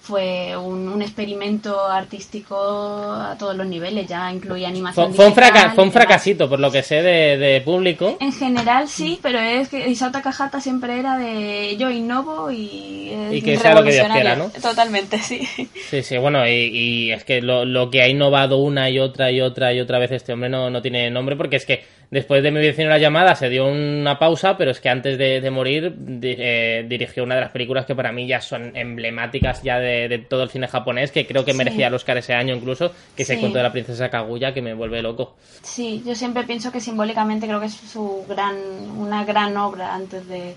fue 0.01 0.57
un, 0.57 1.01
experimento 1.01 1.85
artístico 1.85 2.55
a 2.57 3.35
todos 3.37 3.55
los 3.55 3.67
niveles, 3.67 4.07
ya 4.07 4.31
incluía 4.31 4.67
animación. 4.67 5.13
Fue, 5.13 5.27
un, 5.27 5.33
fue 5.33 5.83
un, 5.83 5.91
fracasito, 5.91 6.49
por 6.49 6.59
lo 6.59 6.71
que 6.71 6.81
sé 6.81 7.01
de, 7.03 7.61
público. 7.61 8.17
En 8.19 8.33
general 8.33 8.87
sí, 8.87 9.19
pero 9.21 9.39
es 9.39 9.69
que 9.69 9.87
Isao 9.89 10.11
Takahata 10.11 10.59
siempre 10.59 10.99
era 10.99 11.17
de 11.17 11.77
yo 11.77 11.91
innovo 11.91 12.51
y. 12.51 13.11
y 13.31 13.41
que 13.41 13.57
sea 13.57 13.75
lo 13.75 13.83
que 13.83 13.91
Dios 13.91 14.07
quiera, 14.11 14.35
¿no? 14.35 14.49
Totalmente, 14.49 15.19
sí. 15.19 15.47
Sí, 15.89 16.01
sí, 16.01 16.17
bueno, 16.17 16.47
y, 16.47 16.51
y 16.51 17.11
es 17.11 17.23
que 17.23 17.41
lo, 17.41 17.65
lo, 17.65 17.91
que 17.91 18.01
ha 18.01 18.07
innovado 18.07 18.57
una 18.57 18.89
y 18.89 18.97
otra 18.99 19.31
y 19.31 19.41
otra 19.41 19.73
y 19.73 19.79
otra 19.79 19.99
vez 19.99 20.11
este 20.11 20.33
hombre 20.33 20.49
no, 20.49 20.69
no 20.69 20.81
tiene 20.81 21.11
nombre, 21.11 21.35
porque 21.35 21.57
es 21.57 21.65
que 21.65 21.83
Después 22.11 22.43
de 22.43 22.51
mi 22.51 22.59
vecino 22.59 22.89
la 22.89 22.97
llamada 22.97 23.35
se 23.35 23.47
dio 23.47 23.65
una 23.65 24.19
pausa, 24.19 24.57
pero 24.57 24.71
es 24.71 24.81
que 24.81 24.89
antes 24.89 25.17
de, 25.17 25.49
morir 25.49 25.95
eh, 26.21 26.85
dirigió 26.85 27.23
una 27.23 27.35
de 27.35 27.41
las 27.41 27.51
películas 27.51 27.85
que 27.85 27.95
para 27.95 28.11
mí 28.11 28.27
ya 28.27 28.41
son 28.41 28.75
emblemáticas 28.75 29.63
ya 29.63 29.79
de, 29.79 29.90
todo 30.29 30.43
el 30.43 30.49
cine 30.49 30.67
japonés, 30.67 31.11
que 31.11 31.25
creo 31.25 31.45
que 31.45 31.53
merecía 31.53 31.87
el 31.87 31.93
Oscar 31.93 32.17
ese 32.17 32.33
año 32.33 32.55
incluso, 32.55 32.91
que 33.15 33.25
se 33.25 33.39
cuento 33.39 33.57
de 33.57 33.63
la 33.63 33.71
princesa 33.71 34.09
Kaguya, 34.09 34.53
que 34.53 34.61
me 34.61 34.73
vuelve 34.73 35.01
loco. 35.01 35.35
Sí, 35.61 36.03
yo 36.05 36.15
siempre 36.15 36.43
pienso 36.43 36.71
que 36.71 36.81
simbólicamente 36.81 37.47
creo 37.47 37.59
que 37.59 37.67
es 37.67 37.73
su 37.73 38.25
gran, 38.27 38.55
una 38.97 39.25
gran 39.25 39.55
obra 39.57 39.93
antes 39.93 40.27
de, 40.27 40.55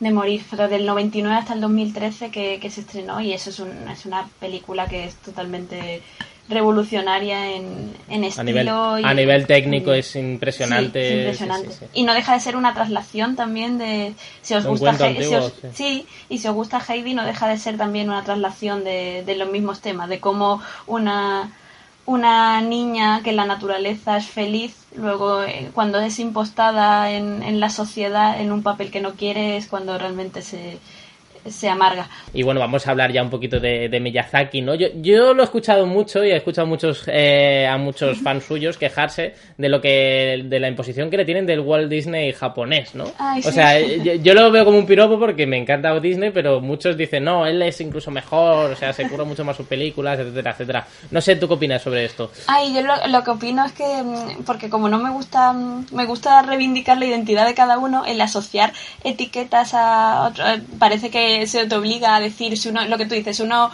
morir, 0.00 0.42
pero 0.50 0.68
del 0.68 0.84
99 0.84 1.36
hasta 1.36 1.54
el 1.54 1.60
2013 1.60 2.30
que, 2.32 2.58
que 2.60 2.70
se 2.70 2.80
estrenó 2.80 3.20
y 3.20 3.32
eso 3.32 3.50
es, 3.50 3.60
es 3.60 4.04
una 4.04 4.28
película 4.40 4.88
que 4.88 5.04
es 5.04 5.14
totalmente 5.16 6.02
revolucionaria 6.48 7.52
en, 7.52 7.94
en 8.08 8.24
estilo. 8.24 8.94
A 8.94 9.14
nivel, 9.14 9.46
técnico 9.46 9.92
es 9.92 10.16
impresionante. 10.16 11.18
impresionante. 11.18 11.88
y 11.94 12.02
no 12.02 12.14
deja 12.14 12.34
de 12.34 12.40
ser 12.40 12.56
una 12.56 12.74
traslación 12.74 13.36
también 13.36 13.78
de. 13.78 14.14
Si 14.42 14.54
os 14.54 14.66
gusta 14.66 14.92
Heidi, 14.92 15.24
sí. 15.72 16.06
y 16.28 16.38
si 16.38 16.48
os 16.48 16.54
gusta 16.54 16.82
Heidi, 16.86 17.14
no 17.14 17.24
deja 17.24 17.48
de 17.48 17.58
ser 17.58 17.76
también 17.76 18.10
una 18.10 18.24
traslación 18.24 18.84
de, 18.84 19.22
de 19.24 19.36
los 19.36 19.50
mismos 19.50 19.80
temas, 19.80 20.08
de 20.08 20.20
cómo 20.20 20.60
una, 20.86 21.52
una 22.06 22.60
niña 22.60 23.22
que 23.22 23.30
en 23.30 23.36
la 23.36 23.46
naturaleza 23.46 24.16
es 24.16 24.26
feliz, 24.26 24.76
luego 24.94 25.44
eh, 25.44 25.70
cuando 25.72 26.00
es 26.00 26.18
impostada 26.18 27.10
en, 27.10 27.42
en 27.42 27.60
la 27.60 27.70
sociedad 27.70 28.40
en 28.40 28.52
un 28.52 28.62
papel 28.62 28.90
que 28.90 29.00
no 29.00 29.12
quiere, 29.12 29.56
es 29.56 29.68
cuando 29.68 29.96
realmente 29.96 30.42
se 30.42 30.78
se 31.46 31.68
amarga. 31.68 32.08
Y 32.34 32.42
bueno, 32.42 32.60
vamos 32.60 32.86
a 32.86 32.90
hablar 32.90 33.12
ya 33.12 33.22
un 33.22 33.30
poquito 33.30 33.60
de, 33.60 34.00
Miyazaki, 34.00 34.60
¿no? 34.60 34.74
Yo, 34.74 34.88
yo 34.96 35.34
lo 35.34 35.42
he 35.42 35.44
escuchado 35.44 35.86
mucho 35.86 36.24
y 36.24 36.30
he 36.30 36.36
escuchado 36.36 36.66
muchos, 36.66 37.04
eh, 37.06 37.66
a 37.66 37.76
muchos 37.78 38.18
fans 38.22 38.44
suyos 38.44 38.76
quejarse 38.76 39.34
de 39.56 39.68
lo 39.68 39.80
que, 39.80 40.42
de 40.44 40.60
la 40.60 40.68
imposición 40.68 41.10
que 41.10 41.16
le 41.16 41.24
tienen 41.24 41.46
del 41.46 41.60
Walt 41.60 41.88
Disney 41.88 42.32
japonés, 42.32 42.94
¿no? 42.94 43.04
o 43.04 43.52
sea, 43.52 43.80
yo, 43.80 44.34
lo 44.34 44.50
veo 44.50 44.64
como 44.64 44.78
un 44.78 44.86
piropo 44.86 45.18
porque 45.18 45.46
me 45.46 45.58
encanta 45.58 45.92
Disney, 46.00 46.30
pero 46.30 46.60
muchos 46.60 46.96
dicen, 46.96 47.24
no, 47.24 47.46
él 47.46 47.60
es 47.62 47.80
incluso 47.80 48.10
mejor, 48.10 48.72
o 48.72 48.76
sea, 48.76 48.92
se 48.92 49.08
curra 49.08 49.24
mucho 49.24 49.44
más 49.44 49.56
sus 49.56 49.66
películas, 49.66 50.18
etcétera, 50.18 50.50
etcétera. 50.52 50.86
No 51.10 51.20
sé, 51.20 51.36
¿tú 51.36 51.48
qué 51.48 51.54
opinas 51.54 51.82
sobre 51.82 52.04
esto? 52.04 52.30
Ay, 52.46 52.74
yo 52.74 52.82
lo, 52.82 53.24
que 53.24 53.30
opino 53.30 53.64
es 53.64 53.72
que, 53.72 54.02
mm, 54.02 54.44
porque 54.44 54.68
como 54.68 54.88
no 54.88 54.98
me 54.98 55.10
gusta, 55.10 55.52
mm, 55.52 55.86
me 55.92 56.06
gusta 56.06 56.42
reivindicar 56.42 56.98
la 56.98 57.06
identidad 57.06 57.46
de 57.46 57.54
cada 57.54 57.78
uno, 57.78 58.04
el 58.04 58.20
asociar 58.20 58.72
etiquetas 59.04 59.74
a 59.74 60.28
otro, 60.28 60.46
eh, 60.46 60.62
parece 60.78 61.10
que 61.10 61.31
se 61.46 61.66
te 61.66 61.74
obliga 61.74 62.16
a 62.16 62.20
decir, 62.20 62.56
si 62.56 62.68
uno, 62.68 62.84
lo 62.86 62.98
que 62.98 63.06
tú 63.06 63.14
dices, 63.14 63.40
uno, 63.40 63.70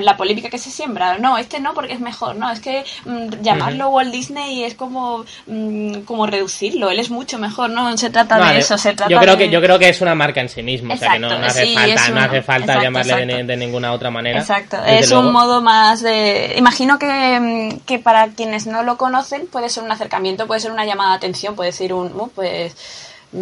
la 0.00 0.16
polémica 0.16 0.48
que 0.48 0.58
se 0.58 0.70
siembra, 0.70 1.18
no, 1.18 1.38
este 1.38 1.60
no 1.60 1.74
porque 1.74 1.94
es 1.94 2.00
mejor, 2.00 2.36
no, 2.36 2.50
es 2.50 2.60
que 2.60 2.84
mm, 3.04 3.42
llamarlo 3.42 3.88
Walt 3.88 4.12
Disney 4.12 4.64
es 4.64 4.74
como, 4.74 5.24
mm, 5.46 6.00
como 6.00 6.26
reducirlo, 6.26 6.90
él 6.90 6.98
es 6.98 7.10
mucho 7.10 7.38
mejor, 7.38 7.70
no 7.70 7.96
se 7.96 8.10
trata 8.10 8.38
de 8.52 8.58
eso, 8.58 8.78
se 8.78 8.94
trata 8.94 9.10
yo 9.10 9.18
creo 9.20 9.36
que 9.36 9.50
Yo 9.50 9.60
creo 9.60 9.78
que 9.78 9.88
es 9.88 10.00
una 10.00 10.14
marca 10.14 10.40
en 10.40 10.48
sí 10.48 10.62
mismo, 10.62 10.94
o 10.94 10.96
sea 10.96 11.12
que 11.12 11.18
no, 11.18 11.28
hace 11.30 11.74
falta, 11.74 12.08
no 12.10 12.20
hace 12.20 12.42
falta 12.42 12.82
llamarle 12.82 13.44
de, 13.44 13.56
ninguna 13.56 13.92
otra 13.92 14.10
manera. 14.10 14.40
Exacto, 14.40 14.78
es 14.84 15.10
un 15.10 15.32
modo 15.32 15.60
más 15.60 16.02
de... 16.02 16.54
Imagino 16.56 16.98
que, 16.98 17.40
mm, 17.40 17.80
que 17.86 17.98
para 17.98 18.28
quienes 18.28 18.66
no 18.66 18.82
lo 18.82 18.96
conocen 18.96 19.46
puede 19.46 19.68
ser 19.68 19.82
un 19.82 19.92
acercamiento, 19.92 20.46
puede 20.46 20.60
ser 20.60 20.72
una 20.72 20.84
llamada 20.84 21.10
de 21.10 21.16
atención, 21.16 21.56
puede 21.56 21.72
ser 21.72 21.92
un, 21.92 22.10
pues 22.34 22.76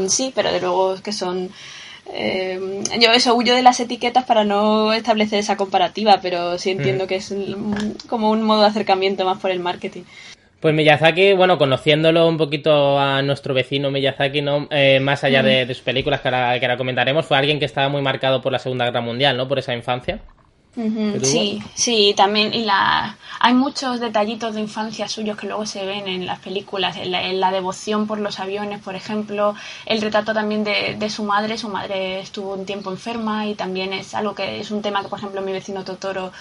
sí, 0.08 0.32
pero 0.34 0.52
de 0.52 0.60
luego 0.60 0.94
es 0.94 1.00
que 1.00 1.12
son 1.12 1.50
Eh, 2.12 2.82
yo 3.00 3.12
eso 3.12 3.34
huyo 3.34 3.54
de 3.54 3.62
las 3.62 3.80
etiquetas 3.80 4.24
para 4.24 4.44
no 4.44 4.92
establecer 4.92 5.38
esa 5.38 5.56
comparativa, 5.56 6.20
pero 6.22 6.58
sí 6.58 6.70
entiendo 6.70 7.04
mm. 7.04 7.06
que 7.06 7.16
es 7.16 7.34
como 8.08 8.30
un 8.30 8.42
modo 8.42 8.62
de 8.62 8.68
acercamiento 8.68 9.24
más 9.24 9.38
por 9.38 9.50
el 9.50 9.60
marketing. 9.60 10.02
Pues 10.60 10.74
Miyazaki, 10.74 11.34
bueno, 11.34 11.56
conociéndolo 11.56 12.26
un 12.26 12.36
poquito 12.36 12.98
a 12.98 13.22
nuestro 13.22 13.54
vecino 13.54 13.92
Miyazaki, 13.92 14.42
¿no? 14.42 14.66
Eh, 14.70 14.98
más 14.98 15.22
allá 15.22 15.42
de, 15.42 15.66
sus 15.66 15.82
películas 15.82 16.20
que 16.20 16.28
ahora, 16.28 16.58
que 16.58 16.66
ahora 16.66 16.76
comentaremos, 16.76 17.26
fue 17.26 17.36
alguien 17.36 17.60
que 17.60 17.64
estaba 17.64 17.88
muy 17.88 18.02
marcado 18.02 18.42
por 18.42 18.50
la 18.50 18.58
Segunda 18.58 18.84
Guerra 18.84 19.00
Mundial, 19.00 19.36
¿no? 19.36 19.46
Por 19.46 19.60
esa 19.60 19.72
infancia. 19.72 20.18
Sí, 21.22 21.62
sí, 21.74 22.14
también. 22.16 22.54
Y 22.54 22.64
la, 22.64 23.16
hay 23.40 23.54
muchos 23.54 24.00
detallitos 24.00 24.54
de 24.54 24.60
infancia 24.60 25.08
suyos 25.08 25.36
que 25.36 25.46
luego 25.46 25.66
se 25.66 25.84
ven 25.84 26.06
en 26.06 26.26
las 26.26 26.38
películas. 26.38 26.96
En 26.96 27.40
la, 27.40 27.50
devoción 27.50 28.06
por 28.06 28.18
los 28.18 28.38
aviones, 28.38 28.80
por 28.80 28.94
ejemplo. 28.94 29.54
El 29.86 30.00
retrato 30.00 30.32
también 30.34 30.64
de, 30.64 30.96
de, 30.98 31.10
su 31.10 31.24
madre. 31.24 31.58
Su 31.58 31.68
madre 31.68 32.20
estuvo 32.20 32.54
un 32.54 32.66
tiempo 32.66 32.90
enferma 32.90 33.46
y 33.46 33.54
también 33.54 33.92
es 33.92 34.14
algo 34.14 34.34
que 34.34 34.60
es 34.60 34.70
un 34.70 34.82
tema 34.82 35.02
que, 35.02 35.08
por 35.08 35.18
ejemplo, 35.18 35.42
mi 35.42 35.52
vecino 35.52 35.84
Totoro 35.84 36.32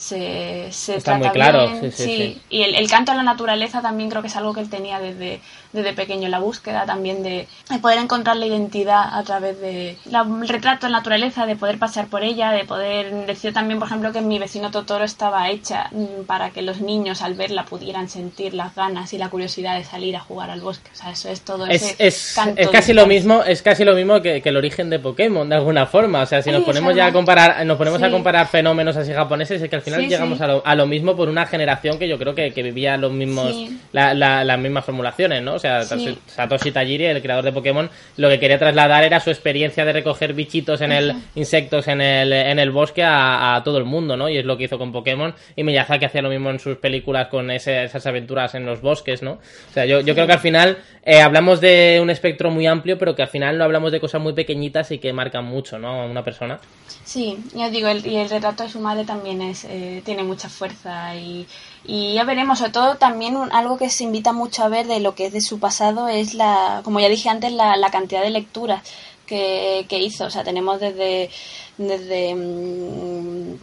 se, 0.00 0.68
se 0.72 0.96
Está 0.96 1.18
muy 1.18 1.28
claro, 1.28 1.68
sí, 1.78 1.90
sí, 1.90 2.42
Y 2.48 2.62
el, 2.62 2.88
canto 2.88 3.12
a 3.12 3.14
la 3.14 3.22
naturaleza 3.22 3.82
también 3.82 4.08
creo 4.08 4.22
que 4.22 4.28
es 4.28 4.36
algo 4.36 4.54
que 4.54 4.60
él 4.60 4.70
tenía 4.70 4.98
desde, 4.98 5.42
desde 5.74 5.92
pequeño, 5.92 6.26
la 6.30 6.38
búsqueda 6.38 6.86
también 6.86 7.22
de, 7.22 7.46
poder 7.82 7.98
encontrar 7.98 8.38
la 8.38 8.46
identidad 8.46 9.10
a 9.12 9.22
través 9.24 9.60
de 9.60 9.98
el 10.10 10.48
retrato 10.48 10.86
de 10.86 10.92
la 10.92 10.98
naturaleza, 11.00 11.44
de 11.44 11.54
poder 11.54 11.78
pasear 11.78 12.06
por 12.06 12.24
ella, 12.24 12.50
de 12.50 12.64
poder 12.64 13.26
decir 13.26 13.52
también, 13.52 13.78
por 13.78 13.88
ejemplo, 13.88 14.10
que 14.10 14.22
mi 14.22 14.38
vecino 14.38 14.70
Totoro 14.70 15.04
estaba 15.04 15.50
hecha 15.50 15.90
mm, 15.90 16.24
para 16.24 16.48
que 16.48 16.62
los 16.62 16.80
niños 16.80 17.20
al 17.20 17.34
verla 17.34 17.66
pudieran 17.66 18.08
sentir 18.08 18.54
las 18.54 18.74
ganas 18.74 19.12
y 19.12 19.18
la 19.18 19.28
curiosidad 19.28 19.76
de 19.76 19.84
salir 19.84 20.16
a 20.16 20.20
jugar 20.20 20.48
al 20.48 20.62
bosque. 20.62 20.88
O 20.94 20.96
sea, 20.96 21.10
eso 21.10 21.28
es 21.28 21.42
todo 21.42 21.66
es, 21.66 21.94
es, 21.98 22.38
es 22.56 22.68
casi 22.70 22.94
lo 22.94 23.06
mismo, 23.06 23.42
es 23.44 23.60
casi 23.60 23.84
lo 23.84 23.94
mismo 23.94 24.22
que, 24.22 24.40
el 24.42 24.56
origen 24.56 24.88
de 24.88 24.98
Pokémon, 24.98 25.46
de 25.46 25.56
alguna 25.56 25.84
forma. 25.84 26.22
O 26.22 26.26
sea, 26.26 26.40
si 26.40 26.50
nos 26.50 26.64
ponemos 26.64 26.94
ya 26.96 27.04
a 27.04 27.12
comparar, 27.12 27.66
nos 27.66 27.76
ponemos 27.76 28.02
a 28.02 28.10
comparar 28.10 28.48
fenómenos 28.48 28.96
así 28.96 29.12
japoneses, 29.12 29.60
es 29.60 29.68
que 29.68 29.76
al 29.76 29.82
final 29.82 29.89
llegamos 29.98 30.40
A, 30.40 30.74
lo, 30.74 30.86
mismo 30.86 31.16
por 31.16 31.28
una 31.28 31.46
generación 31.46 31.98
que 31.98 32.08
yo 32.08 32.18
creo 32.18 32.34
que, 32.34 32.50
vivía 32.50 32.96
los 32.96 33.12
mismos 33.12 33.54
las 33.92 34.58
mismas 34.58 34.84
formulaciones, 34.84 35.42
¿no? 35.42 35.54
O 35.54 35.58
sea, 35.58 35.82
Satoshi 35.82 36.70
Tajiri, 36.70 37.06
el 37.06 37.22
creador 37.22 37.44
de 37.44 37.52
Pokémon, 37.52 37.88
lo 38.16 38.28
que 38.28 38.38
quería 38.38 38.58
trasladar 38.58 39.04
era 39.04 39.20
su 39.20 39.30
experiencia 39.30 39.84
de 39.84 39.92
recoger 39.92 40.34
bichitos 40.34 40.80
en 40.80 40.92
el 40.92 41.14
insectos 41.34 41.88
en 41.88 42.00
el, 42.00 42.32
en 42.32 42.58
el 42.58 42.70
bosque 42.70 43.02
a, 43.04 43.60
todo 43.64 43.78
el 43.78 43.84
mundo, 43.84 44.16
¿no? 44.16 44.28
Y 44.28 44.38
es 44.38 44.44
lo 44.44 44.56
que 44.56 44.64
hizo 44.64 44.78
con 44.78 44.92
Pokémon 44.92 45.34
y 45.56 45.64
Miyazaki 45.64 46.04
hacía 46.04 46.22
lo 46.22 46.30
mismo 46.30 46.50
en 46.50 46.58
sus 46.58 46.76
películas 46.76 47.28
con 47.28 47.50
esas 47.50 48.06
aventuras 48.06 48.54
en 48.54 48.66
los 48.66 48.80
bosques, 48.80 49.22
¿no? 49.22 49.32
O 49.32 49.72
sea, 49.72 49.84
yo, 49.86 50.00
yo 50.00 50.14
creo 50.14 50.26
que 50.26 50.32
al 50.32 50.40
final 50.40 50.78
eh, 51.02 51.20
hablamos 51.20 51.60
de 51.60 51.98
un 52.02 52.10
espectro 52.10 52.50
muy 52.50 52.66
amplio, 52.66 52.98
pero 52.98 53.14
que 53.14 53.22
al 53.22 53.28
final 53.28 53.58
no 53.58 53.64
hablamos 53.64 53.92
de 53.92 54.00
cosas 54.00 54.20
muy 54.20 54.32
pequeñitas 54.32 54.90
y 54.90 54.98
que 54.98 55.12
marcan 55.12 55.44
mucho, 55.44 55.78
¿no? 55.78 56.02
A 56.02 56.06
una 56.06 56.22
persona. 56.22 56.60
Sí, 57.04 57.38
ya 57.54 57.70
digo, 57.70 57.88
el, 57.88 58.06
y 58.06 58.16
el 58.16 58.28
retrato 58.28 58.62
de 58.62 58.68
su 58.68 58.80
madre 58.80 59.04
también 59.04 59.40
es, 59.42 59.64
eh, 59.64 59.79
tiene 60.04 60.22
mucha 60.22 60.48
fuerza 60.48 61.14
y, 61.14 61.46
y, 61.84 62.14
ya 62.14 62.24
veremos, 62.24 62.58
sobre 62.58 62.72
todo 62.72 62.96
también 62.96 63.36
algo 63.52 63.78
que 63.78 63.90
se 63.90 64.04
invita 64.04 64.32
mucho 64.32 64.64
a 64.64 64.68
ver 64.68 64.86
de 64.86 65.00
lo 65.00 65.14
que 65.14 65.26
es 65.26 65.32
de 65.32 65.40
su 65.40 65.58
pasado 65.58 66.08
es 66.08 66.34
la, 66.34 66.80
como 66.84 67.00
ya 67.00 67.08
dije 67.08 67.28
antes, 67.28 67.52
la, 67.52 67.76
la 67.76 67.90
cantidad 67.90 68.22
de 68.22 68.30
lecturas 68.30 68.82
que, 69.26 69.86
que, 69.88 69.98
hizo. 69.98 70.26
O 70.26 70.30
sea, 70.30 70.44
tenemos 70.44 70.80
desde, 70.80 71.30
desde 71.78 72.34
mm, 72.34 73.54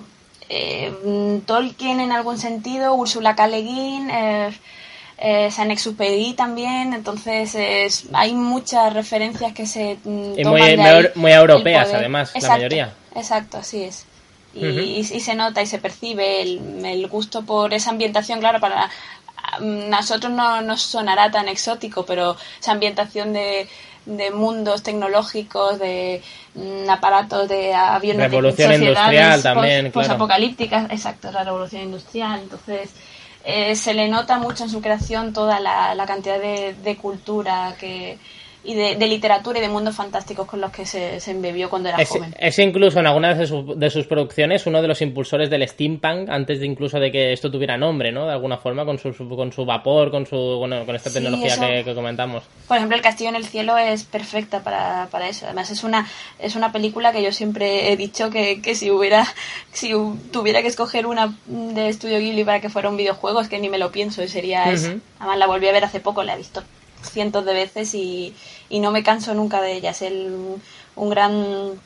eh, 0.49 1.41
Tolkien 1.45 1.99
en 1.99 2.12
algún 2.12 2.38
sentido, 2.38 2.93
Úrsula 2.95 3.36
K. 3.36 3.47
Le 3.47 3.62
Guin, 3.62 4.10
eh, 4.10 4.49
eh, 5.17 5.51
Saint-Exupéry 5.51 6.34
también, 6.34 6.93
entonces 6.93 8.06
hay 8.13 8.34
muchas 8.34 8.93
referencias 8.93 9.51
que 9.53 9.65
se 9.65 9.97
mm, 10.03 10.47
muy, 11.15 11.32
europeas 11.32 11.93
además, 11.93 12.32
la 12.39 12.49
mayoría. 12.49 12.93
Exacto, 13.15 13.58
así 13.58 13.84
es. 13.84 14.06
Y, 14.60 15.04
se 15.04 15.36
nota 15.36 15.62
y 15.62 15.65
se 15.65 15.78
percibe 15.78 16.41
el, 16.41 17.08
gusto 17.08 17.43
por 17.43 17.74
esa 17.74 17.91
ambientación, 17.91 18.39
claro, 18.39 18.60
para 18.60 18.89
nosotros 19.62 20.32
no 20.32 20.62
nos 20.62 20.82
sonará 20.82 21.32
tan 21.32 21.48
exótico, 21.48 22.06
pero 22.06 22.36
esa 22.60 22.72
ambientación 22.72 23.34
de, 23.34 23.67
de 24.06 24.32
mundos 24.32 24.84
tecnológicos, 24.84 25.80
de 25.80 26.22
mm, 26.56 26.89
aparatos 26.89 27.48
de 27.48 27.74
aviones 27.74 28.30
revolución 28.30 28.70
de 28.70 28.76
industrial 28.78 29.43
también, 29.43 29.91
post, 29.91 30.10
apocalípticas, 30.10 30.89
exacto, 30.91 31.32
la 31.32 31.43
revolución 31.43 31.84
industrial. 31.84 32.39
Entonces, 32.43 32.89
eh, 33.43 33.76
se 33.76 33.93
le 33.93 34.10
nota 34.10 34.38
mucho 34.39 34.63
en 34.63 34.70
su 34.70 34.82
creación 34.82 35.34
toda 35.34 35.60
la, 35.60 35.96
la 35.96 36.06
cantidad 36.06 36.39
de, 36.39 36.74
de 36.74 36.98
cultura 36.98 37.76
que, 37.80 38.17
y 38.67 38.75
de, 38.75 39.08
literatura 39.08 39.60
y 39.60 39.62
de 39.62 39.69
mundos 39.69 39.95
fantásticos 39.95 40.45
con 40.45 40.60
los 40.60 40.71
que 40.71 40.86
se, 40.86 41.21
se 41.21 41.32
embebió 41.32 41.69
cuando 41.69 41.88
era 41.88 42.06
joven. 42.06 42.36
Es 42.38 42.60
incluso 42.60 42.99
en 42.99 43.08
algunas 43.08 43.38
de, 43.38 43.75
de, 43.77 43.89
sus 43.89 44.06
producciones 44.08 44.67
uno 44.67 44.82
de 44.82 44.89
los 44.89 45.01
impulsores 45.01 45.49
del 45.49 45.65
steampunk 45.65 46.30
antes 46.30 46.60
de 46.60 46.65
incluso 46.65 46.99
de 46.99 47.10
que 47.10 47.32
esto 47.32 47.49
tuviera 47.49 47.77
nombre, 47.77 48.12
¿no? 48.12 48.25
De 48.25 48.34
alguna 48.34 48.58
forma, 48.58 48.84
con 48.84 48.99
su, 48.99 49.13
con 49.30 49.53
su 49.53 49.65
vapor, 49.65 50.12
con 50.12 50.25
su 50.25 50.58
con 50.60 50.95
esta 50.95 51.10
tecnología 51.10 51.84
que, 51.86 51.95
comentamos. 51.95 52.43
Por 52.67 52.75
ejemplo, 52.75 52.97
El 52.97 53.01
Castillo 53.01 53.30
en 53.30 53.38
el 53.38 53.45
Cielo 53.45 53.77
es 53.77 54.03
perfecta 54.03 54.62
para, 54.62 55.08
para 55.12 55.30
eso. 55.30 55.45
Además, 55.45 55.71
es 55.71 55.86
una, 55.86 56.06
es 56.38 56.58
una 56.58 56.73
película 56.73 57.13
que 57.13 57.23
yo 57.23 57.32
siempre 57.32 57.93
he 57.93 57.95
dicho 57.95 58.30
que, 58.30 58.62
que 58.62 58.75
si 58.75 58.91
hubiera 58.91 59.25
si 59.71 59.93
tuviera 60.34 60.62
que 60.62 60.67
escoger 60.67 61.06
una 61.06 61.34
de 61.45 61.88
Estudio 61.88 62.19
Ghibli 62.19 62.43
para 62.43 62.60
que 62.60 62.69
fuera 62.69 62.89
un 62.89 62.97
videojuego, 62.97 63.39
es 63.39 63.47
que 63.47 63.60
ni 63.60 63.69
me 63.69 63.77
lo 63.77 63.93
pienso 63.93 64.21
y 64.21 64.27
sería 64.27 64.65
Además, 64.65 65.38
la 65.38 65.47
volví 65.47 65.67
a 65.69 65.71
ver 65.71 65.86
hace 65.86 66.01
poco, 66.01 66.21
la 66.23 66.34
he 66.34 66.38
visto 66.38 66.63
cientos 67.02 67.46
de 67.46 67.54
veces 67.54 67.94
y, 67.94 68.34
y 68.70 68.80
no 68.80 68.92
me 68.92 69.04
canso 69.04 69.34
nunca 69.34 69.62
de 69.62 69.74
ellas. 69.74 70.02
El, 70.02 70.58
un 70.96 71.10
gran 71.10 71.80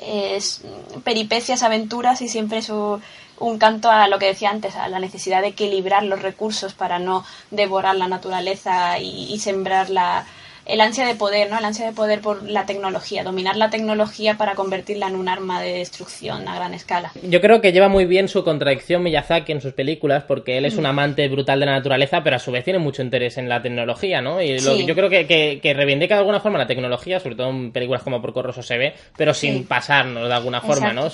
es, 0.00 0.62
peripecias, 1.04 1.62
aventuras 1.62 2.22
y 2.22 2.28
siempre 2.28 2.58
es 2.58 2.70
un, 2.70 3.58
canto 3.58 3.90
a 3.90 4.08
lo 4.08 4.18
que 4.18 4.26
decía 4.26 4.50
antes, 4.50 4.76
a 4.76 4.88
la 4.88 4.98
necesidad 4.98 5.40
de 5.40 5.48
equilibrar 5.48 6.02
los 6.02 6.20
recursos 6.20 6.74
para 6.74 6.98
no 6.98 7.24
devorar 7.50 7.96
la 7.96 8.08
naturaleza 8.08 8.98
y 8.98 9.38
sembrar 9.38 9.88
la, 9.88 10.26
el 10.70 10.80
ansia 10.80 11.06
de 11.06 11.14
poder, 11.14 11.50
¿no? 11.50 11.58
El 11.58 11.64
ansia 11.64 11.86
de 11.86 11.92
poder 11.92 12.20
por 12.20 12.48
la 12.48 12.66
tecnología, 12.66 13.24
dominar 13.24 13.56
la 13.56 13.70
tecnología 13.70 14.36
para 14.36 14.54
convertirla 14.54 15.08
en 15.08 15.16
un 15.16 15.28
arma 15.28 15.60
de 15.60 15.72
destrucción 15.74 16.48
a 16.48 16.54
gran 16.54 16.74
escala. 16.74 17.12
Yo 17.22 17.40
creo 17.40 17.60
que 17.60 17.72
lleva 17.72 17.88
muy 17.88 18.04
bien 18.04 18.28
su 18.28 18.44
contradicción 18.44 19.02
Miyazaki 19.02 19.52
en 19.52 19.60
sus 19.60 19.72
películas, 19.72 20.24
porque 20.24 20.58
él 20.58 20.64
es 20.64 20.76
un 20.76 20.84
mm. 20.84 20.86
amante 20.86 21.28
brutal 21.28 21.60
de 21.60 21.66
la 21.66 21.72
naturaleza, 21.72 22.22
pero 22.22 22.36
a 22.36 22.38
su 22.38 22.52
vez 22.52 22.64
tiene 22.64 22.78
mucho 22.78 23.02
interés 23.02 23.38
en 23.38 23.48
la 23.48 23.62
tecnología, 23.62 24.20
¿no? 24.20 24.40
Y 24.40 24.58
yo 24.58 24.94
creo 24.94 25.08
que, 25.08 25.26
que, 25.26 25.74
reivindica 25.74 26.14
de 26.14 26.20
alguna 26.20 26.40
forma 26.40 26.58
la 26.58 26.66
tecnología, 26.66 27.20
sobre 27.20 27.36
todo 27.36 27.50
en 27.50 27.72
películas 27.72 28.02
como 28.02 28.20
Por 28.20 28.32
Corroso 28.32 28.62
se 28.62 28.78
ve, 28.78 28.94
pero 29.16 29.34
sin 29.34 29.64
pasarnos 29.64 30.28
de 30.28 30.34
alguna 30.34 30.60
forma, 30.60 30.92
¿no? 30.92 31.08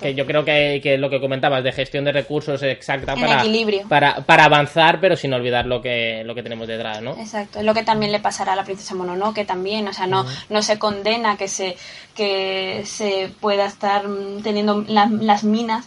que, 0.00 0.14
yo 0.14 0.26
creo 0.26 0.44
que, 0.44 0.80
que, 0.82 0.98
lo 0.98 1.10
que 1.10 1.20
comentabas 1.20 1.62
de 1.64 1.72
gestión 1.72 2.04
de 2.04 2.12
recursos 2.12 2.62
exacta 2.62 3.14
para, 3.14 3.42
para, 3.88 4.16
para 4.22 4.44
avanzar, 4.44 5.00
pero 5.00 5.16
sin 5.16 5.32
olvidar 5.32 5.66
lo 5.66 5.80
que, 5.80 6.22
lo 6.24 6.34
que 6.34 6.42
tenemos 6.42 6.66
detrás, 6.66 7.02
¿no? 7.02 7.16
Exacto, 7.18 7.58
es 7.58 7.64
lo 7.64 7.74
que 7.74 7.82
también 7.82 8.12
le 8.12 8.20
pasará 8.20 8.52
a 8.52 8.56
la 8.56 8.64
princesa 8.70 8.94
Mononoke 8.94 9.44
también, 9.44 9.88
o 9.88 9.92
sea, 9.92 10.06
no, 10.06 10.24
no 10.48 10.62
se 10.62 10.78
condena 10.78 11.36
que 11.36 11.48
se, 11.48 11.76
que 12.14 12.82
se 12.86 13.32
pueda 13.40 13.66
estar 13.66 14.04
teniendo 14.42 14.84
las 14.88 15.44
minas 15.44 15.86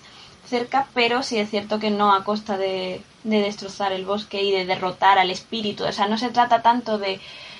cerca, 0.50 0.88
pero 0.93 1.24
sí 1.24 1.38
es 1.38 1.50
cierto 1.50 1.80
que 1.80 1.89
no 1.89 2.13
a 2.13 2.24
costa 2.24 2.58
de, 2.58 3.02
de 3.24 3.41
destrozar 3.41 3.91
el 3.91 4.06
bosque 4.06 4.43
y 4.43 4.52
de 4.52 4.65
derrotar 4.65 5.17
al 5.17 5.32
espíritu. 5.32 5.86
O 5.86 5.91
sea, 5.91 6.08
no 6.08 6.17
se 6.17 6.30
trata 6.30 6.62
tanto 6.62 6.98
de, 6.98 7.19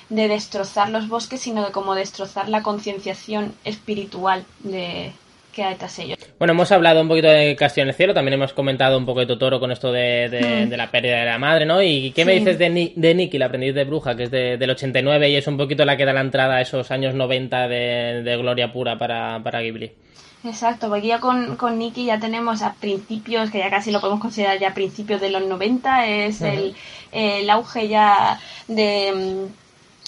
de 0.09 0.27
destrozar 0.27 0.89
los 0.89 1.07
bosques, 1.07 1.41
sino 1.41 1.65
de 1.65 1.71
como 1.71 1.95
destrozar 1.95 2.49
la 2.49 2.62
concienciación 2.62 3.55
espiritual 3.63 4.45
de, 4.59 5.13
que 5.53 5.63
tras 5.79 5.97
ellos. 5.99 6.17
Bueno, 6.37 6.53
hemos 6.53 6.71
hablado 6.71 7.01
un 7.01 7.07
poquito 7.07 7.27
de 7.27 7.55
Castillo 7.55 7.83
en 7.83 7.89
el 7.89 7.95
Cielo, 7.95 8.13
también 8.13 8.33
hemos 8.33 8.51
comentado 8.53 8.97
un 8.97 9.05
poco 9.05 9.21
de 9.21 9.27
Totoro 9.27 9.59
con 9.59 9.71
esto 9.71 9.91
de, 9.91 10.67
mm. 10.67 10.75
la 10.75 10.91
pérdida 10.91 11.19
de 11.19 11.25
la 11.25 11.37
madre, 11.37 11.65
¿no? 11.65 11.81
¿Y 11.81 12.11
qué 12.11 12.25
me 12.25 12.33
dices 12.33 12.57
de, 12.57 12.91
de 12.95 13.15
Nicky, 13.15 13.37
el 13.37 13.43
aprendiz 13.43 13.73
de 13.73 13.85
bruja, 13.85 14.17
que 14.17 14.23
es 14.23 14.31
del 14.31 14.69
89 14.69 15.29
y 15.29 15.35
es 15.35 15.47
un 15.47 15.55
poquito 15.55 15.85
la 15.85 15.95
que 15.95 16.05
da 16.05 16.11
la 16.11 16.21
entrada 16.21 16.55
a 16.55 16.61
esos 16.61 16.91
años 16.91 17.13
90 17.13 17.67
de, 17.67 18.37
gloria 18.37 18.73
pura 18.73 18.97
para, 18.97 19.41
para 19.43 19.61
Ghibli? 19.61 19.91
Exacto, 20.43 20.89
porque 20.89 21.07
ya 21.07 21.19
con, 21.21 21.55
con 21.55 21.77
Nicky 21.79 22.05
ya 22.05 22.19
tenemos 22.19 22.63
a 22.63 22.73
principios, 22.73 23.49
que 23.49 23.59
ya 23.59 23.69
casi 23.69 23.91
lo 23.91 24.01
podemos 24.01 24.19
considerar 24.19 24.59
ya 24.59 24.73
principios 24.73 25.21
de 25.21 25.29
los 25.29 25.45
90, 25.45 26.07
es 26.07 26.41
el, 26.41 26.75
el 27.13 27.49
auge 27.49 27.87
ya 27.87 28.39
de 28.67 29.47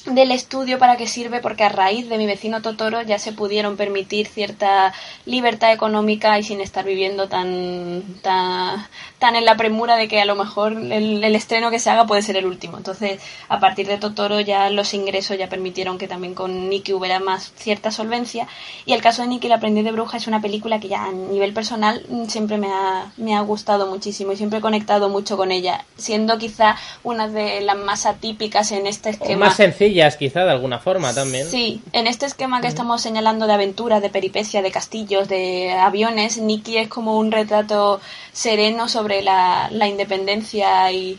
del 0.06 0.32
estudio 0.32 0.78
para 0.78 0.98
qué 0.98 1.08
sirve 1.08 1.39
porque 1.39 1.63
a 1.63 1.70
raíz 1.70 2.08
de 2.10 2.18
mi 2.18 2.28
vecino 2.28 2.62
Totoro 2.62 3.02
ya 3.02 3.18
se 3.18 3.32
pudieron 3.32 3.76
permitir 3.76 4.28
cierta 4.28 4.94
libertad 5.26 5.74
económica 5.74 6.38
y 6.38 6.44
sin 6.44 6.62
estar 6.62 6.86
viviendo 6.86 7.28
tan 7.28 8.04
tan, 8.22 8.88
tan 9.18 9.36
en 9.36 9.46
la 9.46 9.58
premura 9.58 9.96
de 9.96 10.08
que 10.08 10.22
a 10.22 10.26
lo 10.26 10.36
mejor 10.36 10.74
el, 10.74 11.24
estreno 11.36 11.72
que 11.72 11.80
se 11.80 11.89
haga 11.89 12.06
puede 12.06 12.22
ser 12.22 12.38
el 12.38 12.46
último. 12.46 12.78
Entonces 12.78 13.20
a 13.50 13.60
partir 13.60 13.88
de 13.88 13.98
Totoro 13.98 14.39
ya 14.39 14.70
los 14.70 14.94
ingresos 14.94 15.38
ya 15.38 15.50
permitieron 15.50 15.98
que 15.98 16.08
también 16.08 16.36
con 16.36 16.70
Nikki 16.70 16.94
hubiera 16.94 17.20
más 17.20 17.52
cierta 17.56 17.91
solvencia. 17.91 18.48
Y 18.86 18.94
el 18.94 19.02
caso 19.02 19.24
de 19.24 19.28
Nikki 19.28 19.48
el 19.48 19.54
aprendiz 19.54 19.84
de 19.84 19.91
bruja 19.91 20.18
es 20.18 20.28
una 20.28 20.41
película 20.41 20.80
que 20.80 20.88
ya 20.88 21.06
a 21.06 21.12
nivel 21.12 21.54
personal 21.54 22.06
siempre 22.28 22.58
me 22.58 22.68
ha, 22.68 23.12
me 23.18 23.36
ha 23.36 23.41
gustado 23.41 23.88
muchísimo 23.88 24.34
y 24.34 24.38
siempre 24.38 24.60
he 24.60 24.62
conectado 24.62 25.10
mucho 25.10 25.36
con 25.36 25.52
ella 25.52 25.84
siendo 25.98 26.38
quizá 26.38 26.76
una 27.04 27.28
de 27.28 27.62
las 27.62 27.78
más 27.78 28.06
atípicas 28.06 28.72
en 28.72 28.86
este 28.86 29.10
esquema. 29.10 29.48
más 29.48 29.56
sencilla 29.56 29.94
comillas, 29.95 30.17
quizá, 30.17 30.43
de 30.43 30.51
alguna 30.51 30.79
forma 30.79 31.13
también. 31.13 31.47
Sí, 31.49 31.81
en 31.93 32.08
este 32.08 32.25
esquema 32.25 32.60
que 32.62 32.67
estamos 32.67 33.01
señalando 33.01 33.47
de 33.47 33.53
aventura, 33.53 33.99
de 34.01 34.10
peripecia, 34.10 34.62
de 34.62 34.71
castillos, 34.71 35.27
de 35.29 35.72
aviones, 35.72 36.38
Nikki 36.38 36.78
es 36.78 36.88
como 36.89 37.17
un 37.17 37.32
retrato 37.32 38.01
sereno 38.34 38.89
sobre 38.89 39.22
la, 39.22 39.70
la 39.72 39.88
independencia 39.88 40.91
y, 40.91 41.17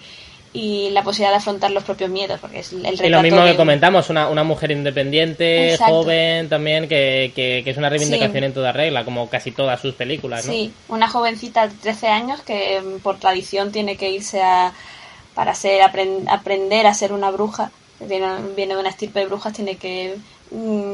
y 0.52 0.90
la 0.90 1.02
posibilidad 1.02 1.30
de 1.30 1.38
afrontar 1.38 1.70
los 1.70 1.84
propios 1.84 2.10
miedos, 2.10 2.38
porque 2.38 2.58
es 2.60 2.72
el 2.72 2.82
retrato 2.82 3.06
Y 3.06 3.08
lo 3.10 3.22
mismo 3.22 3.40
de- 3.42 3.52
que 3.52 3.56
comentamos, 3.56 4.10
una, 4.10 4.28
una 4.28 4.44
mujer 4.44 4.70
independiente, 4.72 5.72
Exacto. 5.72 5.94
joven 5.94 6.48
también, 6.50 6.86
que, 6.86 7.32
que, 7.34 7.62
que 7.64 7.70
es 7.70 7.76
una 7.78 7.88
reivindicación 7.88 8.40
Sí. 8.40 8.44
en 8.44 8.52
toda 8.52 8.72
regla, 8.72 9.04
como 9.06 9.30
casi 9.30 9.52
todas 9.52 9.80
sus 9.80 9.94
películas, 9.94 10.44
¿no? 10.44 10.52
Sí, 10.52 10.70
una 10.88 11.08
jovencita 11.08 11.66
de 11.68 11.74
13 11.74 12.08
años 12.08 12.40
que 12.42 12.80
mm, 12.82 13.00
por 13.00 13.16
tradición 13.18 13.72
tiene 13.72 13.96
que 13.96 14.10
irse 14.10 14.42
a 14.42 14.72
para 15.34 15.54
ser 15.54 15.80
apren- 15.82 16.24
aprender 16.28 16.86
a 16.86 16.92
ser 16.94 17.12
una 17.12 17.30
bruja. 17.30 17.70
Viene, 17.98 18.54
viene 18.54 18.76
una 18.76 18.90
estirpe 18.90 19.20
de 19.20 19.26
brujas, 19.26 19.52
tiene 19.54 19.78
que 19.78 20.22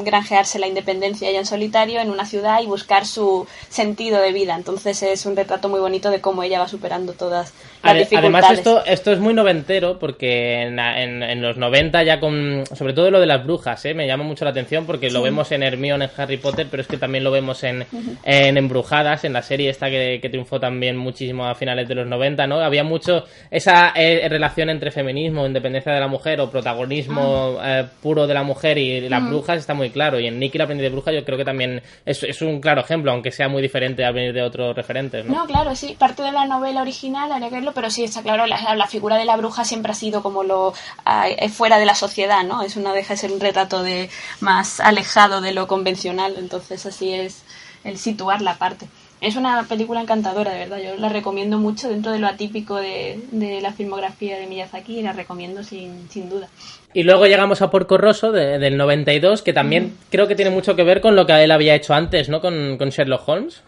granjearse 0.04 0.58
la 0.58 0.66
independencia 0.66 1.28
ella 1.28 1.38
en 1.40 1.46
solitario 1.46 2.00
en 2.00 2.10
una 2.10 2.26
ciudad 2.26 2.60
y 2.62 2.66
buscar 2.66 3.06
su 3.06 3.46
sentido 3.68 4.20
de 4.20 4.32
vida. 4.32 4.54
Entonces 4.56 5.02
es 5.02 5.24
un 5.26 5.36
retrato 5.36 5.68
muy 5.68 5.80
bonito 5.80 6.10
de 6.10 6.20
cómo 6.20 6.42
ella 6.42 6.58
va 6.58 6.68
superando 6.68 7.12
todas 7.12 7.52
las 7.82 7.92
Ade- 7.94 7.98
dificultades. 8.00 8.34
Además, 8.44 8.58
esto, 8.58 8.84
esto 8.84 9.12
es 9.12 9.18
muy 9.18 9.34
noventero 9.34 9.98
porque 9.98 10.62
en, 10.62 10.78
en- 10.78 11.22
en 11.22 11.42
los 11.42 11.56
90 11.56 12.02
ya 12.02 12.18
con... 12.20 12.64
Sobre 12.74 12.92
todo 12.92 13.10
lo 13.10 13.20
de 13.20 13.26
las 13.26 13.44
brujas, 13.44 13.84
¿eh? 13.84 13.94
me 13.94 14.06
llama 14.06 14.24
mucho 14.24 14.44
la 14.44 14.50
atención 14.52 14.86
porque 14.86 15.10
lo 15.10 15.22
vemos 15.22 15.50
en 15.52 15.62
Hermione, 15.62 16.06
en 16.06 16.10
Harry 16.16 16.36
Potter, 16.38 16.66
pero 16.70 16.82
es 16.82 16.88
que 16.88 16.96
también 16.96 17.24
lo 17.24 17.30
vemos 17.30 17.62
en, 17.64 17.84
en 18.24 18.56
Embrujadas, 18.56 19.24
en 19.24 19.32
la 19.32 19.42
serie 19.42 19.70
esta 19.70 19.90
que, 19.90 20.18
que 20.20 20.28
triunfó 20.28 20.58
también 20.60 20.96
muchísimo 20.96 21.46
a 21.46 21.54
finales 21.54 21.88
de 21.88 21.94
los 21.94 22.06
90, 22.06 22.46
¿no? 22.46 22.60
Había 22.60 22.84
mucho 22.84 23.24
esa 23.50 23.92
eh, 23.94 24.26
relación 24.28 24.70
entre 24.70 24.90
feminismo, 24.90 25.46
independencia 25.46 25.92
de 25.92 26.00
la 26.00 26.08
mujer 26.08 26.40
o 26.40 26.50
protagonismo 26.50 27.56
Ah. 27.60 27.80
eh, 27.80 27.84
puro 28.02 28.26
de 28.26 28.34
la 28.34 28.42
mujer 28.42 28.78
y 28.78 29.08
las 29.08 29.26
brujas 29.28 29.51
está 29.58 29.74
muy 29.74 29.90
claro. 29.90 30.18
Y 30.20 30.26
en 30.26 30.38
Nicky 30.38 30.58
la 30.58 30.64
aprendiz 30.64 30.84
de 30.84 30.90
bruja 30.90 31.12
yo 31.12 31.24
creo 31.24 31.38
que 31.38 31.44
también 31.44 31.82
es, 32.04 32.22
es 32.22 32.42
un 32.42 32.60
claro 32.60 32.80
ejemplo, 32.80 33.12
aunque 33.12 33.30
sea 33.30 33.48
muy 33.48 33.62
diferente 33.62 34.04
al 34.04 34.14
venir 34.14 34.32
de 34.32 34.42
otros 34.42 34.74
referentes, 34.74 35.24
¿no? 35.24 35.34
No, 35.34 35.46
claro, 35.46 35.74
sí, 35.74 35.96
parte 35.98 36.22
de 36.22 36.32
la 36.32 36.46
novela 36.46 36.82
original, 36.82 37.30
habría 37.32 37.48
que 37.48 37.56
verlo, 37.56 37.72
pero 37.74 37.90
sí, 37.90 38.04
está 38.04 38.22
claro, 38.22 38.46
la, 38.46 38.74
la 38.74 38.86
figura 38.86 39.16
de 39.16 39.24
la 39.24 39.36
bruja 39.36 39.64
siempre 39.64 39.92
ha 39.92 39.94
sido 39.94 40.22
como 40.22 40.42
lo 40.42 40.74
ah, 41.04 41.28
eh, 41.28 41.48
fuera 41.48 41.78
de 41.78 41.86
la 41.86 41.94
sociedad, 41.94 42.44
¿no? 42.44 42.62
Es 42.62 42.76
una 42.76 42.92
deja 42.92 43.14
de 43.14 43.18
ser 43.18 43.32
un 43.32 43.40
retrato 43.40 43.82
de 43.82 44.10
más 44.40 44.80
alejado 44.80 45.40
de 45.40 45.52
lo 45.52 45.66
convencional, 45.66 46.34
entonces 46.38 46.84
así 46.86 47.12
es 47.12 47.42
el 47.84 47.98
situar 47.98 48.42
la 48.42 48.58
parte. 48.58 48.88
Es 49.20 49.36
una 49.36 49.62
película 49.68 50.00
encantadora, 50.00 50.50
de 50.50 50.58
verdad, 50.58 50.78
yo 50.78 50.96
la 50.96 51.08
recomiendo 51.08 51.56
mucho 51.56 51.88
dentro 51.88 52.10
de 52.10 52.18
lo 52.18 52.26
atípico 52.26 52.74
de, 52.74 53.24
de 53.30 53.60
la 53.60 53.72
filmografía 53.72 54.36
de 54.36 54.48
Miyazaki 54.48 54.98
y 54.98 55.02
la 55.02 55.12
recomiendo 55.12 55.62
sin, 55.62 56.10
sin 56.10 56.28
duda. 56.28 56.48
Y 56.94 57.04
luego 57.04 57.26
llegamos 57.26 57.62
a 57.62 57.70
Porco 57.70 57.96
Rosso 57.98 58.32
de- 58.32 58.58
del 58.58 58.76
92, 58.76 59.42
que 59.42 59.52
también 59.52 59.96
creo 60.10 60.28
que 60.28 60.34
tiene 60.36 60.50
mucho 60.50 60.76
que 60.76 60.84
ver 60.84 61.00
con 61.00 61.16
lo 61.16 61.26
que 61.26 61.42
él 61.42 61.50
había 61.50 61.74
hecho 61.74 61.94
antes, 61.94 62.28
¿no? 62.28 62.40
Con, 62.40 62.76
con 62.78 62.90
Sherlock 62.90 63.26
Holmes. 63.28 63.62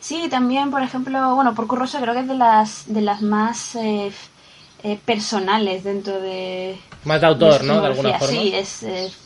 Sí, 0.00 0.28
también, 0.28 0.70
por 0.70 0.82
ejemplo, 0.82 1.34
bueno, 1.34 1.54
Porco 1.54 1.76
Rosso 1.76 1.98
creo 2.00 2.12
que 2.14 2.20
es 2.20 2.28
de 2.28 2.34
las, 2.34 2.92
de 2.92 3.00
las 3.00 3.22
más 3.22 3.74
eh, 3.76 4.10
eh, 4.82 4.98
personales 5.04 5.84
dentro 5.84 6.20
de... 6.20 6.76
Más 7.04 7.20
de 7.20 7.26
autor, 7.28 7.60
su 7.60 7.66
¿no? 7.66 7.80
De 7.80 7.86
alguna 7.86 8.18
forma. 8.18 8.26
Sí, 8.34 8.52
es, 8.54 8.82
es, 8.82 9.16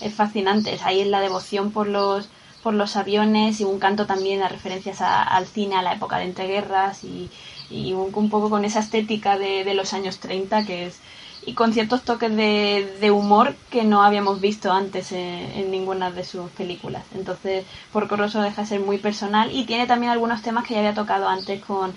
es 0.00 0.12
fascinante. 0.14 0.74
Es 0.74 0.82
ahí 0.82 1.00
en 1.00 1.10
la 1.10 1.20
devoción 1.20 1.70
por 1.70 1.86
los 1.88 2.28
por 2.62 2.72
los 2.72 2.96
aviones 2.96 3.60
y 3.60 3.64
un 3.64 3.78
canto 3.78 4.06
también 4.06 4.42
a 4.42 4.48
referencias 4.48 5.02
a- 5.02 5.22
al 5.22 5.46
cine, 5.46 5.76
a 5.76 5.82
la 5.82 5.92
época 5.92 6.16
de 6.16 6.24
entreguerras 6.24 7.04
y, 7.04 7.28
y 7.70 7.92
un, 7.92 8.10
un 8.14 8.30
poco 8.30 8.48
con 8.48 8.64
esa 8.64 8.80
estética 8.80 9.36
de, 9.38 9.64
de 9.64 9.74
los 9.74 9.92
años 9.92 10.18
30 10.18 10.64
que 10.64 10.86
es 10.86 10.98
y 11.46 11.54
con 11.54 11.72
ciertos 11.72 12.02
toques 12.02 12.34
de, 12.34 12.96
de 13.00 13.10
humor 13.10 13.54
que 13.70 13.84
no 13.84 14.02
habíamos 14.02 14.40
visto 14.40 14.72
antes 14.72 15.12
en, 15.12 15.50
en 15.54 15.70
ninguna 15.70 16.10
de 16.10 16.24
sus 16.24 16.50
películas. 16.50 17.04
Entonces, 17.14 17.64
Porco 17.92 18.16
Rosso 18.16 18.40
deja 18.42 18.62
de 18.62 18.68
ser 18.68 18.80
muy 18.80 18.98
personal 18.98 19.50
y 19.52 19.64
tiene 19.64 19.86
también 19.86 20.12
algunos 20.12 20.42
temas 20.42 20.66
que 20.66 20.74
ya 20.74 20.80
había 20.80 20.94
tocado 20.94 21.28
antes 21.28 21.62
con, 21.62 21.92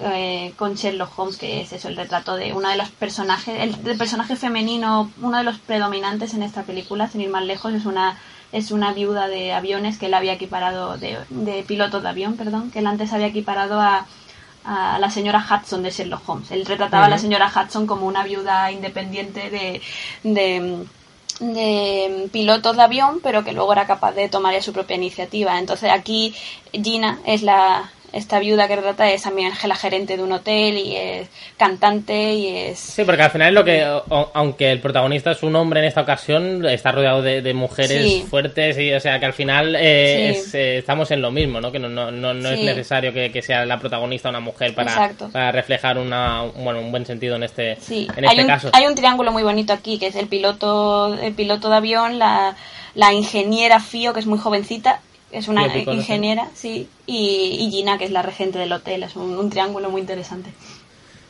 eh, 0.00 0.52
con 0.56 0.74
Sherlock 0.74 1.18
Holmes, 1.18 1.38
que 1.38 1.60
es 1.62 1.72
eso, 1.72 1.88
el 1.88 1.96
retrato 1.96 2.36
de 2.36 2.52
uno 2.52 2.68
de 2.68 2.76
los 2.76 2.90
personajes, 2.90 3.58
el, 3.60 3.86
el 3.86 3.98
personaje 3.98 4.36
femenino, 4.36 5.10
uno 5.20 5.38
de 5.38 5.44
los 5.44 5.58
predominantes 5.58 6.34
en 6.34 6.42
esta 6.42 6.62
película, 6.62 7.08
sin 7.08 7.20
ir 7.20 7.30
más 7.30 7.44
lejos, 7.44 7.72
es 7.74 7.86
una 7.86 8.18
es 8.52 8.70
una 8.70 8.92
viuda 8.92 9.28
de 9.28 9.54
aviones 9.54 9.96
que 9.96 10.06
él 10.06 10.14
había 10.14 10.34
equiparado, 10.34 10.98
de, 10.98 11.18
de 11.30 11.62
piloto 11.62 12.02
de 12.02 12.08
avión, 12.10 12.36
perdón, 12.36 12.70
que 12.70 12.80
él 12.80 12.86
antes 12.86 13.14
había 13.14 13.28
equiparado 13.28 13.80
a, 13.80 14.06
a 14.64 14.98
la 14.98 15.10
señora 15.10 15.44
Hudson 15.44 15.82
de 15.82 15.90
Sherlock 15.90 16.28
Holmes. 16.28 16.50
Él 16.50 16.64
retrataba 16.66 17.06
a 17.06 17.08
la 17.08 17.18
señora 17.18 17.52
Hudson 17.54 17.86
como 17.86 18.06
una 18.06 18.24
viuda 18.24 18.70
independiente 18.70 19.50
de, 19.50 19.82
de, 20.22 20.86
de 21.40 22.28
pilotos 22.32 22.76
de 22.76 22.82
avión, 22.82 23.20
pero 23.22 23.44
que 23.44 23.52
luego 23.52 23.72
era 23.72 23.86
capaz 23.86 24.12
de 24.12 24.28
tomar 24.28 24.54
ya 24.54 24.62
su 24.62 24.72
propia 24.72 24.96
iniciativa. 24.96 25.58
Entonces 25.58 25.90
aquí 25.90 26.34
Gina 26.72 27.18
es 27.24 27.42
la 27.42 27.90
esta 28.12 28.38
viuda 28.38 28.68
que 28.68 28.76
retrata 28.76 29.10
es 29.10 29.22
también 29.22 29.52
la 29.66 29.74
gerente 29.74 30.16
de 30.16 30.22
un 30.22 30.32
hotel 30.32 30.76
y 30.76 30.96
es 30.96 31.28
cantante 31.56 32.34
y 32.34 32.48
es 32.56 32.78
Sí, 32.78 33.04
porque 33.04 33.22
al 33.22 33.30
final 33.30 33.48
es 33.48 33.54
lo 33.54 33.64
que, 33.64 33.84
o- 33.86 34.30
aunque 34.34 34.70
el 34.70 34.80
protagonista 34.80 35.30
es 35.30 35.42
un 35.42 35.56
hombre 35.56 35.80
en 35.80 35.86
esta 35.86 36.02
ocasión, 36.02 36.64
está 36.66 36.92
rodeado 36.92 37.22
de, 37.22 37.40
de 37.42 37.54
mujeres 37.54 38.02
Sí. 38.02 38.26
fuertes 38.28 38.76
y, 38.78 38.92
o 38.92 39.00
sea, 39.00 39.18
que 39.20 39.26
al 39.26 39.32
final 39.32 39.74
eh, 39.78 40.32
Sí. 40.34 40.40
es, 40.40 40.54
eh, 40.54 40.78
estamos 40.78 41.10
en 41.10 41.22
lo 41.22 41.30
mismo, 41.30 41.60
¿no? 41.60 41.72
Que 41.72 41.78
no, 41.78 41.88
no, 41.88 42.10
no, 42.10 42.34
no 42.34 42.48
es 42.50 42.60
necesario 42.60 43.12
que, 43.12 43.30
que 43.32 43.42
sea 43.42 43.64
la 43.64 43.78
protagonista 43.78 44.28
una 44.28 44.40
mujer 44.40 44.74
para, 44.74 45.12
para 45.32 45.52
reflejar 45.52 45.98
una, 45.98 46.42
bueno, 46.56 46.80
un 46.80 46.90
buen 46.90 47.06
sentido 47.06 47.36
en 47.36 47.44
este, 47.44 47.76
Sí, 47.80 48.08
en 48.16 48.24
hay, 48.24 48.30
este 48.30 48.42
un, 48.42 48.46
caso. 48.48 48.70
hay 48.72 48.86
un 48.86 48.94
triángulo 48.94 49.32
muy 49.32 49.42
bonito 49.42 49.72
aquí, 49.72 49.98
que 49.98 50.08
es 50.08 50.16
el 50.16 50.26
piloto, 50.28 51.14
el 51.14 51.32
piloto 51.34 51.70
de 51.70 51.76
avión, 51.76 52.18
la, 52.18 52.56
la 52.94 53.12
ingeniera 53.12 53.80
Fio, 53.80 54.12
que 54.12 54.20
es 54.20 54.26
muy 54.26 54.38
jovencita, 54.38 55.00
es 55.32 55.48
una 55.48 55.62
ingeniera, 56.00 56.48
sí, 56.54 56.88
y, 57.06 57.56
y 57.60 57.70
Gina, 57.70 57.98
que 57.98 58.04
es 58.04 58.10
la 58.10 58.22
regente 58.22 58.58
del 58.58 58.72
hotel, 58.72 59.02
es 59.02 59.16
un, 59.16 59.36
un 59.36 59.50
triángulo 59.50 59.90
muy 59.90 60.00
interesante. 60.00 60.50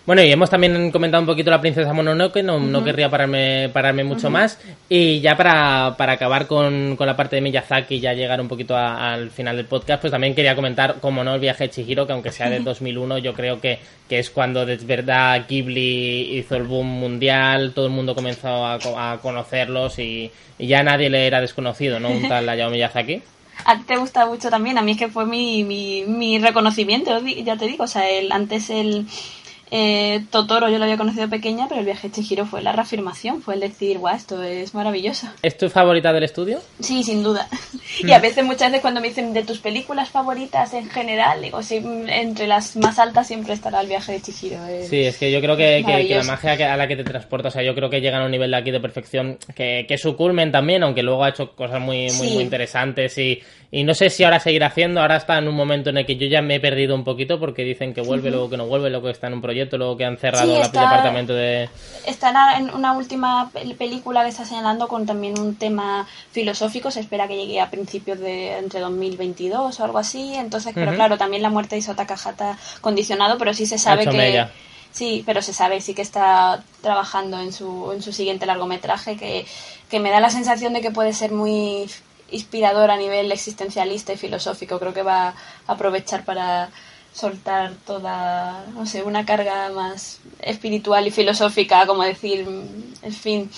Bueno, 0.05 0.21
y 0.21 0.33
hemos 0.33 0.51
también 0.51 0.91
comentado 0.91 1.21
un 1.21 1.29
poquito 1.29 1.49
la 1.53 1.61
princesa 1.61 1.93
Mononoke, 1.93 2.43
no, 2.43 2.59
no 2.59 2.83
querría 2.83 3.09
pararme, 3.09 3.69
pararme 3.73 4.03
mucho 4.03 4.31
más. 4.31 4.59
Y 4.89 5.21
ya 5.21 5.37
para, 5.37 5.95
para 5.97 6.15
acabar 6.15 6.49
con, 6.49 6.97
con 6.97 7.07
la 7.07 7.15
parte 7.17 7.37
de 7.37 7.43
Miyazaki 7.43 7.95
y 7.95 8.01
ya 8.01 8.13
llegar 8.13 8.41
un 8.41 8.49
poquito 8.49 8.77
a- 8.77 9.13
al 9.13 9.31
final 9.31 9.55
del 9.57 9.67
podcast, 9.67 10.01
pues 10.01 10.11
también 10.11 10.35
quería 10.35 10.57
comentar, 10.57 10.97
como 11.01 11.23
no, 11.23 11.33
el 11.37 11.41
viaje 11.41 11.65
de 11.69 11.71
Chihiro, 11.71 12.05
que 12.05 12.15
aunque 12.15 12.33
sea 12.33 12.51
de 12.51 12.59
2001, 12.65 13.19
yo 13.19 13.33
creo 13.33 13.61
que, 13.61 13.79
que 14.09 14.19
es 14.19 14.31
cuando 14.31 14.67
de 14.67 14.75
verdad 14.79 15.45
Ghibli 15.49 16.37
hizo 16.37 16.57
el 16.57 16.65
boom 16.65 16.89
mundial, 16.89 17.71
todo 17.73 17.87
el 17.87 17.93
mundo 17.93 18.17
comenzó 18.17 18.49
a, 18.67 18.75
a 19.13 19.19
conocerlos 19.19 20.01
y, 20.01 20.33
y 20.59 20.67
ya 20.67 20.83
nadie 20.83 21.11
le 21.11 21.29
era 21.29 21.41
desconocido, 21.41 22.01
¿no? 22.01 22.11
Un 22.11 22.27
tal 22.29 22.49
Hayao 22.49 22.71
Miyazaki. 22.71 23.23
A 23.65 23.79
te 23.81 23.97
gusta 23.97 24.27
mucho 24.27 24.51
también, 24.51 24.79
a 24.79 24.83
mí 24.83 24.93
es 24.93 24.99
que 24.99 25.09
fue 25.09 25.27
mi, 25.27 25.65
mi, 25.65 26.05
mi 26.07 26.39
reconocimiento, 26.39 27.19
ya 27.21 27.57
te 27.57 27.67
digo, 27.67 27.85
o 27.85 27.89
sea, 27.89 28.09
el, 28.09 28.33
antes 28.33 28.71
el 28.71 29.07
eh, 29.75 30.23
Totoro 30.31 30.69
yo 30.69 30.77
lo 30.77 30.85
había 30.85 30.99
conocido 30.99 31.31
pequeña, 31.31 31.67
pero 31.67 31.81
el 31.81 31.87
viaje 31.87 32.09
de 32.09 32.15
Chihiro 32.15 32.45
fue 32.45 32.61
la 32.61 32.73
reafirmación, 32.73 33.41
fue 33.41 33.55
el 33.55 33.61
decir, 33.61 33.97
guau, 33.99 34.15
esto 34.15 34.43
es 34.43 34.75
maravilloso. 34.75 35.29
¿Es 35.43 35.57
tu 35.57 35.71
favorita 35.71 36.13
del 36.13 36.25
estudio? 36.25 36.61
Sí, 36.81 37.03
sin 37.03 37.23
duda. 37.23 37.49
Y 38.01 38.11
a 38.13 38.19
veces, 38.19 38.43
muchas 38.45 38.69
veces 38.71 38.81
cuando 38.81 39.01
me 39.03 39.09
dicen 39.09 39.33
de 39.35 39.43
tus 39.45 39.59
películas 39.59 40.09
favoritas 40.09 40.73
en 40.73 40.89
general, 40.89 41.43
digo, 41.43 41.63
sí, 41.63 41.77
entre 42.09 42.47
las 42.47 42.75
más 42.77 42.99
altas 42.99 43.27
siempre 43.27 43.53
estará 43.53 43.81
el 43.83 43.87
viaje 43.87 44.13
de 44.13 44.23
Chihiro. 44.23 44.67
eh. 44.67 44.87
Sí, 44.89 45.01
es 45.03 45.19
que 45.19 45.31
yo 45.31 45.41
creo 45.41 45.57
que, 45.57 45.83
que- 45.87 46.09
que 46.09 46.15
la 46.17 46.23
magia 46.25 46.73
a 46.73 46.77
la 46.77 46.89
que 46.89 46.97
te 46.97 47.05
transporta, 47.05 47.49
o 47.49 47.51
sea, 47.51 47.63
yo 47.63 47.75
creo 47.75 47.91
que 47.91 48.01
llegan 48.01 48.23
a 48.23 48.25
un 48.25 48.31
nivel 48.31 48.51
de 48.51 48.57
aquí 48.57 48.71
de 48.71 48.81
perfección 48.81 49.39
que, 49.55 49.85
que 49.87 49.95
es 49.95 50.01
su 50.01 50.17
culmen 50.17 50.51
también, 50.51 50.83
aunque 50.83 51.03
luego 51.03 51.23
ha 51.25 51.29
hecho 51.29 51.55
cosas 51.55 51.81
muy, 51.81 52.05
muy, 52.13 52.29
Sí. 52.29 52.35
muy 52.35 52.43
interesantes 52.43 53.17
y, 53.19 53.41
y 53.75 53.85
no 53.85 53.95
sé 53.95 54.11
si 54.11 54.23
ahora 54.23 54.39
seguirá 54.39 54.67
haciendo, 54.67 55.01
ahora 55.01 55.17
está 55.17 55.39
en 55.39 55.49
un 55.49 55.55
momento 55.55 55.89
en 55.91 55.97
el 55.97 56.05
que 56.05 56.17
yo 56.17 56.27
ya 56.27 56.43
me 56.43 56.57
he 56.57 56.61
perdido 56.61 56.95
un 56.95 57.05
poquito 57.05 57.41
porque 57.41 57.65
dicen 57.65 57.95
que 57.95 58.03
vuelve, 58.03 58.31
luego 58.31 58.51
que 58.51 58.59
no 58.59 58.67
vuelve, 58.67 58.91
luego 58.91 59.07
que 59.07 59.13
está 59.13 59.29
en 59.29 59.33
un 59.33 59.41
proyecto, 59.41 59.79
luego 59.79 59.97
que 59.97 60.05
han 60.05 60.19
cerrado 60.19 60.47
Sí, 60.47 60.55
el 60.57 60.61
está- 60.63 60.83
departamento 60.83 61.33
de... 61.33 61.71
Estará 62.07 62.59
en 62.59 62.69
una 62.69 62.93
última 62.93 63.51
pel- 63.51 63.75
película 63.77 64.23
que 64.25 64.29
está 64.29 64.45
señalando 64.45 64.89
con 64.89 65.07
también 65.07 65.39
un 65.41 65.57
tema 65.57 66.07
filosófico. 66.33 66.91
Se 66.91 67.01
espera 67.01 67.27
que 67.27 67.37
llegue 67.37 67.61
a 67.61 67.71
principios 67.71 68.19
de 68.21 68.59
entre 68.59 68.81
2022 68.81 69.81
o 69.81 69.85
algo 69.85 69.99
así. 69.99 70.35
Entonces, 70.35 70.73
pero 70.75 70.93
claro, 70.93 71.17
también 71.17 71.43
la 71.43 71.49
muerte 71.49 71.75
de 71.77 71.79
Isota 71.81 72.05
Takahata 72.07 72.59
condicionado, 72.83 73.39
pero 73.39 73.55
sí 73.55 73.65
se 73.67 73.79
sabe 73.79 74.05
que. 74.07 74.17
mella. 74.17 74.51
Sí, 74.91 75.23
pero 75.25 75.41
se 75.41 75.55
sabe, 75.55 75.81
sí 75.81 75.95
que 75.95 76.03
está 76.03 76.63
trabajando 76.83 77.41
en 77.41 77.55
su, 77.55 77.93
en 77.93 78.03
su 78.03 78.13
siguiente 78.13 78.45
largometraje, 78.45 79.17
que, 79.17 79.47
que 79.89 80.01
me 80.01 80.11
da 80.11 80.21
la 80.21 80.29
sensación 80.29 80.75
de 80.75 80.83
que 80.83 80.91
puede 80.91 81.15
ser 81.15 81.33
muy 81.33 81.87
inspirador 82.33 82.91
a 82.91 82.97
nivel 82.97 83.31
existencialista 83.31 84.13
y 84.13 84.17
filosófico. 84.17 84.79
Creo 84.79 84.93
que 84.93 85.03
va 85.03 85.29
a 85.29 85.35
aprovechar 85.67 86.25
para 86.25 86.71
soltar 87.13 87.75
toda, 87.87 88.65
no 88.75 88.87
sé, 88.87 89.03
una 89.03 89.25
carga 89.25 89.71
más 89.71 90.21
espiritual 90.41 91.07
y 91.07 91.11
filosófica, 91.11 91.87
como 91.87 92.03
decir, 92.03 92.47
en 93.03 93.13
fin. 93.13 93.51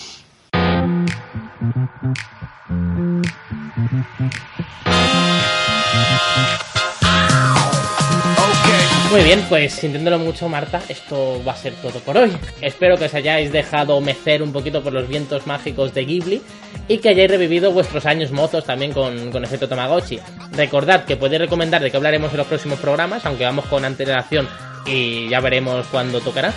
Muy 9.15 9.23
bien, 9.23 9.41
pues 9.49 9.75
sintiéndolo 9.75 10.19
mucho, 10.19 10.49
Marta, 10.49 10.83
esto 10.89 11.41
va 11.47 11.53
a 11.53 11.57
ser 11.57 11.73
todo 11.75 12.01
por 12.01 12.17
hoy. 12.17 12.37
Espero 12.61 12.97
que 12.97 13.05
os 13.05 13.15
hayáis 13.15 13.53
dejado 13.53 14.01
mecer 14.01 14.43
un 14.43 14.53
poquito 14.53 14.83
por 14.83 14.93
los 14.93 15.07
vientos 15.07 15.47
mágicos 15.47 15.95
de 15.95 16.05
Ghibli 16.05 16.43
y 16.89 16.99
que 16.99 17.11
hayáis 17.11 17.31
revivido 17.31 17.71
vuestros 17.71 18.07
años 18.07 18.33
mozos 18.33 18.65
también 18.65 18.93
con, 18.93 19.31
con 19.31 19.45
efecto 19.45 19.69
Tamagotchi. 19.69 20.19
Recordad 20.51 21.05
que 21.05 21.17
podéis 21.17 21.43
recomendar 21.43 21.81
de 21.81 21.93
qué 21.93 21.97
hablaremos 21.97 22.33
en 22.33 22.39
los 22.39 22.49
próximos 22.49 22.81
programas, 22.81 23.25
aunque 23.25 23.45
vamos 23.45 23.67
con 23.67 23.85
antelación 23.85 24.49
y 24.85 25.29
ya 25.29 25.39
veremos 25.39 25.87
cuándo 25.93 26.21
tocará. 26.21 26.53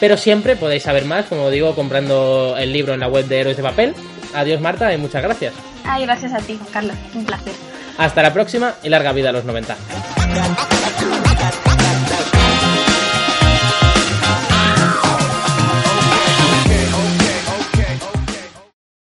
Pero 0.00 0.16
siempre 0.16 0.56
podéis 0.56 0.82
saber 0.82 1.04
más, 1.04 1.26
como 1.26 1.50
digo, 1.50 1.76
comprando 1.76 2.56
el 2.58 2.72
libro 2.72 2.94
en 2.94 3.00
la 3.00 3.06
web 3.06 3.26
de 3.26 3.38
Héroes 3.42 3.56
de 3.56 3.62
Papel. 3.62 3.94
Adiós 4.34 4.60
Marta 4.60 4.92
y 4.92 4.98
muchas 4.98 5.22
gracias. 5.22 5.54
Ay, 5.84 6.04
gracias 6.04 6.32
a 6.32 6.38
ti, 6.38 6.58
Carlos. 6.72 6.96
Un 7.14 7.24
placer. 7.24 7.52
Hasta 7.96 8.22
la 8.22 8.32
próxima 8.32 8.74
y 8.82 8.88
larga 8.88 9.12
vida 9.12 9.28
a 9.28 9.32
los 9.32 9.44
90. 9.44 9.76